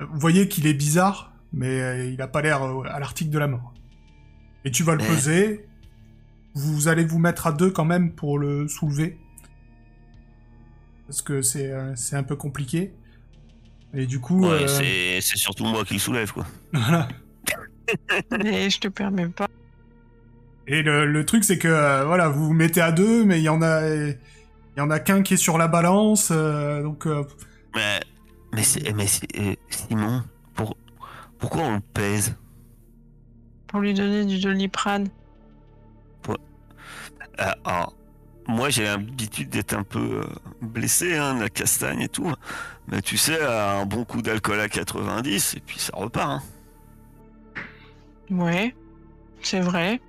vous 0.00 0.18
voyez 0.18 0.48
qu'il 0.48 0.66
est 0.66 0.74
bizarre, 0.74 1.35
mais 1.56 1.80
euh, 1.80 2.04
il 2.12 2.22
a 2.22 2.28
pas 2.28 2.40
l'air 2.42 2.62
euh, 2.62 2.82
à 2.88 3.00
l'article 3.00 3.30
de 3.30 3.38
la 3.40 3.48
mort. 3.48 3.74
Et 4.64 4.70
tu 4.70 4.84
vas 4.84 4.92
le 4.94 5.02
Mais- 5.02 5.08
peser. 5.08 5.66
Vous 6.54 6.86
allez 6.88 7.04
vous 7.04 7.18
mettre 7.18 7.48
à 7.48 7.52
deux 7.52 7.70
quand 7.70 7.84
même 7.84 8.12
pour 8.12 8.38
le 8.38 8.68
soulever. 8.68 9.18
Parce 11.06 11.22
que 11.22 11.42
c'est 11.42 11.70
euh, 11.70 11.94
c'est 11.96 12.16
un 12.16 12.22
peu 12.22 12.36
compliqué. 12.36 12.92
Et 13.94 14.06
du 14.06 14.20
coup... 14.20 14.42
Ouais, 14.42 14.62
euh, 14.64 14.66
c'est- 14.66 15.20
c'est 15.20 15.36
surtout 15.38 15.64
moi 15.64 15.84
qui 15.84 15.94
le 15.94 16.00
soulève, 16.00 16.32
quoi. 16.32 16.46
voilà. 16.72 17.08
mais 18.42 18.68
je 18.70 18.80
te 18.80 18.88
permets 18.88 19.28
pas. 19.28 19.48
Et 20.66 20.82
le, 20.82 21.06
le 21.06 21.24
truc, 21.24 21.44
c'est 21.44 21.58
que 21.58 21.68
euh, 21.68 22.04
voilà, 22.04 22.28
vous 22.28 22.46
vous 22.46 22.52
mettez 22.52 22.80
à 22.80 22.90
deux, 22.92 23.24
mais 23.24 23.38
il 23.38 23.44
y 23.44 23.48
en 23.48 23.62
a, 23.62 23.86
il 23.88 24.16
y 24.76 24.80
en 24.80 24.90
a 24.90 24.98
qu'un 24.98 25.22
qui 25.22 25.34
est 25.34 25.38
sur 25.38 25.58
la 25.58 25.68
balance, 25.68 26.30
euh, 26.32 26.82
donc 26.82 27.06
euh, 27.06 27.22
Mais, 27.76 28.00
mais, 28.52 28.62
c'est- 28.64 28.92
mais 28.92 29.06
c'est- 29.06 29.28
euh, 29.38 29.54
Simon, 29.70 30.24
pour, 30.54 30.76
pourquoi 31.38 31.62
on 31.62 31.74
le 31.74 31.80
pèse 31.80 32.34
Pour 33.66 33.80
lui 33.80 33.94
donner 33.94 34.24
du 34.24 34.38
doliprane. 34.40 35.08
Euh, 37.38 37.52
alors, 37.66 37.94
moi, 38.48 38.70
j'ai 38.70 38.84
l'habitude 38.84 39.50
d'être 39.50 39.74
un 39.74 39.82
peu 39.82 40.22
euh, 40.22 40.24
blessé, 40.62 41.16
hein, 41.16 41.34
de 41.36 41.42
la 41.42 41.50
castagne 41.50 42.00
et 42.00 42.08
tout. 42.08 42.32
Mais 42.88 43.02
tu 43.02 43.18
sais, 43.18 43.38
un 43.44 43.84
bon 43.84 44.04
coup 44.06 44.22
d'alcool 44.22 44.58
à 44.60 44.68
90, 44.70 45.54
et 45.54 45.60
puis 45.60 45.78
ça 45.78 45.92
repart. 45.94 46.30
Hein. 46.30 46.42
Ouais, 48.30 48.74
c'est 49.42 49.60
vrai. 49.60 50.00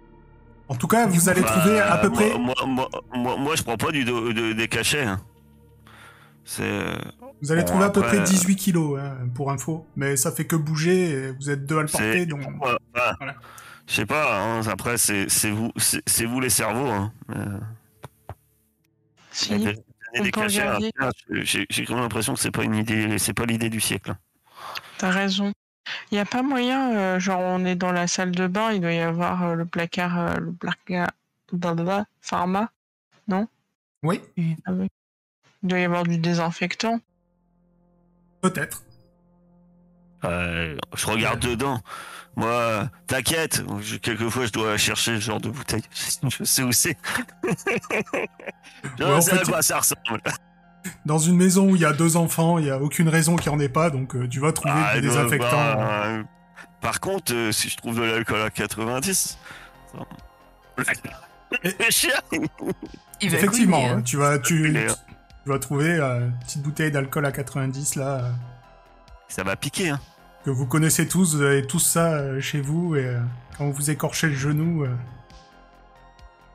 en 0.69 0.75
tout 0.75 0.87
cas, 0.87 1.05
vous 1.07 1.27
allez 1.29 1.41
Bah, 1.41 1.47
trouver 1.51 1.79
à 1.81 1.97
peu 1.97 2.07
moi, 2.07 2.17
près, 2.17 2.37
Moi, 2.39 2.55
moi, 2.65 2.89
moi, 3.13 3.37
moi, 3.37 3.55
je 3.55 3.63
prends 3.63 3.77
pas 3.77 3.91
du 3.91 4.05
do- 4.05 4.31
de- 4.31 4.53
des 4.53 4.67
cachets. 4.69 5.03
hein. 5.05 5.19
C'est. 6.45 6.85
Euh, 7.37 7.41
vous 7.41 7.51
allez 7.51 7.61
bon, 7.61 7.67
trouver 7.67 7.85
à 7.85 7.89
peu 7.89 8.01
près 8.01 8.21
18 8.21 8.55
kilos 8.55 8.99
hein, 8.99 9.17
pour 9.33 9.51
info, 9.51 9.87
mais 9.95 10.15
ça 10.15 10.31
fait 10.31 10.45
que 10.45 10.55
bouger. 10.55 11.09
et 11.11 11.31
vous 11.31 11.49
êtes 11.49 11.65
deux 11.65 11.77
à 11.77 11.81
le 11.81 11.87
porter, 11.87 12.25
donc 12.25 12.41
Ouais, 12.41 12.47
enfin, 12.95 13.13
Voilà. 13.19 13.35
Je 13.87 13.93
sais 13.93 14.05
pas, 14.05 14.41
hein, 14.41 14.67
après, 14.67 14.97
c'est 14.97 15.27
vous, 15.49 15.71
vous 16.27 16.39
les 16.39 16.49
cerveaux. 16.49 16.89
Hein. 16.89 17.13
Euh, 17.35 17.59
Si. 19.31 19.49
j'ai- 19.63 19.75
J'ai 21.69 21.85
quand 21.85 21.93
même 21.93 22.03
l'impression 22.03 22.33
que 22.33 22.39
c'est 22.39 22.51
pas 22.51 22.63
une 22.63 22.75
idée, 22.75 23.17
c'est 23.19 23.33
pas 23.33 23.45
l'idée 23.45 23.69
du 23.69 23.79
siècle. 23.79 24.15
T'as 24.97 25.11
raison. 25.11 25.51
Il 26.11 26.15
n'y 26.15 26.19
a 26.19 26.25
pas 26.25 26.41
moyen, 26.41 26.91
euh, 26.97 27.19
genre 27.19 27.39
on 27.39 27.63
est 27.65 27.75
dans 27.75 27.91
la 27.91 28.07
salle 28.07 28.31
de 28.31 28.47
bain, 28.47 28.71
il 28.71 28.81
doit 28.81 28.91
y 28.93 28.99
avoir 28.99 29.43
euh, 29.43 29.55
le 29.55 29.65
placard, 29.65 30.17
euh, 30.19 30.35
le 30.37 30.51
placard, 30.51 31.11
blablabla, 31.53 32.05
pharma, 32.21 32.71
Oui, 34.03 34.21
il 34.35 34.55
doit 35.63 35.79
y 35.79 35.83
avoir 35.83 36.03
du 36.03 36.17
désinfectant. 36.17 36.99
Peut-être. 38.49 38.83
Euh, 40.25 40.77
je 40.95 41.05
regarde 41.07 41.39
dedans. 41.39 41.79
Moi, 42.35 42.87
t'inquiète, 43.07 43.63
quelquefois 44.01 44.45
je 44.45 44.51
dois 44.51 44.77
chercher 44.77 45.15
ce 45.15 45.21
genre 45.21 45.41
de 45.41 45.49
bouteille. 45.49 45.81
Je 46.29 46.43
sais 46.43 46.61
où 46.63 46.71
c'est. 46.71 46.97
je 47.43 49.03
Ouais, 49.03 49.11
en 49.11 49.21
sais 49.21 49.31
fait, 49.35 49.41
à 49.41 49.43
quoi 49.45 49.61
ça 49.61 49.79
ressemble. 49.79 50.21
Dans 51.05 51.17
une 51.19 51.35
maison 51.35 51.71
où 51.71 51.75
il 51.75 51.81
y 51.81 51.85
a 51.85 51.93
deux 51.93 52.15
enfants, 52.15 52.59
il 52.59 52.65
n'y 52.65 52.69
a 52.69 52.79
aucune 52.79 53.09
raison 53.09 53.35
qu'il 53.35 53.51
n'y 53.51 53.57
en 53.57 53.59
ait 53.59 53.69
pas, 53.69 53.89
donc 53.89 54.15
euh, 54.15 54.27
tu 54.27 54.39
vas 54.39 54.51
trouver 54.53 54.73
Ah, 54.75 54.93
des 54.95 55.01
désinfectants. 55.01 55.47
avoir, 55.47 56.05
euh, 56.05 56.23
Par 56.79 56.99
contre, 56.99 57.33
euh, 57.33 57.51
si 57.51 57.69
je 57.69 57.75
trouve 57.77 57.95
de 57.99 58.03
l'alcool 58.03 58.41
à 58.41 58.49
90, 58.49 59.37
ça- 59.91 60.83
le 61.63 61.89
chien, 61.89 62.11
Il 62.31 63.29
va 63.31 63.37
Effectivement, 63.37 63.83
hein. 63.89 64.01
tu 64.03 64.17
vas, 64.17 64.37
tu, 64.39 64.77
Vas 65.47 65.59
trouver 65.59 65.91
euh, 65.99 66.25
une 66.27 66.39
petite 66.39 66.61
bouteille 66.61 66.91
d'alcool 66.91 67.25
à 67.25 67.31
90 67.31 67.95
là, 67.95 68.19
euh, 68.25 68.31
ça 69.27 69.43
va 69.43 69.55
piquer. 69.55 69.89
Hein. 69.89 69.99
que 70.43 70.49
vous 70.49 70.65
connaissez 70.65 71.07
tous, 71.07 71.35
vous 71.35 71.41
avez 71.41 71.65
tous 71.65 71.79
ça 71.79 72.13
euh, 72.15 72.39
chez 72.41 72.61
vous, 72.61 72.95
et 72.95 73.05
euh, 73.05 73.19
quand 73.57 73.69
vous 73.69 73.89
écorchez 73.89 74.27
le 74.27 74.33
genou, 74.35 74.83
euh, 74.83 74.95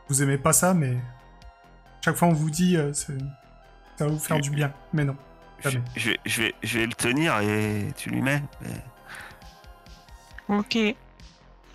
vous 0.08 0.22
aimez 0.22 0.38
pas 0.38 0.52
ça, 0.52 0.74
mais 0.74 0.96
chaque 2.04 2.16
fois 2.16 2.28
on 2.28 2.32
vous 2.32 2.50
dit 2.50 2.76
euh, 2.76 2.92
c'est- 2.92 3.16
ça 3.96 4.06
va 4.06 4.12
vous 4.12 4.18
faire 4.18 4.40
du 4.40 4.50
bien, 4.50 4.72
mais 4.92 5.04
non. 5.04 5.16
Je, 5.60 5.70
Jamais. 5.70 5.84
je 5.96 6.10
vais, 6.10 6.18
je, 6.26 6.42
vais, 6.42 6.54
je 6.62 6.78
vais 6.78 6.86
le 6.86 6.92
tenir 6.92 7.38
et 7.40 7.92
tu 7.96 8.10
lui 8.10 8.20
mets. 8.20 8.42
mais- 8.62 8.84
Ok. 10.58 10.76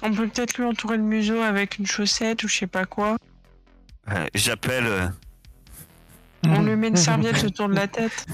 On 0.03 0.13
peut 0.13 0.27
peut-être 0.27 0.57
lui 0.57 0.65
entourer 0.65 0.97
le 0.97 1.03
museau 1.03 1.41
avec 1.41 1.77
une 1.79 1.87
chaussette 1.87 2.43
ou 2.43 2.47
je 2.47 2.57
sais 2.57 2.67
pas 2.67 2.85
quoi. 2.85 3.15
Euh, 4.09 4.25
J'appelle 4.35 4.85
euh, 4.85 5.07
On 6.45 6.61
lui 6.61 6.75
met 6.75 6.87
une 6.89 6.95
serviette 6.97 7.43
autour 7.45 7.69
de 7.69 7.75
la 7.75 7.87
tête. 7.87 8.25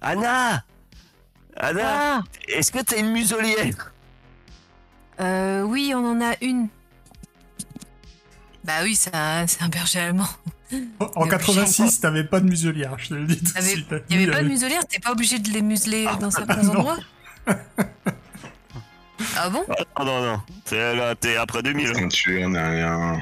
Anna 0.00 0.64
Anna, 1.56 1.82
Ah 1.84 2.22
est-ce 2.46 2.70
que 2.70 2.78
t'as 2.80 2.98
une 2.98 3.10
muselière? 3.12 3.92
Euh, 5.20 5.62
Oui, 5.62 5.92
on 5.94 6.06
en 6.12 6.20
a 6.20 6.34
une. 6.40 6.68
Bah 8.64 8.74
oui, 8.84 8.94
c'est 8.94 9.14
un, 9.14 9.46
c'est 9.46 9.62
un 9.62 9.68
berger 9.68 9.98
allemand. 9.98 10.28
En 11.16 11.24
Mais 11.24 11.30
86, 11.30 12.00
t'avais 12.00 12.24
pas 12.24 12.40
de 12.40 12.46
muselière, 12.48 12.94
je 12.98 13.08
te 13.08 13.14
le 13.14 13.24
dis 13.26 13.38
tout 13.38 13.44
de 13.46 13.50
T'avais- 13.52 13.66
suite. 13.68 13.94
Il 14.10 14.18
n'y 14.18 14.24
avait 14.24 14.32
pas 14.32 14.40
de 14.42 14.46
euh, 14.46 14.48
muselière, 14.50 14.84
t'es 14.86 14.98
pas 15.00 15.12
obligé 15.12 15.38
de 15.38 15.48
les 15.50 15.62
museler 15.62 16.06
dans 16.20 16.30
certains 16.30 16.62
non. 16.62 16.70
endroits 16.74 16.98
Ah 19.36 19.48
bon? 19.50 19.64
Oh 19.98 20.04
non, 20.04 20.20
non, 20.22 20.40
t'es 20.64 20.94
là, 20.94 21.14
t'es 21.14 21.36
après 21.36 21.62
2000. 21.62 21.88
hein. 21.88 21.92
Quand 21.98 22.08
tu 22.08 22.44
en 22.44 22.54
as 22.54 22.68
rien. 22.68 23.20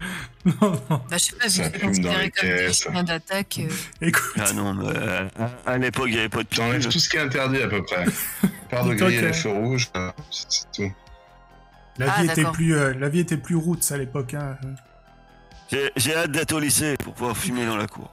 Non, 0.44 0.54
non, 0.60 0.78
Bah 0.88 0.98
je 1.12 1.16
sais 1.18 1.36
pas, 1.36 1.48
Ça 1.48 1.64
j'étais 1.64 1.78
fume 1.78 1.80
dans 1.80 2.10
considéré 2.10 2.24
les 2.24 2.30
comme 2.30 2.48
des 2.48 2.56
caisses. 2.56 2.82
chiens 2.82 3.02
d'attaque. 3.04 3.60
euh. 3.60 4.06
écoute, 4.06 4.22
Ah 4.38 4.52
non, 4.52 4.74
mais 4.74 4.86
euh, 4.88 5.28
à 5.66 5.78
l'époque, 5.78 6.06
il 6.08 6.12
n'y 6.14 6.18
avait 6.20 6.28
pas 6.28 6.42
de 6.44 6.48
T'enlèves 6.48 6.86
tout 6.88 6.98
ce 6.98 7.08
qui 7.08 7.16
est 7.16 7.20
interdit 7.20 7.62
à 7.62 7.68
peu 7.68 7.82
près. 7.82 8.04
Part 8.70 8.84
de 8.84 8.94
griller 8.94 9.20
les 9.22 9.32
feux 9.32 9.50
rouges, 9.50 9.88
euh, 9.96 10.10
c'est 10.30 10.70
tout. 10.72 10.92
la 11.98 12.12
Ah, 12.16 12.22
vie 12.22 12.28
était 12.30 12.44
plus, 12.44 12.74
euh, 12.76 12.94
la 12.98 13.08
vie 13.08 13.20
était 13.20 13.36
plus 13.36 13.56
roots 13.56 13.90
à 13.90 13.96
l'époque. 13.96 14.34
Hein. 14.34 14.56
J'ai- 15.96 16.14
hâte 16.14 16.30
d'être 16.30 16.52
au 16.52 16.60
lycée 16.60 16.96
pour 16.96 17.14
pouvoir 17.14 17.36
fumer 17.36 17.66
dans 17.66 17.76
la 17.76 17.86
cour. 17.88 18.10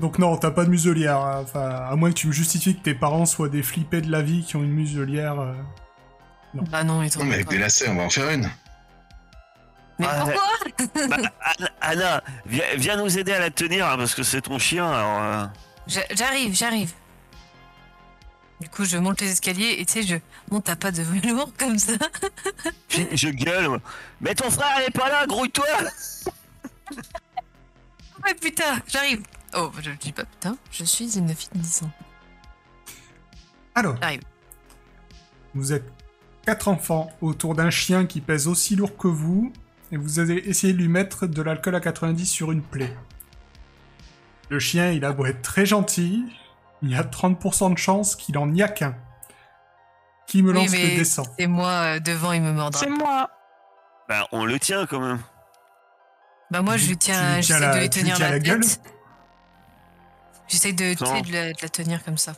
Donc 0.00 0.18
non, 0.18 0.36
t'as 0.36 0.50
pas 0.50 0.64
de 0.64 0.70
muselière. 0.70 1.18
hein. 1.18 1.40
Enfin, 1.42 1.60
à 1.90 1.94
moins 1.96 2.10
que 2.10 2.16
tu 2.16 2.26
me 2.28 2.32
justifies 2.32 2.76
que 2.76 2.82
tes 2.82 2.94
parents 2.94 3.26
soient 3.26 3.48
des 3.48 3.62
flippés 3.62 4.00
de 4.00 4.10
la 4.10 4.22
vie 4.22 4.44
qui 4.44 4.56
ont 4.56 4.62
une 4.62 4.72
muselière. 4.74 5.40
euh. 5.40 5.52
Bah 6.70 6.84
non, 6.84 7.02
ils 7.02 7.10
Non, 7.18 7.24
mais 7.24 7.34
avec 7.34 7.48
des 7.48 7.58
lacets, 7.58 7.88
on 7.88 7.96
va 7.96 8.02
en 8.04 8.10
faire 8.10 8.30
une. 8.30 8.48
Mais 9.98 10.06
Ah, 10.08 10.24
pourquoi? 10.24 11.06
Bah, 11.08 11.16
Anna, 11.80 12.22
viens, 12.46 12.64
viens 12.76 12.96
nous 12.96 13.16
aider 13.18 13.32
à 13.32 13.38
la 13.38 13.50
tenir 13.50 13.86
hein, 13.88 13.96
parce 13.96 14.14
que 14.14 14.22
c'est 14.22 14.40
ton 14.42 14.58
chien. 14.58 14.90
Alors, 14.90 15.22
euh, 15.22 15.46
J'a- 15.86 16.06
J'arrive, 16.14 16.54
j'arrive. 16.54 16.92
Du 18.60 18.68
coup, 18.68 18.84
je 18.84 18.96
monte 18.96 19.20
les 19.20 19.30
escaliers 19.32 19.76
et 19.78 19.84
tu 19.84 19.92
sais, 19.92 20.02
je 20.02 20.16
monte 20.50 20.68
à 20.68 20.76
pas 20.76 20.90
de 20.90 21.02
velours 21.02 21.52
comme 21.58 21.78
ça. 21.78 21.92
je, 22.88 23.02
je 23.12 23.28
gueule. 23.28 23.68
moi. 23.68 23.80
Mais 24.20 24.34
ton 24.34 24.50
frère, 24.50 24.68
elle 24.78 24.84
est 24.84 24.90
pas 24.90 25.08
là, 25.08 25.26
grouille-toi 25.26 25.66
Ouais, 28.24 28.34
putain, 28.40 28.80
j'arrive. 28.86 29.22
Oh, 29.56 29.70
je 29.82 29.90
dis 29.92 30.12
pas 30.12 30.24
putain, 30.24 30.56
je 30.70 30.84
suis 30.84 31.18
une 31.18 31.34
fille 31.34 31.48
de 31.54 31.58
10 31.60 31.82
ans. 31.82 31.90
Alors, 33.74 33.96
J'arrive. 34.00 34.22
vous 35.54 35.72
êtes 35.72 35.84
quatre 36.46 36.68
enfants 36.68 37.10
autour 37.20 37.54
d'un 37.54 37.70
chien 37.70 38.06
qui 38.06 38.20
pèse 38.20 38.48
aussi 38.48 38.76
lourd 38.76 38.96
que 38.96 39.08
vous, 39.08 39.52
et 39.94 39.96
vous 39.96 40.18
avez 40.18 40.48
essayé 40.48 40.72
de 40.72 40.78
lui 40.78 40.88
mettre 40.88 41.26
de 41.28 41.40
l'alcool 41.40 41.76
à 41.76 41.80
90 41.80 42.26
sur 42.26 42.50
une 42.50 42.62
plaie. 42.62 42.92
Le 44.48 44.58
chien, 44.58 44.90
il 44.90 45.04
a 45.04 45.12
beau 45.12 45.24
être 45.26 45.40
très 45.40 45.64
gentil, 45.66 46.24
il 46.82 46.90
y 46.90 46.96
a 46.96 47.04
30% 47.04 47.72
de 47.72 47.78
chance 47.78 48.16
qu'il 48.16 48.36
en 48.36 48.52
y 48.52 48.60
a 48.60 48.66
qu'un. 48.68 48.96
Qui 50.26 50.42
me 50.42 50.52
lance 50.52 50.72
le 50.72 50.96
descend 50.96 51.26
Et 51.38 51.46
moi, 51.46 51.70
euh, 51.70 52.00
devant, 52.00 52.32
il 52.32 52.42
me 52.42 52.50
mordra. 52.52 52.80
C'est 52.80 52.90
moi. 52.90 53.30
Bah, 54.08 54.26
on 54.32 54.44
le 54.44 54.58
tient 54.58 54.84
quand 54.86 54.98
même. 55.00 55.20
Bah 56.50 56.60
moi, 56.62 56.76
je 56.76 56.88
lui 56.88 56.96
tiens, 56.96 57.36
j'essaie 57.40 57.60
la- 57.60 57.74
de 57.76 57.80
lui 57.80 57.90
tenir 57.90 58.18
la, 58.18 58.30
la 58.30 58.38
gueule? 58.40 58.60
tête. 58.60 58.80
J'essaie 60.48 60.72
la, 60.72 60.94
de 61.52 61.62
la 61.62 61.68
tenir 61.68 62.02
comme 62.02 62.18
ça. 62.18 62.32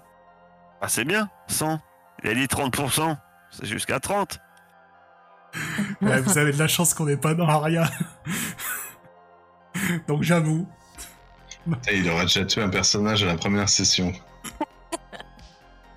Ah, 0.83 0.89
c'est 0.89 1.05
bien, 1.05 1.31
100. 1.49 1.81
Il 2.23 2.31
a 2.31 2.35
dit 2.35 2.45
30%. 2.45 3.17
C'est 3.51 3.67
jusqu'à 3.67 3.99
30. 3.99 4.41
Ouais, 6.03 6.21
Vous 6.21 6.39
avez 6.39 6.53
de 6.53 6.59
la 6.59 6.69
chance 6.69 6.95
qu'on 6.95 7.07
n'est 7.07 7.17
pas 7.17 7.35
dans 7.35 7.49
Aria. 7.49 7.91
Donc 10.09 10.23
j'avoue, 10.23 10.67
il 11.93 12.09
aura 12.11 12.23
déjà 12.23 12.45
tué 12.45 12.63
un 12.63 12.69
personnage 12.69 13.23
à 13.23 13.27
la 13.27 13.37
première 13.37 13.69
session. 13.69 14.13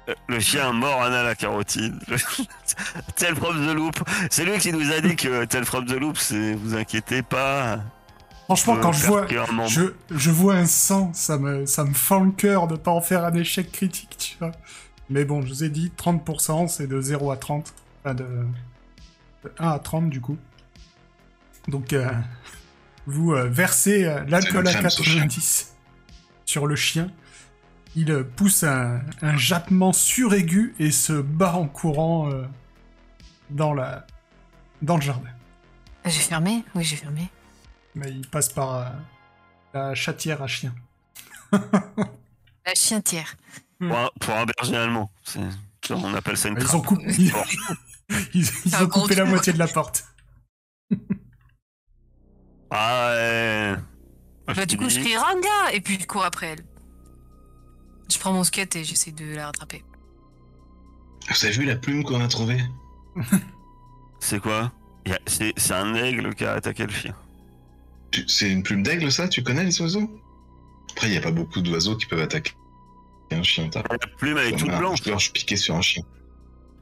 Euh, 0.09 0.13
Le 0.27 0.39
chien 0.39 0.71
mort 0.71 1.01
Anna 1.01 1.23
la 1.23 1.35
carotide. 1.35 1.95
tel 3.15 3.35
from 3.35 3.67
the 3.67 3.73
loop. 3.73 3.99
C'est 4.29 4.45
lui 4.45 4.57
qui 4.57 4.71
nous 4.71 4.91
a 4.91 4.99
dit 5.01 5.15
que 5.15 5.45
tel 5.45 5.65
from 5.65 5.85
the 5.85 5.93
loop, 5.93 6.17
c'est 6.17 6.53
vous 6.55 6.75
inquiétez 6.75 7.21
pas. 7.21 7.79
franchement, 8.45 8.75
peut 8.75 8.81
quand 8.81 8.91
je 8.91 9.05
vois, 9.05 9.27
je, 9.67 9.93
je 10.09 10.31
vois 10.31 10.55
un 10.55 10.65
sang, 10.65 11.11
ça 11.13 11.37
me, 11.37 11.65
ça 11.65 11.83
me 11.83 11.93
fend 11.93 12.21
le 12.21 12.31
cœur 12.31 12.67
de 12.67 12.75
pas 12.75 12.91
en 12.91 13.01
faire 13.01 13.23
un 13.23 13.33
échec 13.33 13.71
critique, 13.71 14.15
tu 14.17 14.37
vois. 14.39 14.51
Mais 15.09 15.25
bon, 15.25 15.41
je 15.41 15.47
vous 15.47 15.63
ai 15.63 15.69
dit, 15.69 15.91
30%, 15.97 16.67
c'est 16.67 16.87
de 16.87 17.01
0 17.01 17.31
à 17.31 17.37
30. 17.37 17.73
Enfin, 18.03 18.13
de 18.13 18.25
1 19.57 19.67
à 19.69 19.79
30, 19.79 20.09
du 20.09 20.21
coup. 20.21 20.37
Donc, 21.67 21.93
euh, 21.93 22.09
vous 23.05 23.33
euh, 23.33 23.47
versez 23.47 24.05
euh, 24.05 24.23
l'alcool 24.27 24.67
à 24.67 24.71
C'est 24.71 24.77
une 24.77 24.79
crème, 24.79 24.89
ce 24.89 25.03
chien. 25.03 25.13
90 25.21 25.75
sur 26.45 26.67
le 26.67 26.75
chien. 26.75 27.11
Il 27.95 28.11
euh, 28.11 28.23
pousse 28.23 28.63
un, 28.63 29.01
un 29.21 29.37
jappement 29.37 29.93
suraigu 29.93 30.75
et 30.79 30.91
se 30.91 31.13
bat 31.13 31.55
en 31.55 31.67
courant 31.67 32.31
euh, 32.31 32.43
dans, 33.49 33.73
la, 33.73 34.05
dans 34.81 34.95
le 34.95 35.01
jardin. 35.01 35.29
J'ai 36.05 36.11
fermé 36.21 36.63
Oui, 36.75 36.83
j'ai 36.83 36.95
fermé. 36.95 37.29
Mais 37.95 38.09
il 38.11 38.27
passe 38.27 38.49
par 38.49 38.75
euh, 38.75 38.85
la 39.73 39.95
chatière 39.95 40.41
à 40.41 40.47
chien. 40.47 40.73
La 42.65 42.75
chientière. 42.75 43.35
Pour 43.79 43.97
un, 43.97 44.09
pour 44.19 44.35
un 44.35 44.45
berger 44.45 44.75
allemand. 44.77 45.09
On 45.89 46.13
appelle 46.13 46.37
ça 46.37 46.49
une 46.49 46.57
Ils 46.59 46.63
trappe. 46.63 46.81
ont 46.81 46.83
coupé, 46.83 47.07
ils, 48.33 48.45
ils- 48.65 48.75
ont 48.75 48.87
coupé 48.87 49.15
la 49.15 49.25
moitié 49.25 49.53
de 49.53 49.59
la 49.59 49.67
porte. 49.67 50.05
Ah 52.71 53.11
ouais. 53.13 53.75
Bah, 54.55 54.65
du 54.65 54.77
coup, 54.77 54.89
je 54.89 54.99
crie 54.99 55.15
Ranga 55.17 55.71
Et 55.73 55.81
puis 55.81 55.97
je 55.99 56.05
cours 56.07 56.23
après 56.23 56.47
elle. 56.47 56.65
Je 58.11 58.17
prends 58.17 58.33
mon 58.33 58.43
skate 58.43 58.75
et 58.75 58.83
j'essaie 58.83 59.11
de 59.11 59.35
la 59.35 59.47
rattraper. 59.47 59.83
Vous 61.29 61.45
avez 61.45 61.53
vu 61.55 61.65
la 61.65 61.75
plume 61.75 62.03
qu'on 62.03 62.21
a 62.21 62.27
trouvée? 62.27 62.59
C'est 64.19 64.39
quoi? 64.39 64.71
C'est 65.25 65.53
c'est 65.57 65.73
un 65.73 65.95
aigle 65.95 66.35
qui 66.35 66.45
a 66.45 66.53
attaqué 66.53 66.85
le 66.85 66.91
chien. 66.91 67.15
C'est 68.27 68.49
une 68.49 68.63
plume 68.63 68.83
d'aigle, 68.83 69.11
ça? 69.11 69.27
Tu 69.27 69.43
connais 69.43 69.63
les 69.63 69.81
oiseaux? 69.81 70.09
Après, 70.91 71.07
il 71.07 71.11
n'y 71.11 71.17
a 71.17 71.21
pas 71.21 71.31
beaucoup 71.31 71.61
d'oiseaux 71.61 71.95
qui 71.95 72.05
peuvent 72.07 72.19
attaquer 72.21 72.53
un 73.31 73.41
chien. 73.43 73.69
T'as 73.69 73.81
La 73.89 73.97
plume 74.17 74.37
elle 74.37 74.53
est 74.53 74.57
toute 74.57 74.67
blanche. 74.75 75.01
gorge 75.03 75.31
piqué 75.31 75.55
sur 75.55 75.75
un 75.75 75.81
chien. 75.81 76.03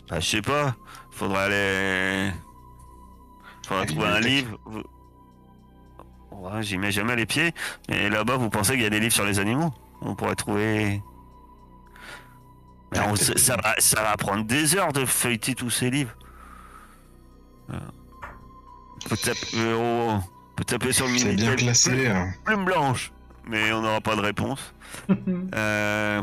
Bah, 0.09 0.19
je 0.19 0.27
sais 0.27 0.41
pas. 0.41 0.75
Faudrait 1.11 1.43
aller. 1.43 2.31
Faudrait 3.67 3.83
À 3.83 3.85
trouver 3.87 4.07
un 4.07 4.19
livre. 4.19 4.57
Ouais, 6.31 6.61
J'y 6.63 6.77
mets 6.77 6.91
jamais 6.91 7.15
les 7.15 7.25
pieds. 7.25 7.53
Et 7.89 8.09
là-bas, 8.09 8.37
vous 8.37 8.49
pensez 8.49 8.73
qu'il 8.73 8.83
y 8.83 8.85
a 8.85 8.89
des 8.89 8.99
livres 8.99 9.13
sur 9.13 9.25
les 9.25 9.39
animaux? 9.39 9.73
On 10.01 10.15
pourrait 10.15 10.35
trouver. 10.35 11.01
Mais 12.93 12.99
on 13.01 13.15
ça, 13.15 13.55
va, 13.57 13.75
ça 13.79 14.01
va 14.01 14.15
prendre 14.15 14.45
des 14.45 14.75
heures 14.77 14.93
de 14.93 15.03
feuilleter 15.05 15.55
tous 15.55 15.69
ces 15.69 15.89
livres. 15.89 16.15
Euh, 17.71 17.79
On 19.05 19.09
peut 19.09 19.17
taper, 19.17 19.47
euh, 19.55 19.75
oh, 19.77 20.21
on 20.51 20.55
peut 20.55 20.63
taper 20.63 20.93
sur 20.93 21.07
le 21.07 21.17
C'est 21.17 21.33
bien 21.35 21.55
classé. 21.57 21.91
plume, 21.91 22.11
hein. 22.15 22.29
plume 22.45 22.63
blanche, 22.63 23.11
mais 23.45 23.73
on 23.73 23.81
n'aura 23.81 23.99
pas 23.99 24.15
de 24.15 24.21
réponse. 24.21 24.73
Euh, 25.53 26.21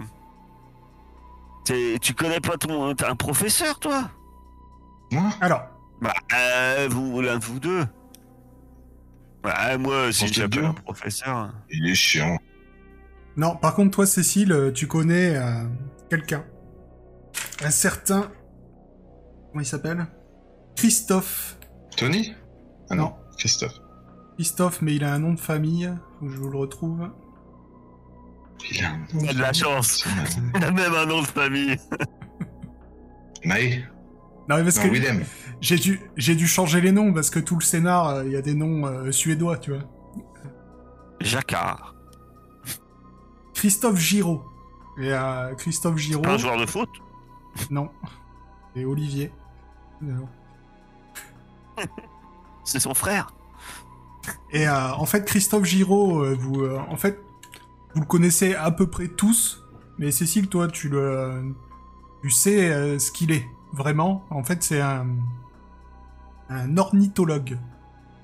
Tu 1.64 2.14
connais 2.14 2.40
pas 2.40 2.56
ton. 2.56 2.90
Un 2.90 3.16
professeur, 3.16 3.78
toi? 3.78 4.10
Moi? 5.10 5.30
Alors, 5.40 5.62
Bah, 6.00 6.12
euh, 6.34 6.88
vous, 6.90 7.20
l'un 7.20 7.38
de 7.38 7.44
vous 7.44 7.60
deux. 7.60 7.84
Bah, 9.42 9.76
moi, 9.78 10.12
si 10.12 10.28
j'appelle 10.28 10.50
deux? 10.50 10.64
un 10.64 10.72
professeur. 10.74 11.52
Il 11.70 11.88
est 11.88 11.94
chiant. 11.94 12.38
non, 13.36 13.56
par 13.56 13.74
contre, 13.74 13.90
toi, 13.92 14.06
Cécile, 14.06 14.52
euh, 14.52 14.72
tu 14.72 14.86
connais 14.86 15.36
euh, 15.36 15.64
quelqu'un. 16.10 16.44
Un 17.62 17.70
certain. 17.70 18.30
Comment 19.50 19.60
il 19.62 19.66
s'appelle? 19.66 20.06
Christophe. 20.76 21.58
Tony? 21.96 22.34
Ah 22.90 22.94
non, 22.96 23.04
Non. 23.04 23.14
Christophe. 23.38 23.80
Christophe, 24.36 24.82
mais 24.82 24.94
il 24.96 25.04
a 25.04 25.12
un 25.14 25.18
nom 25.20 25.32
de 25.32 25.40
famille. 25.40 25.92
Faut 26.18 26.26
que 26.26 26.32
je 26.32 26.36
vous 26.38 26.50
le 26.50 26.58
retrouve. 26.58 27.08
Il 28.70 28.84
a 28.84 28.90
un 28.90 28.98
nom 29.12 29.32
de 29.32 29.40
la 29.40 29.52
chance. 29.52 30.05
Il 30.57 30.64
a 30.64 30.70
même 30.70 30.94
un 30.94 31.07
nom 31.07 31.20
de 31.22 31.26
famille. 31.26 31.76
Non, 33.46 34.57
mais 34.57 34.62
parce 34.64 34.76
Non, 34.76 34.84
que 34.84 34.88
Willem. 34.88 35.24
j'ai 35.61 35.76
dû, 35.76 36.00
j'ai 36.16 36.34
dû 36.34 36.46
changer 36.46 36.80
les 36.80 36.92
noms 36.92 37.12
parce 37.12 37.30
que 37.30 37.38
tout 37.38 37.57
le 37.59 37.62
scénar, 37.64 38.09
euh, 38.09 38.24
il 38.26 38.32
y 38.32 38.36
a 38.36 38.42
des 38.42 38.55
noms 38.55 38.86
euh, 38.86 39.11
suédois, 39.12 39.59
tu 39.59 39.72
vois. 39.72 39.82
Jacquard. 41.20 41.94
Christophe 43.55 43.98
Giraud. 43.98 44.42
Et 44.98 45.12
euh, 45.12 45.55
Christophe 45.55 45.96
Giraud. 45.96 46.22
Pas 46.22 46.32
un 46.34 46.38
joueur 46.38 46.57
de 46.59 46.66
foot? 46.66 46.88
Non. 47.70 47.90
Et 48.76 48.84
Olivier. 48.84 49.30
Non. 50.02 50.28
C'est 52.64 52.80
son 52.80 52.94
frère. 52.94 53.28
Et 54.52 54.66
euh, 54.68 54.92
en 54.94 55.07
fait, 55.07 55.24
Christophe 55.24 55.64
Giraud, 55.64 56.22
euh, 56.22 56.36
vous, 56.38 56.62
euh, 56.62 56.78
en 56.88 56.96
fait, 56.96 57.18
vous 57.95 58.01
le 58.01 58.07
connaissez 58.07 58.55
à 58.55 58.70
peu 58.70 58.86
près 58.88 59.09
tous. 59.09 59.62
Mais 59.99 60.11
Cécile, 60.11 60.49
toi, 60.49 60.68
tu 60.68 60.88
le, 60.88 61.55
tu 62.22 62.30
sais 62.30 62.70
euh, 62.72 62.99
ce 62.99 63.12
qu'il 63.12 63.30
est 63.32 63.45
vraiment. 63.72 64.24
En 64.30 64.42
fait, 64.42 64.62
c'est 64.62 64.80
un, 64.80 65.07
un 66.49 66.76
ornithologue. 66.76 67.59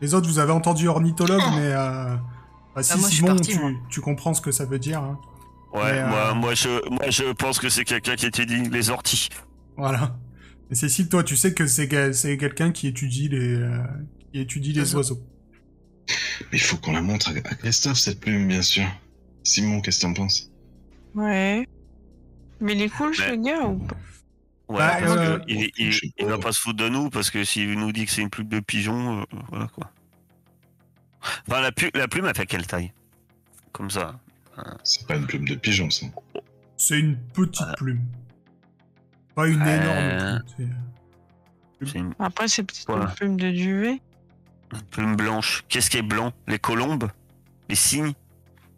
Les 0.00 0.14
autres, 0.14 0.28
vous 0.28 0.38
avez 0.38 0.52
entendu 0.52 0.88
ornithologue, 0.88 1.42
mais 1.54 1.72
euh, 1.72 2.16
bah, 2.74 2.82
si 2.82 2.92
Ah, 2.94 2.96
moi, 2.96 3.08
je 3.08 3.14
suis 3.14 3.16
Simon, 3.24 3.36
partie, 3.36 3.52
tu, 3.52 3.76
tu 3.88 4.00
comprends 4.00 4.34
ce 4.34 4.40
que 4.40 4.50
ça 4.50 4.64
veut 4.64 4.78
dire. 4.78 5.00
hein. 5.02 5.18
Ouais, 5.72 5.92
Mais, 5.92 5.98
euh, 6.00 6.08
moi, 6.08 6.34
moi, 6.34 6.54
je, 6.54 6.68
moi, 6.90 7.10
je 7.10 7.32
pense 7.32 7.58
que 7.60 7.68
c'est 7.68 7.84
quelqu'un 7.84 8.16
qui 8.16 8.26
étudie 8.26 8.68
les 8.68 8.90
orties. 8.90 9.28
Voilà. 9.76 10.16
Et 10.70 10.74
Cécile, 10.74 11.08
toi, 11.08 11.22
tu 11.22 11.36
sais 11.36 11.54
que 11.54 11.66
c'est 11.66 11.86
que- 11.88 12.12
c'est 12.12 12.36
quelqu'un 12.36 12.72
qui 12.72 12.88
étudie 12.88 13.28
les, 13.28 13.54
euh, 13.56 13.78
qui 14.32 14.40
étudie 14.40 14.72
les 14.72 14.94
oiseaux. 14.96 15.20
Mais 16.50 16.58
il 16.58 16.60
faut 16.60 16.76
qu'on 16.76 16.92
la 16.92 17.02
montre 17.02 17.28
à 17.30 17.32
à 17.48 17.54
Christophe, 17.54 17.98
cette 17.98 18.20
plume, 18.20 18.48
bien 18.48 18.62
sûr. 18.62 18.84
Simon, 19.44 19.80
qu'est-ce 19.80 19.98
que 20.00 20.02
t'en 20.06 20.14
penses? 20.14 20.50
Ouais. 21.14 21.66
Mais 22.60 22.74
il 22.74 22.82
est 22.82 22.88
cool, 22.90 23.14
ce 23.14 23.34
gars, 23.36 23.66
ou 23.66 23.78
pas? 23.78 23.96
Ouais, 24.68 24.78
Bah, 24.78 24.96
parce 25.00 25.16
euh, 25.16 25.38
que 25.38 25.44
il, 26.18 26.26
va 26.26 26.38
pas 26.38 26.52
se 26.52 26.60
foutre 26.60 26.76
de 26.76 26.88
nous 26.88 27.10
parce 27.10 27.30
que 27.30 27.42
s'il 27.42 27.72
nous 27.72 27.90
dit 27.90 28.04
que 28.06 28.12
c'est 28.12 28.20
une 28.22 28.30
plume 28.30 28.48
de 28.48 28.60
pigeon, 28.60 29.20
euh, 29.22 29.24
voilà 29.48 29.66
quoi. 29.68 29.90
Enfin, 31.48 31.60
la, 31.60 31.72
pu- 31.72 31.90
la 31.94 32.06
plume, 32.06 32.26
elle 32.26 32.36
fait 32.36 32.46
quelle 32.46 32.66
taille? 32.66 32.92
Comme 33.72 33.90
ça. 33.90 34.18
C'est 34.84 35.06
pas 35.06 35.16
une 35.16 35.26
plume 35.26 35.48
de 35.48 35.54
pigeon, 35.54 35.90
ça. 35.90 36.06
C'est 36.76 36.98
une 37.00 37.16
petite 37.34 37.74
plume. 37.76 38.02
Pas 39.34 39.48
une 39.48 39.60
Euh, 39.62 40.36
énorme 40.36 40.42
plume. 40.56 40.74
c'est- 41.80 41.86
C'est 41.86 41.98
une, 41.98 42.14
Après, 42.18 42.46
c'est 42.46 42.62
peut-être 42.62 42.84
Voilà. 42.86 43.06
une 43.06 43.14
plume 43.14 43.36
de 43.38 43.50
duvet. 43.50 44.00
une 44.72 44.82
plume 44.90 45.16
blanche. 45.16 45.64
Qu'est-ce 45.68 45.88
qui 45.90 45.96
est 45.96 46.02
blanc? 46.02 46.32
Les 46.46 46.58
colombes? 46.58 47.10
Les 47.68 47.74
cygnes? 47.74 48.12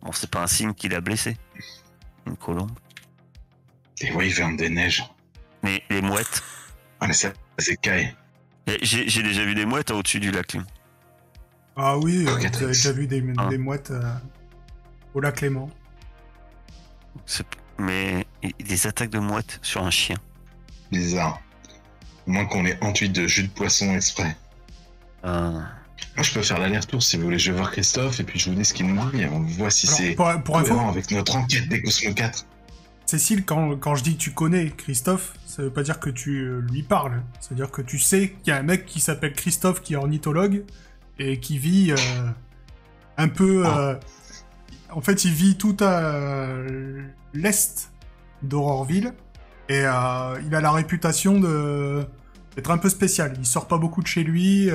Bon, 0.03 0.13
c'est 0.13 0.31
pas 0.31 0.43
un 0.43 0.47
cygne 0.47 0.75
qui 0.75 0.89
l'a 0.89 1.01
blessé. 1.01 1.37
Une 2.27 2.37
colombe. 2.37 2.71
Les 4.01 4.11
wyverns 4.13 4.57
des 4.57 4.69
neiges. 4.69 5.05
Mais 5.63 5.83
les 5.91 6.03
mouettes. 6.03 6.43
Ah, 7.01 7.07
mais 7.07 7.13
ça, 7.13 7.33
c'est 7.59 7.77
Kai. 7.77 8.15
Et 8.67 8.79
J'ai 8.83 9.09
j'ai 9.09 9.23
déjà 9.23 9.45
vu 9.45 9.55
des 9.55 9.65
mouettes 9.65 9.91
hein, 9.91 9.95
au-dessus 9.95 10.21
du 10.21 10.31
lac. 10.31 10.53
lui. 10.55 10.61
Ah 11.77 11.97
oui, 11.99 12.25
euh, 12.27 12.35
avez 12.37 12.51
déjà 12.51 12.93
vu 12.93 13.07
des, 13.07 13.25
Ah. 13.39 13.47
des 13.47 13.59
mouettes 13.59 13.91
euh, 13.91 14.15
au 15.15 15.21
lac 15.21 15.37
Clément. 15.37 15.71
C'est- 17.27 17.47
Mais 17.79 18.27
des 18.59 18.87
attaques 18.87 19.11
de 19.11 19.19
mouettes 19.19 19.59
sur 19.63 19.83
un 19.85 19.91
chien. 19.91 20.17
Bizarre. 20.91 21.41
Au 22.27 22.31
moins 22.31 22.45
qu'on 22.47 22.65
ait 22.67 22.79
entuit 22.85 23.09
de 23.09 23.27
jus 23.27 23.45
de 23.45 23.53
poisson 23.53 23.95
exprès. 23.95 24.37
Euh, 25.25 25.61
Moi, 26.17 26.23
je 26.23 26.33
peux 26.33 26.43
faire 26.43 26.59
l'aller-retour 26.59 27.03
si 27.03 27.17
vous 27.17 27.25
voulez. 27.25 27.39
Je 27.39 27.53
vais 27.53 27.59
voir 27.59 27.71
Christophe 27.71 28.21
et 28.21 28.25
puis 28.25 28.39
je 28.39 28.51
vous 28.51 28.57
dis 28.57 28.65
ce 28.65 28.75
qu'il 28.75 28.87
nous 28.87 29.11
dit. 29.11 29.25
On 29.33 29.41
voit 29.41 29.71
si 29.71 29.87
c'est 29.87 30.13
pour, 30.15 30.31
pour 30.45 30.59
info, 30.59 30.69
cohérent 30.69 30.91
avec 30.91 31.11
notre 31.11 31.37
enquête 31.37 31.69
des 31.69 31.83
Cosmo 31.83 32.13
4. 32.15 32.47
Cécile, 33.07 33.45
quand, 33.45 33.77
quand 33.77 33.95
je 33.95 34.05
dis 34.05 34.17
que 34.17 34.23
tu 34.23 34.31
connais 34.33 34.71
Christophe, 34.71 35.35
ça 35.47 35.63
veut 35.63 35.71
pas 35.71 35.83
dire 35.83 36.01
que 36.01 36.09
tu 36.11 36.45
euh, 36.45 36.61
lui 36.71 36.83
parles. 36.83 37.23
C'est-à-dire 37.41 37.71
que 37.71 37.83
tu 37.83 37.99
sais 37.99 38.31
qu'il 38.43 38.53
y 38.53 38.57
a 38.57 38.59
un 38.59 38.63
mec 38.63 38.87
qui 38.87 39.01
s'appelle 39.01 39.33
Christophe 39.33 39.83
qui 39.83 39.95
est 39.95 39.97
ornithologue 39.97 40.65
et 41.19 41.39
qui 41.39 41.59
vit 41.59 41.93
euh, 41.93 41.97
un 43.17 43.29
peu... 43.29 43.65
euh, 43.67 43.95
en 44.91 45.01
fait, 45.01 45.25
il 45.25 45.33
vit 45.33 45.57
tout 45.57 45.77
à 45.81 46.01
euh, 46.01 47.03
l'est 47.35 47.91
d'Aurorville 48.43 49.13
et 49.69 49.81
il 49.81 49.87
a 49.87 50.61
la 50.61 50.71
réputation 50.71 51.41
d'être 51.41 52.71
un 52.71 52.79
peu 52.79 52.91
spécial. 52.91 53.35
Il 53.39 53.47
sort 53.47 53.69
pas 53.69 53.79
beaucoup 53.79 54.03
de 54.03 54.07
chez 54.07 54.23
lui. 54.23 54.69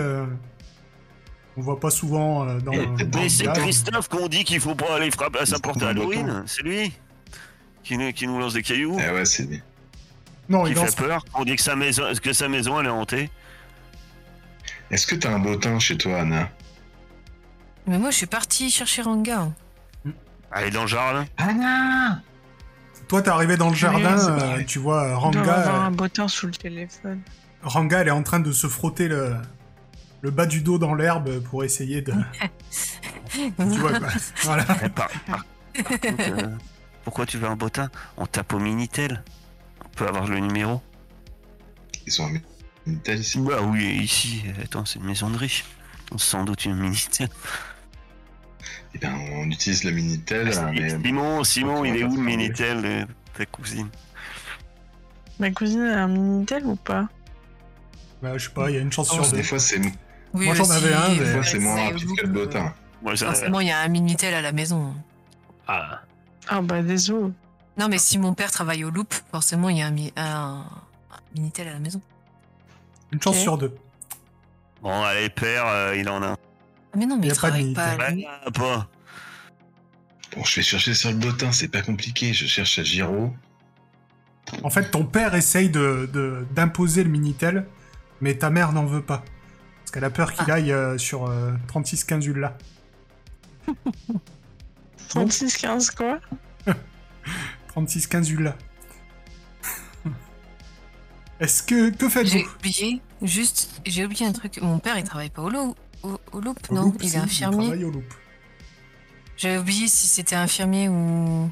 On 1.57 1.61
voit 1.61 1.79
pas 1.79 1.89
souvent 1.89 2.47
euh, 2.47 2.59
dans, 2.59 2.71
Mais 2.71 3.29
c'est. 3.29 3.51
Christophe 3.53 4.07
qu'on 4.07 4.27
dit 4.27 4.43
qu'il 4.43 4.59
faut 4.59 4.75
pas 4.75 4.95
aller 4.95 5.09
frapper 5.09 5.39
à 5.39 5.45
sa 5.45 5.59
porte 5.59 5.81
à 5.81 5.89
Halloween. 5.89 6.43
C'est 6.45 6.61
lui 6.61 6.93
qui 7.83 7.97
nous, 7.97 8.11
qui 8.13 8.27
nous 8.27 8.37
lance 8.37 8.53
des 8.53 8.61
cailloux, 8.61 8.97
Ah 8.99 9.13
ouais, 9.13 9.25
c'est 9.25 9.47
Non, 10.49 10.63
qui 10.63 10.71
il 10.71 10.75
fait 10.75 10.83
lance 10.83 10.95
peur. 10.95 11.25
On 11.33 11.45
dit 11.45 11.55
que 11.55 11.61
sa 11.61 11.75
maison, 11.75 12.03
que 12.21 12.33
sa 12.33 12.47
maison 12.47 12.79
elle 12.79 12.85
est 12.85 12.89
hantée. 12.89 13.29
Est-ce 14.91 15.07
que 15.07 15.15
t'as 15.15 15.31
un 15.31 15.39
bottin 15.39 15.79
chez 15.79 15.97
toi, 15.97 16.21
Anna? 16.21 16.49
Mais 17.87 17.97
moi, 17.97 18.11
je 18.11 18.17
suis 18.17 18.25
partie 18.25 18.69
chercher 18.69 19.01
Ranga. 19.01 19.49
Elle 20.53 20.67
est 20.67 20.71
dans 20.71 20.83
le 20.83 20.87
jardin. 20.87 21.25
Anna 21.37 22.21
Toi, 23.07 23.21
t'es 23.21 23.29
arrivé 23.29 23.57
dans 23.57 23.69
le 23.69 23.75
jardin, 23.75 24.17
euh, 24.17 24.63
tu 24.65 24.79
vois 24.79 25.03
euh, 25.03 25.29
Il 25.33 25.41
doit 25.41 25.53
avoir 25.53 25.75
Ranga, 25.75 25.85
un 25.85 25.91
bottin 25.91 26.27
sous 26.27 26.47
le 26.47 26.53
téléphone. 26.53 27.21
Ranga, 27.63 27.99
elle 27.99 28.07
est 28.09 28.11
en 28.11 28.23
train 28.23 28.39
de 28.39 28.51
se 28.51 28.67
frotter 28.67 29.07
le, 29.07 29.35
le 30.27 30.31
bas 30.31 30.45
du 30.45 30.59
dos 30.59 30.77
dans 30.77 30.93
l'herbe 30.93 31.39
pour 31.43 31.63
essayer 31.63 32.01
de... 32.01 32.11
tu 33.31 33.49
vois, 33.79 33.97
quoi. 33.97 34.09
Voilà. 34.43 34.65
Eh, 34.83 34.89
par- 34.89 35.09
par- 35.25 35.45
par 35.73 35.99
contre, 36.01 36.05
euh, 36.19 36.47
pourquoi 37.05 37.25
tu 37.25 37.37
veux 37.37 37.47
un 37.47 37.55
bottin 37.55 37.89
On 38.17 38.25
tape 38.25 38.51
au 38.53 38.59
Minitel? 38.59 39.23
On 39.85 39.89
peut 39.89 40.05
avoir 40.05 40.27
le 40.27 40.39
numéro. 40.39 40.81
Ils 42.05 42.21
ont 42.21 42.25
un 42.27 42.39
Minitel 42.85 43.19
ici. 43.19 43.39
Bah 43.39 43.61
oui, 43.61 43.85
ici. 44.03 44.43
Attends, 44.61 44.83
c'est 44.85 44.99
une 44.99 45.05
maison 45.05 45.29
de 45.29 45.37
riche. 45.37 45.63
Sans 46.17 46.43
doute 46.43 46.65
une 46.65 46.75
Minitel. 46.75 47.29
Eh 48.93 48.97
ben, 48.97 49.15
on 49.33 49.45
utilise 49.49 49.85
le 49.85 49.91
Minitel. 49.91 50.49
euh, 50.49 50.71
mais- 50.73 50.89
Simon, 50.89 51.43
Simon, 51.45 51.79
on 51.79 51.85
il 51.85 51.95
est 51.95 52.03
où 52.03 52.15
le. 52.17 52.21
Minitel 52.21 52.81
de 52.81 53.07
ta 53.37 53.45
cousine? 53.45 53.87
Ma 55.39 55.51
cousine 55.51 55.83
a 55.83 56.03
un 56.03 56.07
Minitel 56.09 56.65
ou 56.65 56.75
pas? 56.75 57.07
Bah, 58.21 58.37
je 58.37 58.45
sais 58.47 58.53
pas, 58.53 58.69
il 58.71 58.75
y 58.75 58.79
a 58.79 58.81
une 58.81 58.91
chance 58.91 59.09
Oh, 59.11 59.21
sur 59.23 59.29
deux. 59.31 59.37
Des 59.37 59.43
fois, 59.43 59.59
c'est 59.59 59.79
Oui, 60.33 60.45
Moi, 60.45 60.55
j'en 60.55 60.69
avais 60.69 60.93
un, 60.93 61.09
mais- 61.09 61.25
fois, 61.33 61.43
c'est 61.43 61.59
moins 61.59 61.85
rapide 61.89 62.09
que 62.17 62.25
le. 62.27 62.49
Moi, 63.01 63.15
Forcément, 63.15 63.59
il 63.59 63.67
y 63.67 63.71
a 63.71 63.79
un 63.81 63.87
Minitel 63.87 64.33
à 64.33 64.41
la 64.41 64.51
maison. 64.51 64.93
Ah. 65.67 66.01
Ah 66.47 66.61
bah 66.61 66.81
désolé. 66.81 67.31
Non, 67.77 67.87
mais 67.89 67.97
si 67.97 68.17
mon 68.17 68.33
père 68.33 68.51
travaille 68.51 68.83
au 68.83 68.89
Loop, 68.89 69.13
forcément, 69.31 69.69
il 69.69 69.77
y 69.77 69.81
a 69.81 69.87
un, 69.87 69.91
mi- 69.91 70.13
un- 70.17 70.63
un 71.11 71.19
Minitel 71.35 71.67
à 71.67 71.73
la 71.73 71.79
maison. 71.79 72.01
Une 73.11 73.21
chance 73.21 73.37
sur 73.37 73.57
deux. 73.57 73.75
Bon, 74.81 75.03
allez, 75.03 75.29
père, 75.29 75.65
euh, 75.67 75.95
il 75.97 76.09
en 76.09 76.21
a 76.21 76.27
un. 76.27 76.33
Ah, 76.93 76.97
mais 76.97 77.05
non, 77.05 77.17
mais 77.17 77.27
Il 77.27 77.29
y 77.29 77.33
il 77.33 77.37
a 77.37 77.41
pas 77.41 77.51
de 77.51 77.73
travaille 77.73 77.73
pas. 78.43 78.51
Pas. 78.51 78.87
Bon, 80.35 80.43
je 80.43 80.55
vais 80.57 80.61
chercher 80.63 80.93
sur 80.93 81.09
le 81.09 81.15
bottin, 81.17 81.51
c'est 81.51 81.67
pas 81.69 81.81
compliqué. 81.81 82.33
Je 82.33 82.45
cherche 82.45 82.79
à 82.79 82.83
Giro. 82.83 83.33
En 84.63 84.69
fait, 84.69 84.89
ton 84.91 85.05
père 85.05 85.35
essaye 85.35 85.69
de 85.69 86.09
de- 86.11 86.45
d'imposer 86.51 87.03
le 87.03 87.09
Minitel, 87.09 87.67
mais 88.21 88.35
ta 88.35 88.49
mère 88.49 88.71
n'en 88.71 88.85
veut 88.85 89.01
pas. 89.01 89.23
Parce 89.87 89.93
qu'elle 89.93 90.03
a 90.03 90.09
peur 90.09 90.33
qu'il 90.33 90.51
aille 90.51 90.73
euh, 90.73 90.97
sur 90.97 91.27
euh, 91.29 91.53
3615 91.67 92.25
Ulla. 92.27 92.57
36-15 95.09 95.95
quoi 95.95 96.19
3615 97.69 98.29
Ulla. 98.31 98.57
Est-ce 101.39 101.63
que... 101.63 101.89
Que 101.91 102.07
J'ai 102.07 102.09
faites-vous 102.09 102.55
oublié, 102.57 103.01
juste, 103.21 103.79
j'ai 103.85 104.05
oublié 104.05 104.25
un 104.25 104.33
truc. 104.33 104.59
Mon 104.61 104.79
père, 104.79 104.97
il 104.97 105.05
travaille 105.05 105.29
pas 105.29 105.41
au, 105.43 105.49
lo- 105.49 105.73
au, 106.03 106.19
au 106.33 106.41
Loop, 106.41 106.59
Au 106.69 106.73
non 106.73 106.81
loop, 106.83 106.97
Il 107.01 107.09
si, 107.09 107.15
est 107.15 107.19
infirmier. 107.19 107.67
travaille 107.67 107.85
au 107.85 107.91
loop. 107.91 108.13
J'avais 109.37 109.59
oublié 109.59 109.87
si 109.87 110.05
c'était 110.07 110.35
infirmier 110.35 110.89
ou. 110.89 111.49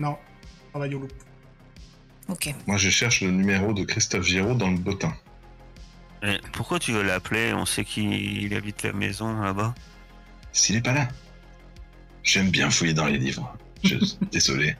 Non, 0.00 0.18
il 0.66 0.70
travaille 0.70 0.94
au 0.96 0.98
loop. 0.98 1.12
Ok. 2.28 2.52
Moi, 2.66 2.78
je 2.78 2.90
cherche 2.90 3.20
le 3.20 3.30
numéro 3.30 3.72
de 3.72 3.84
Christophe 3.84 4.24
Giraud 4.24 4.54
dans 4.54 4.70
le 4.72 4.78
bottin. 4.78 5.14
Pourquoi 6.52 6.78
tu 6.78 6.92
veux 6.92 7.02
l'appeler? 7.02 7.52
On 7.54 7.64
sait 7.66 7.84
qu'il 7.84 8.54
habite 8.54 8.82
la 8.82 8.92
maison 8.92 9.40
là-bas. 9.40 9.74
S'il 10.52 10.76
est 10.76 10.82
pas 10.82 10.92
là. 10.92 11.08
J'aime 12.22 12.50
bien 12.50 12.70
fouiller 12.70 12.92
dans 12.94 13.06
les 13.06 13.18
livres. 13.18 13.56
Je... 13.84 13.96
Désolé. 14.32 14.76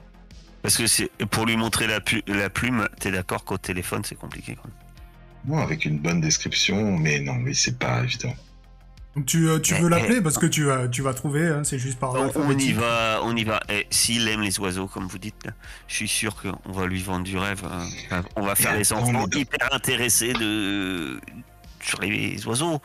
Parce 0.61 0.77
que 0.77 0.85
c'est 0.85 1.09
pour 1.31 1.45
lui 1.47 1.57
montrer 1.57 1.87
la, 1.87 1.99
pu- 2.01 2.21
la 2.27 2.49
plume, 2.51 2.87
t'es 2.99 3.09
d'accord 3.11 3.43
qu'au 3.43 3.57
téléphone 3.57 4.03
c'est 4.05 4.15
compliqué. 4.15 4.55
Quoi. 4.55 4.69
Bon, 5.45 5.57
avec 5.57 5.85
une 5.85 5.97
bonne 5.97 6.21
description, 6.21 6.97
mais 6.99 7.19
non, 7.19 7.37
oui, 7.37 7.55
c'est 7.55 7.79
pas 7.79 8.03
évident. 8.03 8.35
Tu, 9.27 9.49
euh, 9.49 9.59
tu 9.59 9.73
Eh, 9.73 9.79
veux 9.81 9.87
eh. 9.87 9.89
l'appeler 9.89 10.21
parce 10.21 10.37
que 10.37 10.45
tu, 10.45 10.63
vas- 10.63 10.87
tu 10.87 11.01
vas 11.01 11.13
trouver, 11.13 11.45
hein, 11.47 11.63
c'est 11.65 11.77
juste 11.77 11.99
par 11.99 12.13
On, 12.13 12.31
on 12.33 12.57
y 12.57 12.71
va, 12.71 13.19
on 13.23 13.35
y 13.35 13.43
va. 13.43 13.59
Et 13.67 13.85
s'il 13.89 14.25
aime 14.29 14.41
les 14.41 14.57
oiseaux, 14.59 14.87
comme 14.87 15.05
vous 15.07 15.17
dites, 15.17 15.43
là, 15.45 15.51
je 15.87 15.95
suis 15.95 16.07
sûr 16.07 16.33
qu'on 16.41 16.71
va 16.71 16.85
lui 16.87 17.01
vendre 17.01 17.25
du 17.25 17.37
rêve. 17.37 17.61
hein. 17.69 18.23
On 18.37 18.45
va 18.45 18.55
faire 18.55 18.73
les 18.73 18.93
attends, 18.93 19.03
enfants 19.03 19.27
hyper 19.33 19.73
intéressés 19.73 20.31
de 20.31 21.19
sur 21.81 21.99
les 22.01 22.45
oiseaux. 22.47 22.79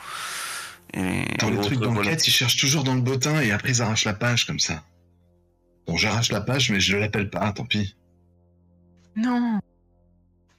Et, 0.95 1.25
Dans 1.39 1.55
trucs 1.61 1.79
voilà. 1.79 1.93
d'enquête, 1.95 2.27
ils 2.27 2.33
cherchent 2.33 2.57
toujours 2.57 2.83
dans 2.83 2.95
le 2.95 3.03
bottin 3.03 3.41
et 3.41 3.53
après 3.53 3.71
ils 3.71 3.83
arrachent 3.83 4.05
la 4.05 4.15
page 4.15 4.47
comme 4.47 4.59
ça. 4.59 4.83
Bon, 5.87 5.97
j'arrache 5.97 6.33
la 6.33 6.41
page, 6.41 6.71
mais 6.71 6.81
je 6.81 6.97
ne 6.97 7.01
l'appelle 7.03 7.31
pas, 7.31 7.53
tant 7.53 7.65
pis. 7.67 7.95
Non. 9.15 9.61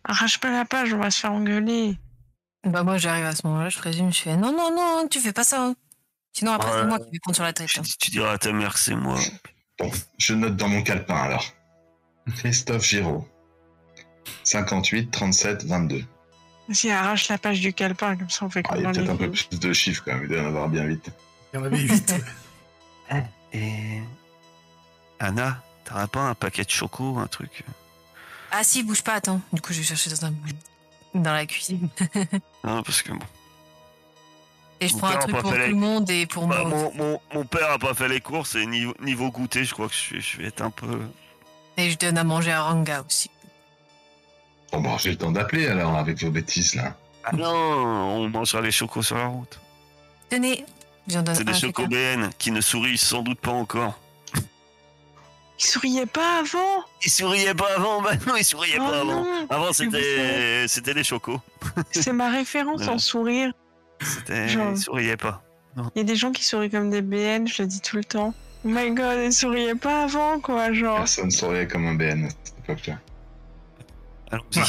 Arrache 0.05 0.37
pas 0.39 0.51
la 0.51 0.63
page, 0.63 0.93
on 0.93 0.99
va 0.99 1.11
se 1.11 1.19
faire 1.19 1.33
engueuler. 1.33 1.97
Bah 2.67 2.83
moi 2.83 2.97
j'arrive 2.97 3.25
à 3.25 3.35
ce 3.35 3.45
moment-là, 3.47 3.69
je 3.69 3.77
présume, 3.77 4.11
je 4.13 4.19
fais 4.21 4.35
non 4.35 4.51
non 4.51 4.75
non, 4.75 5.07
tu 5.09 5.19
fais 5.19 5.33
pas 5.33 5.43
ça. 5.43 5.63
hein. 5.67 5.75
Sinon 6.33 6.51
après 6.53 6.69
Ouais. 6.71 6.77
c'est 6.81 6.87
moi 6.87 6.99
qui 6.99 7.09
vais 7.11 7.19
prendre 7.19 7.35
sur 7.35 7.43
la 7.43 7.53
tête. 7.53 7.67
Tu, 7.69 7.79
hein. 7.79 7.83
tu 7.99 8.11
diras 8.11 8.33
à 8.33 8.37
ta 8.37 8.51
mère 8.51 8.73
que 8.73 8.79
c'est 8.79 8.95
moi. 8.95 9.17
Bon, 9.79 9.91
je 10.17 10.33
note 10.33 10.55
dans 10.55 10.67
mon 10.67 10.83
calepin 10.83 11.15
alors. 11.15 11.45
Christophe 12.37 12.83
Giraud. 12.83 13.27
58 14.43 15.11
37 15.11 15.63
22. 15.65 16.03
Vas-y, 16.67 16.91
arrache 16.91 17.29
la 17.29 17.37
page 17.37 17.61
du 17.61 17.71
calepin, 17.73 18.17
comme 18.17 18.29
ça 18.29 18.45
on 18.45 18.49
fait 18.49 18.61
Ah, 18.65 18.69
comme 18.73 18.77
il 18.79 18.83
y 18.83 18.85
a 18.85 18.91
dans 18.91 18.99
peut-être 18.99 19.09
un 19.11 19.15
peu 19.17 19.31
plus 19.31 19.49
de 19.59 19.73
chiffres 19.73 20.03
quand 20.05 20.13
même, 20.13 20.23
il 20.23 20.29
doit 20.29 20.37
y 20.37 20.41
en 20.41 20.47
avoir 20.47 20.67
bien 20.67 20.85
vite. 20.85 21.09
Il 21.53 21.57
y 21.57 21.59
en 21.61 21.65
avait 21.65 21.79
8. 21.79 22.13
Et 23.53 24.01
Anna, 25.19 25.63
t'auras 25.85 26.07
pas 26.07 26.19
un 26.21 26.35
paquet 26.35 26.63
de 26.65 26.69
choco, 26.69 27.17
un 27.17 27.27
truc 27.27 27.63
Ah 28.51 28.63
si, 28.63 28.83
bouge 28.83 29.01
pas, 29.01 29.13
attends. 29.13 29.39
Du 29.53 29.61
coup 29.61 29.71
je 29.73 29.77
vais 29.79 29.85
chercher 29.85 30.09
dans 30.09 30.25
un 30.25 30.33
dans 31.23 31.33
la 31.33 31.45
cuisine. 31.45 31.89
Non, 32.63 32.81
parce 32.83 33.01
que 33.01 33.11
bon. 33.11 33.19
Et 34.79 34.87
je 34.87 34.93
Mon 34.93 34.99
prends 34.99 35.07
un 35.09 35.17
truc 35.17 35.35
pour 35.37 35.51
tout 35.51 35.57
les- 35.57 35.67
le 35.69 35.75
monde 35.75 36.09
et 36.11 36.25
pour 36.27 36.45
Bah, 36.47 36.63
moi. 36.63 36.69
mon, 36.69 36.93
mon, 36.93 37.21
mon 37.33 37.45
père 37.45 37.71
a 37.71 37.79
pas 37.79 37.93
fait 37.95 38.07
les 38.07 38.21
courses 38.21 38.53
et 38.55 38.65
niveau, 38.67 38.93
niveau 38.99 39.31
goûter, 39.31 39.63
je 39.65 39.73
crois 39.73 39.87
que 39.87 39.95
je, 39.95 40.19
je 40.19 40.37
vais 40.37 40.45
être 40.45 40.61
un 40.61 40.69
peu. 40.69 41.01
Et 41.77 41.89
je 41.89 41.97
donne 41.97 42.17
à 42.17 42.23
manger 42.23 42.51
à 42.51 42.61
Ranga 42.63 43.03
aussi. 43.07 43.31
Bon, 44.71 44.81
bon, 44.81 44.97
j'ai 44.97 45.11
le 45.11 45.17
temps 45.17 45.31
d'appeler 45.31 45.67
alors 45.67 45.95
avec 45.95 46.21
vos 46.23 46.29
bêtises 46.29 46.75
là. 46.75 46.95
Ah 47.23 47.31
non, 47.35 47.49
on 47.53 48.29
mangera 48.29 48.61
les 48.61 48.71
chocos 48.71 49.01
sur 49.01 49.17
la 49.17 49.25
route. 49.27 49.59
Tenez, 50.29 50.63
j'en 51.07 51.23
donne 51.23 51.35
C'est 51.35 51.43
des 51.43 51.53
chocos. 51.53 51.87
BN 51.87 52.29
qui 52.37 52.51
ne 52.51 52.61
sourient 52.61 52.97
sans 52.97 53.21
doute 53.23 53.39
pas 53.39 53.51
encore. 53.51 53.97
Il 55.59 55.63
souriait 55.65 56.05
pas 56.05 56.39
avant 56.39 56.83
Ils 57.03 57.09
souriaient 57.09 57.53
pas 57.55 57.67
avant, 57.75 58.01
bah 58.01 58.11
non, 58.27 58.35
ils 58.35 58.43
souriaient 58.45 58.77
Oh 58.79 58.83
pas 58.89 58.99
avant. 58.99 59.23
non 59.23 59.47
Avant 59.49 59.67
vous 59.67 59.73
c'était 59.73 60.65
c'était 60.67 60.93
les 60.93 61.03
chocos. 61.03 61.39
C'est 61.91 62.13
ma 62.13 62.29
référence 62.29 62.87
en 62.87 62.97
sourire. 62.99 63.51
C'était 64.01 64.47
Genre- 64.47 64.71
ils 64.71 64.77
souriaient 64.77 65.17
pas. 65.17 65.43
Il 65.95 65.99
y 65.99 66.01
a 66.01 66.03
des 66.03 66.15
gens 66.15 66.31
qui 66.31 66.43
sourient 66.43 66.69
comme 66.69 66.89
des 66.89 67.01
BN, 67.01 67.47
je 67.47 67.61
le 67.63 67.67
dis 67.67 67.81
tout 67.81 67.97
le 67.97 68.03
temps. 68.03 68.33
Oh 68.65 68.69
my 68.69 68.91
god, 68.91 69.19
ils 69.25 69.33
souriaient 69.33 69.75
pas 69.75 70.03
avant, 70.03 70.39
quoi, 70.39 70.73
genre. 70.73 70.97
Personne 70.97 71.31
souriait 71.31 71.67
comme 71.67 71.85
un 71.87 71.93
BN 71.95 72.25
à 72.25 72.29
cette 72.29 72.53
époque-là. 72.63 72.99
Allons-y. 74.31 74.59
Ouais. 74.59 74.65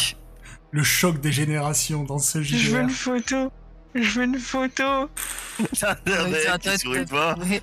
Le 0.71 0.83
choc 0.83 1.19
des 1.21 1.33
générations 1.33 2.05
dans 2.05 2.19
ce 2.19 2.43
Je 2.43 2.71
veux 2.71 2.81
une 2.83 2.91
photo. 2.91 3.51
Je 3.95 4.19
veux 4.21 4.25
une 4.25 4.39
photo. 4.39 5.09
Ça, 5.73 5.97
Ouais, 6.07 6.47
un 6.47 6.59
qui 6.59 6.69
un- 6.69 6.77
sourit 6.79 7.07
pas, 7.07 7.35
Ouais. 7.39 7.63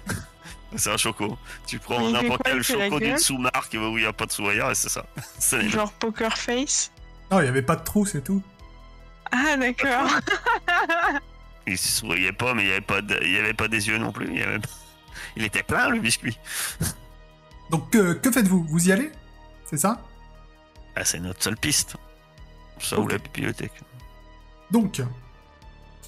C'est 0.77 0.91
un 0.91 0.97
choco. 0.97 1.37
Tu 1.67 1.79
prends 1.79 2.09
n'importe 2.09 2.43
quel 2.43 2.63
choco 2.63 2.99
d'une 2.99 3.17
sous-marque 3.17 3.73
où 3.73 3.97
il 3.97 4.01
n'y 4.01 4.05
a 4.05 4.13
pas 4.13 4.25
de 4.25 4.31
sourire 4.31 4.69
et 4.71 4.75
c'est 4.75 4.89
ça. 4.89 5.05
Genre 5.67 5.91
poker 5.93 6.37
face. 6.37 6.91
Non, 7.31 7.39
il 7.39 7.43
n'y 7.43 7.49
avait 7.49 7.61
pas 7.61 7.75
de 7.75 7.83
trou, 7.83 8.05
c'est 8.05 8.23
tout. 8.23 8.41
Ah, 9.31 9.57
d'accord. 9.57 10.09
Il 11.67 11.77
souriait 11.79 12.31
pas, 12.31 12.53
mais 12.53 12.61
il 12.61 12.67
n'y 12.67 12.71
avait, 12.73 12.81
pas 12.81 13.01
de- 13.01 13.19
il 13.23 13.31
y 13.31 13.37
avait 13.39 13.55
pas 13.55 13.67
des 13.67 13.87
yeux 13.87 13.97
non 13.97 14.11
plus. 14.11 14.27
Il, 14.27 14.37
y 14.37 14.43
avait... 14.43 14.59
il 15.35 15.43
était 15.43 15.63
plein 15.63 15.89
le 15.89 15.99
biscuit. 15.99 16.37
Donc 17.71 17.89
que, 17.89 18.13
que 18.13 18.31
faites-vous? 18.31 18.67
Vous 18.69 18.87
y 18.87 18.91
allez? 18.91 19.11
C'est 19.65 19.77
ça? 19.77 19.99
Ah, 20.95 21.03
c'est 21.03 21.19
notre 21.19 21.41
seule 21.41 21.57
piste. 21.57 21.95
Ça 22.79 22.99
ou 22.99 23.07
la 23.07 23.17
bibliothèque. 23.17 23.73
Donc, 24.69 25.01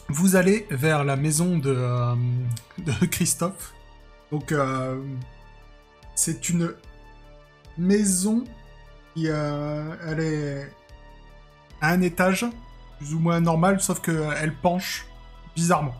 vous 0.10 0.36
allez 0.36 0.68
vers 0.70 1.04
la 1.04 1.16
maison 1.16 1.58
de, 1.58 1.74
euh, 1.76 2.16
de 2.78 3.06
Christophe. 3.08 3.74
Donc, 4.32 4.52
euh, 4.52 5.02
c'est 6.16 6.50
une 6.50 6.74
maison 7.78 8.44
qui 9.16 9.28
euh, 9.30 9.96
elle 10.06 10.20
est 10.20 10.72
à 11.82 11.90
un 11.90 12.02
étage, 12.02 12.46
plus 12.98 13.14
ou 13.14 13.20
moins 13.20 13.40
normal, 13.40 13.80
sauf 13.80 14.02
qu'elle 14.02 14.54
penche 14.62 15.06
bizarrement. 15.56 15.96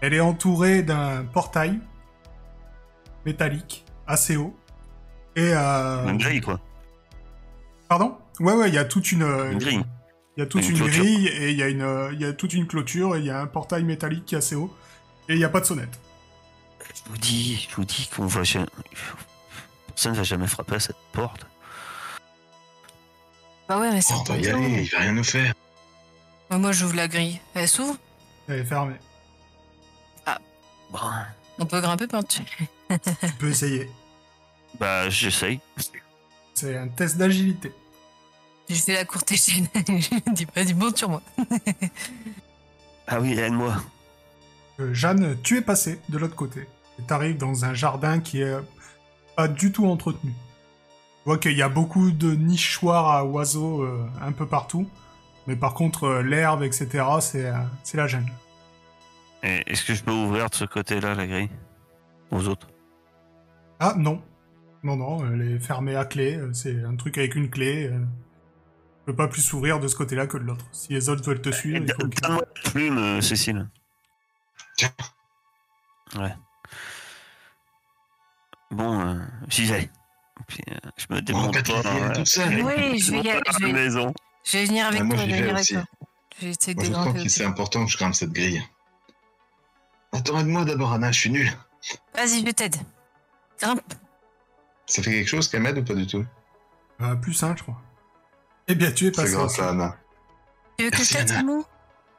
Elle 0.00 0.14
est 0.14 0.20
entourée 0.20 0.82
d'un 0.82 1.24
portail 1.24 1.78
métallique 3.24 3.84
assez 4.06 4.36
haut. 4.36 4.56
Et 5.36 5.52
euh, 5.54 6.08
Une 6.08 6.18
grille, 6.18 6.40
quoi. 6.40 6.60
Pardon? 7.88 8.16
Ouais, 8.40 8.54
ouais, 8.54 8.68
il 8.68 8.74
y 8.74 8.78
a 8.78 8.84
toute 8.84 9.12
une. 9.12 9.22
Une 9.22 9.58
grille. 9.58 9.84
Il 10.36 10.40
y 10.40 10.42
a 10.42 10.46
toute 10.46 10.66
Une 10.66 10.78
grille 10.78 11.28
et 11.28 11.50
il 11.50 11.56
y, 11.58 11.62
a 11.62 11.68
une, 11.68 11.82
euh, 11.82 12.10
il 12.14 12.20
y 12.20 12.24
a 12.24 12.32
toute 12.32 12.54
une 12.54 12.66
clôture 12.66 13.16
et 13.16 13.18
il 13.18 13.26
y 13.26 13.30
a 13.30 13.40
un 13.40 13.46
portail 13.46 13.84
métallique 13.84 14.24
qui 14.24 14.34
est 14.34 14.38
assez 14.38 14.54
haut. 14.54 14.74
Et 15.28 15.34
il 15.34 15.38
n'y 15.38 15.44
a 15.44 15.50
pas 15.50 15.60
de 15.60 15.66
sonnette. 15.66 16.00
Je 16.94 17.10
vous 17.10 17.16
dis, 17.18 17.66
je 17.70 17.74
vous 17.76 17.84
dis 17.84 18.08
qu'on 18.14 18.26
va 18.26 18.42
jamais. 18.42 18.66
Personne 19.88 20.12
ne 20.12 20.16
va 20.16 20.22
jamais 20.22 20.46
frapper 20.46 20.76
à 20.76 20.80
cette 20.80 20.96
porte. 21.12 21.46
Bah 23.68 23.78
ouais, 23.78 23.90
mais 23.92 24.00
c'est 24.00 24.14
Oh, 24.16 24.20
on 24.28 24.32
va 24.32 24.36
y 24.38 24.48
aller, 24.48 24.82
il 24.82 24.90
va 24.90 24.98
rien 24.98 25.12
nous 25.12 25.24
faire. 25.24 25.54
Ouais, 26.50 26.58
Moi 26.58 26.72
j'ouvre 26.72 26.94
la 26.96 27.08
grille. 27.08 27.40
Elle 27.54 27.68
s'ouvre 27.68 27.96
Elle 28.48 28.60
est 28.60 28.64
fermée. 28.64 28.96
Bon, 30.90 30.98
On 31.58 31.64
peut 31.64 31.80
grimper 31.80 32.06
par-dessus. 32.06 32.42
Tu 32.90 33.32
peux 33.38 33.48
essayer. 33.48 33.90
bah, 34.78 35.08
j'essaye. 35.08 35.58
C'est 36.52 36.76
un 36.76 36.88
test 36.88 37.16
d'agilité. 37.16 37.72
J'ai 38.68 38.76
fait 38.76 38.92
la 38.92 39.06
courte 39.06 39.32
échelle. 39.32 39.64
Je 39.74 40.32
dis 40.34 40.44
pas 40.44 40.64
du 40.64 40.74
bon 40.74 40.94
sur 40.94 41.08
moi. 41.08 41.22
Ah 43.06 43.20
oui, 43.20 43.38
aide-moi. 43.38 43.74
Euh, 44.80 44.92
Jeanne, 44.92 45.38
tu 45.42 45.56
es 45.56 45.62
passé 45.62 45.98
de 46.10 46.18
l'autre 46.18 46.36
côté. 46.36 46.68
Et 47.02 47.06
t'arrives 47.06 47.36
dans 47.36 47.64
un 47.64 47.74
jardin 47.74 48.20
qui 48.20 48.40
est 48.42 48.54
pas 49.36 49.48
du 49.48 49.72
tout 49.72 49.86
entretenu. 49.86 50.30
Tu 50.30 51.24
vois 51.24 51.38
qu'il 51.38 51.56
y 51.56 51.62
a 51.62 51.68
beaucoup 51.68 52.10
de 52.12 52.32
nichoirs 52.34 53.08
à 53.08 53.24
oiseaux 53.24 53.82
euh, 53.82 54.06
un 54.20 54.32
peu 54.32 54.46
partout. 54.46 54.88
Mais 55.46 55.56
par 55.56 55.74
contre, 55.74 56.04
euh, 56.04 56.22
l'herbe, 56.22 56.62
etc., 56.62 57.04
c'est 57.20 57.46
euh, 57.46 57.54
c'est 57.82 57.96
la 57.96 58.06
jungle. 58.06 58.32
Et 59.42 59.62
Est-ce 59.66 59.84
que 59.84 59.94
je 59.94 60.04
peux 60.04 60.12
ouvrir 60.12 60.48
de 60.50 60.54
ce 60.54 60.64
côté-là 60.64 61.14
la 61.14 61.26
grille? 61.26 61.50
Aux 62.30 62.46
autres? 62.46 62.68
Ah, 63.80 63.94
non. 63.96 64.22
Non, 64.84 64.96
non, 64.96 65.24
elle 65.32 65.42
est 65.42 65.58
fermée 65.58 65.96
à 65.96 66.04
clé. 66.04 66.36
euh, 66.36 66.52
C'est 66.52 66.82
un 66.84 66.94
truc 66.96 67.18
avec 67.18 67.34
une 67.34 67.50
clé. 67.50 67.88
euh. 67.88 67.98
Tu 67.98 69.06
peux 69.06 69.16
pas 69.16 69.26
plus 69.28 69.42
s'ouvrir 69.42 69.80
de 69.80 69.88
ce 69.88 69.96
côté-là 69.96 70.26
que 70.28 70.38
de 70.38 70.44
l'autre. 70.44 70.64
Si 70.70 70.92
les 70.92 71.08
autres 71.08 71.24
veulent 71.24 71.40
te 71.42 71.50
suivre, 71.50 71.84
il 71.84 71.92
faut 71.92 72.08
que... 72.08 72.20
Donne-moi 72.20 72.44
la 72.64 72.70
plume, 72.70 73.20
Cécile. 73.22 73.68
Tiens. 74.76 74.90
Ouais. 76.16 76.34
Bon, 78.72 79.00
euh, 79.00 79.20
j'y 79.48 79.66
vais. 79.66 79.90
Puis, 80.48 80.62
euh, 80.70 80.74
je 80.96 81.06
me 81.14 81.20
démonte 81.20 81.54
pas. 81.62 82.24
seule. 82.24 82.62
Oui, 82.62 82.98
je 82.98 83.12
vais 83.12 83.20
y 83.20 83.30
aller, 83.30 83.40
je 83.52 83.58
vais- 83.60 83.66
la 83.68 83.72
maison. 83.72 84.14
Je 84.44 84.58
vais 84.58 84.64
venir 84.64 84.86
avec 84.86 85.00
Ah, 85.00 85.04
moi, 85.04 85.14
toi. 85.16 85.24
Je 85.24 85.30
vais 85.30 85.36
vais 85.36 85.40
venir 85.42 85.54
avec 85.54 85.62
aussi. 85.62 85.74
toi. 85.74 85.84
Je 86.40 86.44
vais 86.46 86.50
essayer 86.52 86.74
de 86.74 86.82
je 86.84 87.22
que 87.22 87.28
c'est 87.28 87.44
important 87.44 87.84
que 87.84 87.90
je 87.92 87.96
grimpe 87.98 88.14
cette 88.14 88.32
grille. 88.32 88.62
Attends, 90.12 90.38
aide-moi 90.40 90.64
d'abord, 90.64 90.92
Anna, 90.92 91.12
je 91.12 91.20
suis 91.20 91.30
nul. 91.30 91.50
Vas-y, 92.14 92.44
je 92.44 92.50
t'aide. 92.50 92.76
Grimpe. 93.60 93.94
Ça 94.86 95.02
fait 95.02 95.10
quelque 95.12 95.28
chose 95.28 95.48
qu'elle 95.48 95.62
m'aide 95.62 95.78
ou 95.78 95.84
pas 95.84 95.94
du 95.94 96.06
tout? 96.06 96.24
Euh, 97.00 97.14
plus 97.16 97.40
un, 97.42 97.54
je 97.56 97.62
crois. 97.62 97.80
Eh 98.68 98.74
bien, 98.74 98.90
tu 98.92 99.06
es 99.06 99.12
C'est 99.14 99.22
passé. 99.22 99.34
grâce 99.34 99.52
aussi. 99.52 99.60
à 99.60 99.68
Anna. 99.70 99.96
Tu 100.78 100.84
veux 100.84 100.90
que 100.90 101.02
je 101.04 101.12
t'aide, 101.12 101.32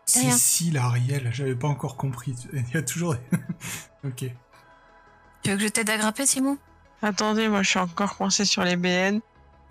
Si, 0.05 0.31
si, 0.31 0.71
l'Ariel, 0.71 1.29
j'avais 1.33 1.55
pas 1.55 1.67
encore 1.67 1.97
compris. 1.97 2.35
Il 2.53 2.69
y 2.73 2.77
a 2.77 2.81
toujours... 2.83 3.15
ok. 4.05 4.25
Tu 5.43 5.49
veux 5.51 5.57
que 5.57 5.63
je 5.63 5.67
t'aide 5.67 5.89
à 5.89 5.97
grimper, 5.97 6.25
Simon? 6.25 6.57
Attendez, 7.01 7.49
moi 7.49 7.63
je 7.63 7.69
suis 7.69 7.79
encore 7.79 8.15
coincé 8.15 8.45
sur 8.45 8.63
les 8.63 8.75
BN. 8.77 9.19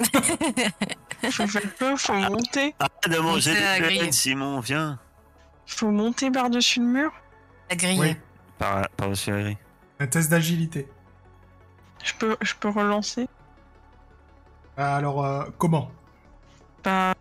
Faut 1.30 1.46
faire 1.46 1.76
quoi? 1.78 1.96
Faut 1.96 2.12
monter 2.14 2.74
Arrête 2.78 3.08
de 3.08 3.18
manger 3.18 3.54
des 3.54 3.80
grille. 3.80 3.98
graines, 3.98 4.12
Simon, 4.12 4.60
viens. 4.60 4.98
Faut 5.66 5.90
monter 5.90 6.30
par-dessus 6.30 6.80
le 6.80 6.86
mur 6.86 7.12
La 7.70 7.76
grille. 7.76 7.98
Oui, 8.00 8.16
Par, 8.58 8.88
par-dessus 8.96 9.30
la 9.30 9.40
grille. 9.42 9.58
un 10.00 10.06
test 10.06 10.30
d'agilité. 10.30 10.88
je 12.04 12.12
peux, 12.14 12.36
je 12.42 12.54
peux 12.54 12.68
relancer? 12.68 13.28
Alors, 14.76 15.24
euh, 15.24 15.44
comment? 15.58 15.90
Bah, 16.84 17.14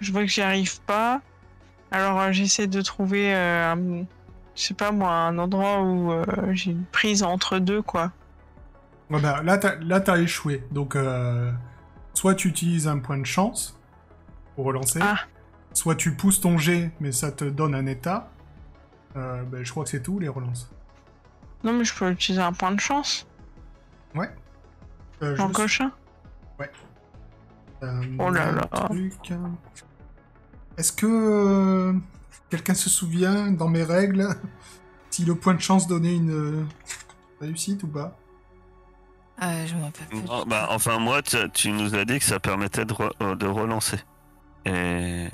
je 0.00 0.10
vois 0.12 0.22
que 0.22 0.26
j'y 0.28 0.42
arrive 0.42 0.80
pas. 0.82 1.20
Alors 1.90 2.18
euh, 2.20 2.32
j'essaie 2.32 2.66
de 2.66 2.80
trouver, 2.82 3.32
euh, 3.34 3.72
un- 3.72 4.04
je 4.54 4.62
sais 4.62 4.74
pas 4.74 4.90
moi, 4.92 5.10
un 5.10 5.38
endroit 5.38 5.80
où 5.82 6.12
euh, 6.12 6.24
j'ai 6.52 6.70
une 6.72 6.84
prise 6.84 7.22
entre 7.22 7.58
deux, 7.58 7.82
quoi. 7.82 8.12
Ouais, 9.10 9.20
bah, 9.20 9.42
Là, 9.42 9.58
t'as 9.58 9.76
là, 9.76 10.00
t'as 10.00 10.18
échoué. 10.18 10.64
Donc, 10.70 10.96
euh, 10.96 11.52
soit 12.14 12.34
tu 12.34 12.48
utilises 12.48 12.88
un 12.88 12.98
point 12.98 13.18
de 13.18 13.26
chance 13.26 13.78
pour 14.56 14.64
relancer, 14.66 15.00
Ah. 15.02 15.16
soit 15.72 15.94
tu 15.96 16.14
pousses 16.14 16.40
ton 16.40 16.56
jet, 16.58 16.90
mais 17.00 17.12
ça 17.12 17.30
te 17.32 17.44
donne 17.44 17.74
un 17.74 17.86
état. 17.86 18.30
Euh, 19.16 19.42
ben, 19.44 19.64
je 19.64 19.70
crois 19.70 19.84
que 19.84 19.90
c'est 19.90 20.02
tout, 20.02 20.18
les 20.18 20.28
relances. 20.28 20.70
Non, 21.62 21.72
mais 21.72 21.84
je 21.84 21.94
peux 21.94 22.10
utiliser 22.10 22.42
un 22.42 22.52
point 22.52 22.72
de 22.72 22.80
chance. 22.80 23.26
Euh, 25.22 25.36
J'en 25.36 25.48
je- 25.48 25.52
coche 25.52 25.80
un. 25.80 25.92
euh, 27.82 28.02
Oh 28.18 28.30
là 28.30 28.50
là. 28.52 28.62
truc, 28.88 29.30
hein. 29.30 29.52
Est-ce 30.76 30.92
que 30.92 31.06
euh, 31.06 31.92
quelqu'un 32.54 32.74
se 32.74 32.88
souvient, 32.88 33.50
dans 33.50 33.68
mes 33.68 33.82
règles, 33.82 34.28
si 35.10 35.24
le 35.24 35.34
point 35.34 35.54
de 35.54 35.60
chance 35.60 35.88
donnait 35.88 36.14
une 36.14 36.30
euh, 36.30 36.64
réussite 37.40 37.82
ou 37.82 37.88
pas 37.88 38.16
Ah, 39.38 39.66
je 39.66 39.74
m'en 39.74 39.86
rappelle 39.86 40.06
plus. 40.06 40.22
Non, 40.22 40.44
bah, 40.46 40.68
enfin, 40.70 40.98
moi, 41.00 41.20
tu, 41.22 41.36
tu 41.52 41.72
nous 41.72 41.94
as 41.96 42.04
dit 42.04 42.18
que 42.20 42.24
ça 42.24 42.38
permettait 42.38 42.84
de, 42.84 42.92
re- 42.94 43.12
euh, 43.22 43.34
de 43.34 43.46
relancer. 43.46 43.98
Et... 44.66 45.26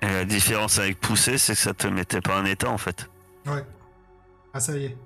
et 0.00 0.06
la 0.06 0.24
différence 0.24 0.78
avec 0.78 1.00
pousser, 1.00 1.38
c'est 1.38 1.54
que 1.54 1.58
ça 1.60 1.74
te 1.74 1.88
mettait 1.88 2.20
pas 2.20 2.40
en 2.40 2.44
état, 2.44 2.70
en 2.70 2.78
fait. 2.78 3.10
Ouais. 3.46 3.64
Ah, 4.54 4.60
ça 4.60 4.76
y 4.76 4.84
est. 4.84 4.96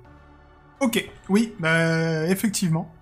Ok, 0.81 1.03
oui, 1.31 1.55
bah, 1.59 2.27
effectivement. 2.27 2.93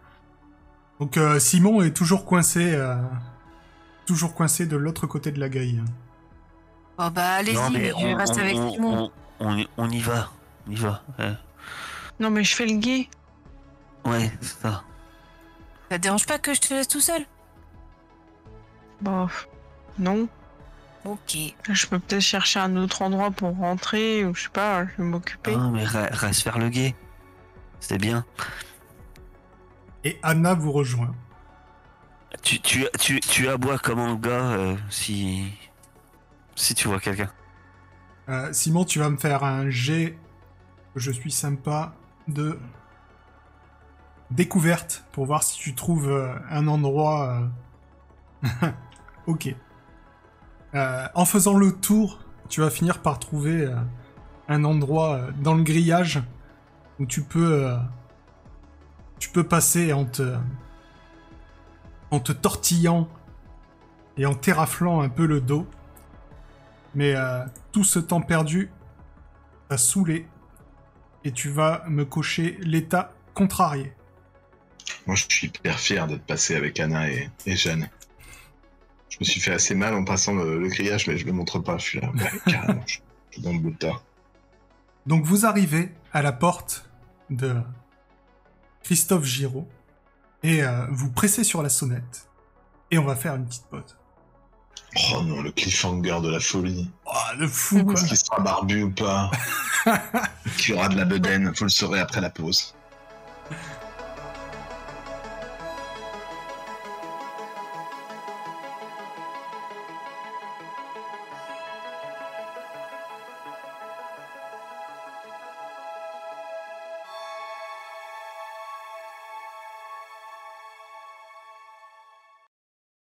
Donc, 1.01 1.17
euh, 1.17 1.41
Simon 1.41 1.83
est 1.83 1.91
toujours 1.97 2.25
coincé, 2.25 2.73
euh, 2.75 2.95
toujours 4.07 4.35
coincé 4.35 4.67
de 4.67 4.77
l'autre 4.77 5.09
côté 5.09 5.33
de 5.33 5.41
la 5.41 5.49
grille. 5.49 5.83
Oh 6.99 7.11
bah 7.11 7.35
allez-y, 7.37 7.55
Non, 7.55 7.71
mais 7.71 7.79
je 7.91 7.95
vais 7.97 8.15
on, 8.15 8.17
rester 8.17 8.41
avec 8.41 8.57
on- 8.57 8.73
Simon. 8.73 9.11
on, 9.41 9.47
on 9.49 9.57
y- 9.59 9.69
on 9.77 9.91
y 9.91 9.99
va. 10.01 10.31
On 10.69 10.71
y 10.71 10.77
va. 10.77 11.03
Ouais, 11.19 11.33
Non, 12.21 12.31
mais 12.31 12.45
je 12.45 12.55
fais 12.55 12.67
le 12.67 12.77
gay. 12.77 13.09
Ouais, 14.05 14.31
c'est 14.41 14.61
ça. 14.63 14.85
Ça 15.91 15.97
te 15.99 16.03
dérange 16.03 16.27
pas 16.27 16.39
que 16.39 16.55
je 16.55 16.61
te 16.61 16.73
laisse 16.75 16.89
tout 16.89 17.01
seul? 17.01 17.25
Bah, 19.01 19.27
non. 19.99 20.29
Ok. 21.05 21.37
Je 21.69 21.87
peux 21.87 21.99
peut-être 21.99 22.23
chercher 22.23 22.61
un 22.61 22.77
autre 22.77 23.03
endroit 23.03 23.31
pour 23.31 23.57
rentrer, 23.57 24.25
ou 24.25 24.35
je 24.35 24.45
sais 24.45 24.49
pas, 24.49 24.85
je 24.87 24.91
vais 24.99 25.05
m'occuper. 25.05 25.55
Ah, 25.59 25.69
mais 25.73 25.85
re- 25.85 26.13
reste 26.15 26.43
faire 26.43 26.59
le 26.59 26.69
guet. 26.71 26.95
C'est 27.81 27.99
bien. 27.99 28.25
Et 30.05 30.19
Anna 30.23 30.55
vous 30.55 30.73
rejoint. 30.73 31.15
Tu, 32.43 32.61
tu, 32.61 32.87
tu, 32.99 33.21
tu 33.21 33.49
aboies 33.49 33.79
comme 33.79 33.99
un 34.01 34.15
gars 34.17 34.31
euh, 34.53 34.77
si, 34.91 35.53
si 36.55 36.75
tu 36.75 36.89
vois 36.89 37.01
quelqu'un. 37.01 37.31
Euh, 38.29 38.53
Simon, 38.53 38.85
tu 38.85 38.99
vas 38.99 39.11
me 39.11 39.17
faire 39.17 39.45
un 39.45 39.69
jet. 39.69 40.17
Je 40.97 41.11
suis 41.11 41.33
sympa 41.33 41.95
de 42.29 42.59
découverte 44.31 45.05
pour 45.13 45.27
voir 45.27 45.43
si 45.43 45.59
tu 45.59 45.75
trouves 45.75 46.11
euh, 46.11 46.35
un 46.51 46.67
endroit. 46.67 47.49
euh, 48.45 48.69
ok. 49.27 49.55
En 51.15 51.25
faisant 51.25 51.57
le 51.57 51.73
tour, 51.73 52.19
tu 52.49 52.61
vas 52.61 52.71
finir 52.71 53.01
par 53.01 53.21
trouver 53.21 53.73
un 54.49 54.65
endroit 54.65 55.29
dans 55.39 55.55
le 55.55 55.63
grillage 55.63 56.21
où 56.99 57.07
tu 57.07 57.23
peux 57.23 57.77
tu 59.21 59.29
peux 59.29 59.45
passer 59.45 59.93
en 59.93 60.05
te 60.05 60.37
en 62.11 62.19
te 62.19 62.33
tortillant 62.33 63.09
et 64.17 64.27
en 64.27 64.35
terraflant 64.35 65.01
un 65.01 65.09
peu 65.09 65.27
le 65.27 65.41
dos. 65.41 65.65
Mais 66.95 67.15
euh, 67.15 67.45
tout 67.73 67.85
ce 67.85 67.99
temps 67.99 68.21
perdu 68.21 68.71
t'a 69.69 69.79
saoulé 69.79 70.27
et 71.25 71.33
tu 71.33 71.49
vas 71.49 71.85
me 71.89 72.05
cocher 72.05 72.57
l'état 72.61 73.13
contrarié. 73.35 73.93
Moi, 75.07 75.17
je 75.17 75.27
suis 75.29 75.49
hyper 75.49 75.79
fier 75.79 76.07
d'être 76.07 76.25
passé 76.25 76.55
avec 76.55 76.79
Anna 76.81 77.11
et, 77.11 77.31
et 77.47 77.57
Jeanne. 77.57 77.89
Je 79.09 79.19
me 79.21 79.25
suis 79.25 79.41
fait 79.41 79.53
assez 79.53 79.75
mal 79.75 79.95
en 79.95 80.05
passant 80.05 80.35
le, 80.35 80.59
le 80.59 80.69
grillage, 80.69 81.07
mais 81.07 81.17
je 81.17 81.27
le 81.27 81.33
montre 81.33 81.59
pas. 81.59 81.79
Je 81.79 81.85
suis 81.85 82.01
là, 82.01 82.11
ouais, 82.11 82.31
carrément. 82.53 82.83
Je 82.87 82.95
suis 83.31 83.43
dans 83.43 83.53
le 83.53 83.59
bout 83.59 83.71
de 83.71 83.77
tas. 83.77 84.03
Donc 85.07 85.25
vous 85.25 85.47
arrivez 85.47 85.93
à 86.13 86.23
la 86.23 86.33
porte 86.33 86.89
de 87.31 87.57
Christophe 88.83 89.25
Giraud 89.25 89.69
et 90.43 90.63
euh, 90.63 90.87
vous 90.91 91.11
pressez 91.11 91.45
sur 91.45 91.63
la 91.63 91.69
sonnette 91.69 92.29
et 92.91 92.99
on 92.99 93.05
va 93.05 93.17
faire 93.17 93.35
une 93.35 93.47
petite 93.47 93.67
pause. 93.67 93.97
Oh 95.13 95.23
non, 95.23 95.43
le 95.43 95.51
cliffhanger 95.51 96.21
de 96.23 96.31
la 96.31 96.41
folie. 96.41 96.89
Oh, 97.07 97.11
le 97.39 97.49
fou, 97.49 97.79
ah, 97.81 97.85
quoi. 97.85 97.95
Est-ce 97.95 98.07
qu'il 98.07 98.17
sera 98.17 98.41
barbu 98.41 98.83
ou 98.85 98.91
pas? 98.91 99.31
Qu'il 100.57 100.75
aura 100.75 100.89
de 100.89 100.97
la 100.97 101.05
bedaine, 101.05 101.53
vous 101.55 101.65
le 101.65 101.71
saurez 101.71 102.01
après 102.01 102.21
la 102.21 102.31
pause. 102.31 102.75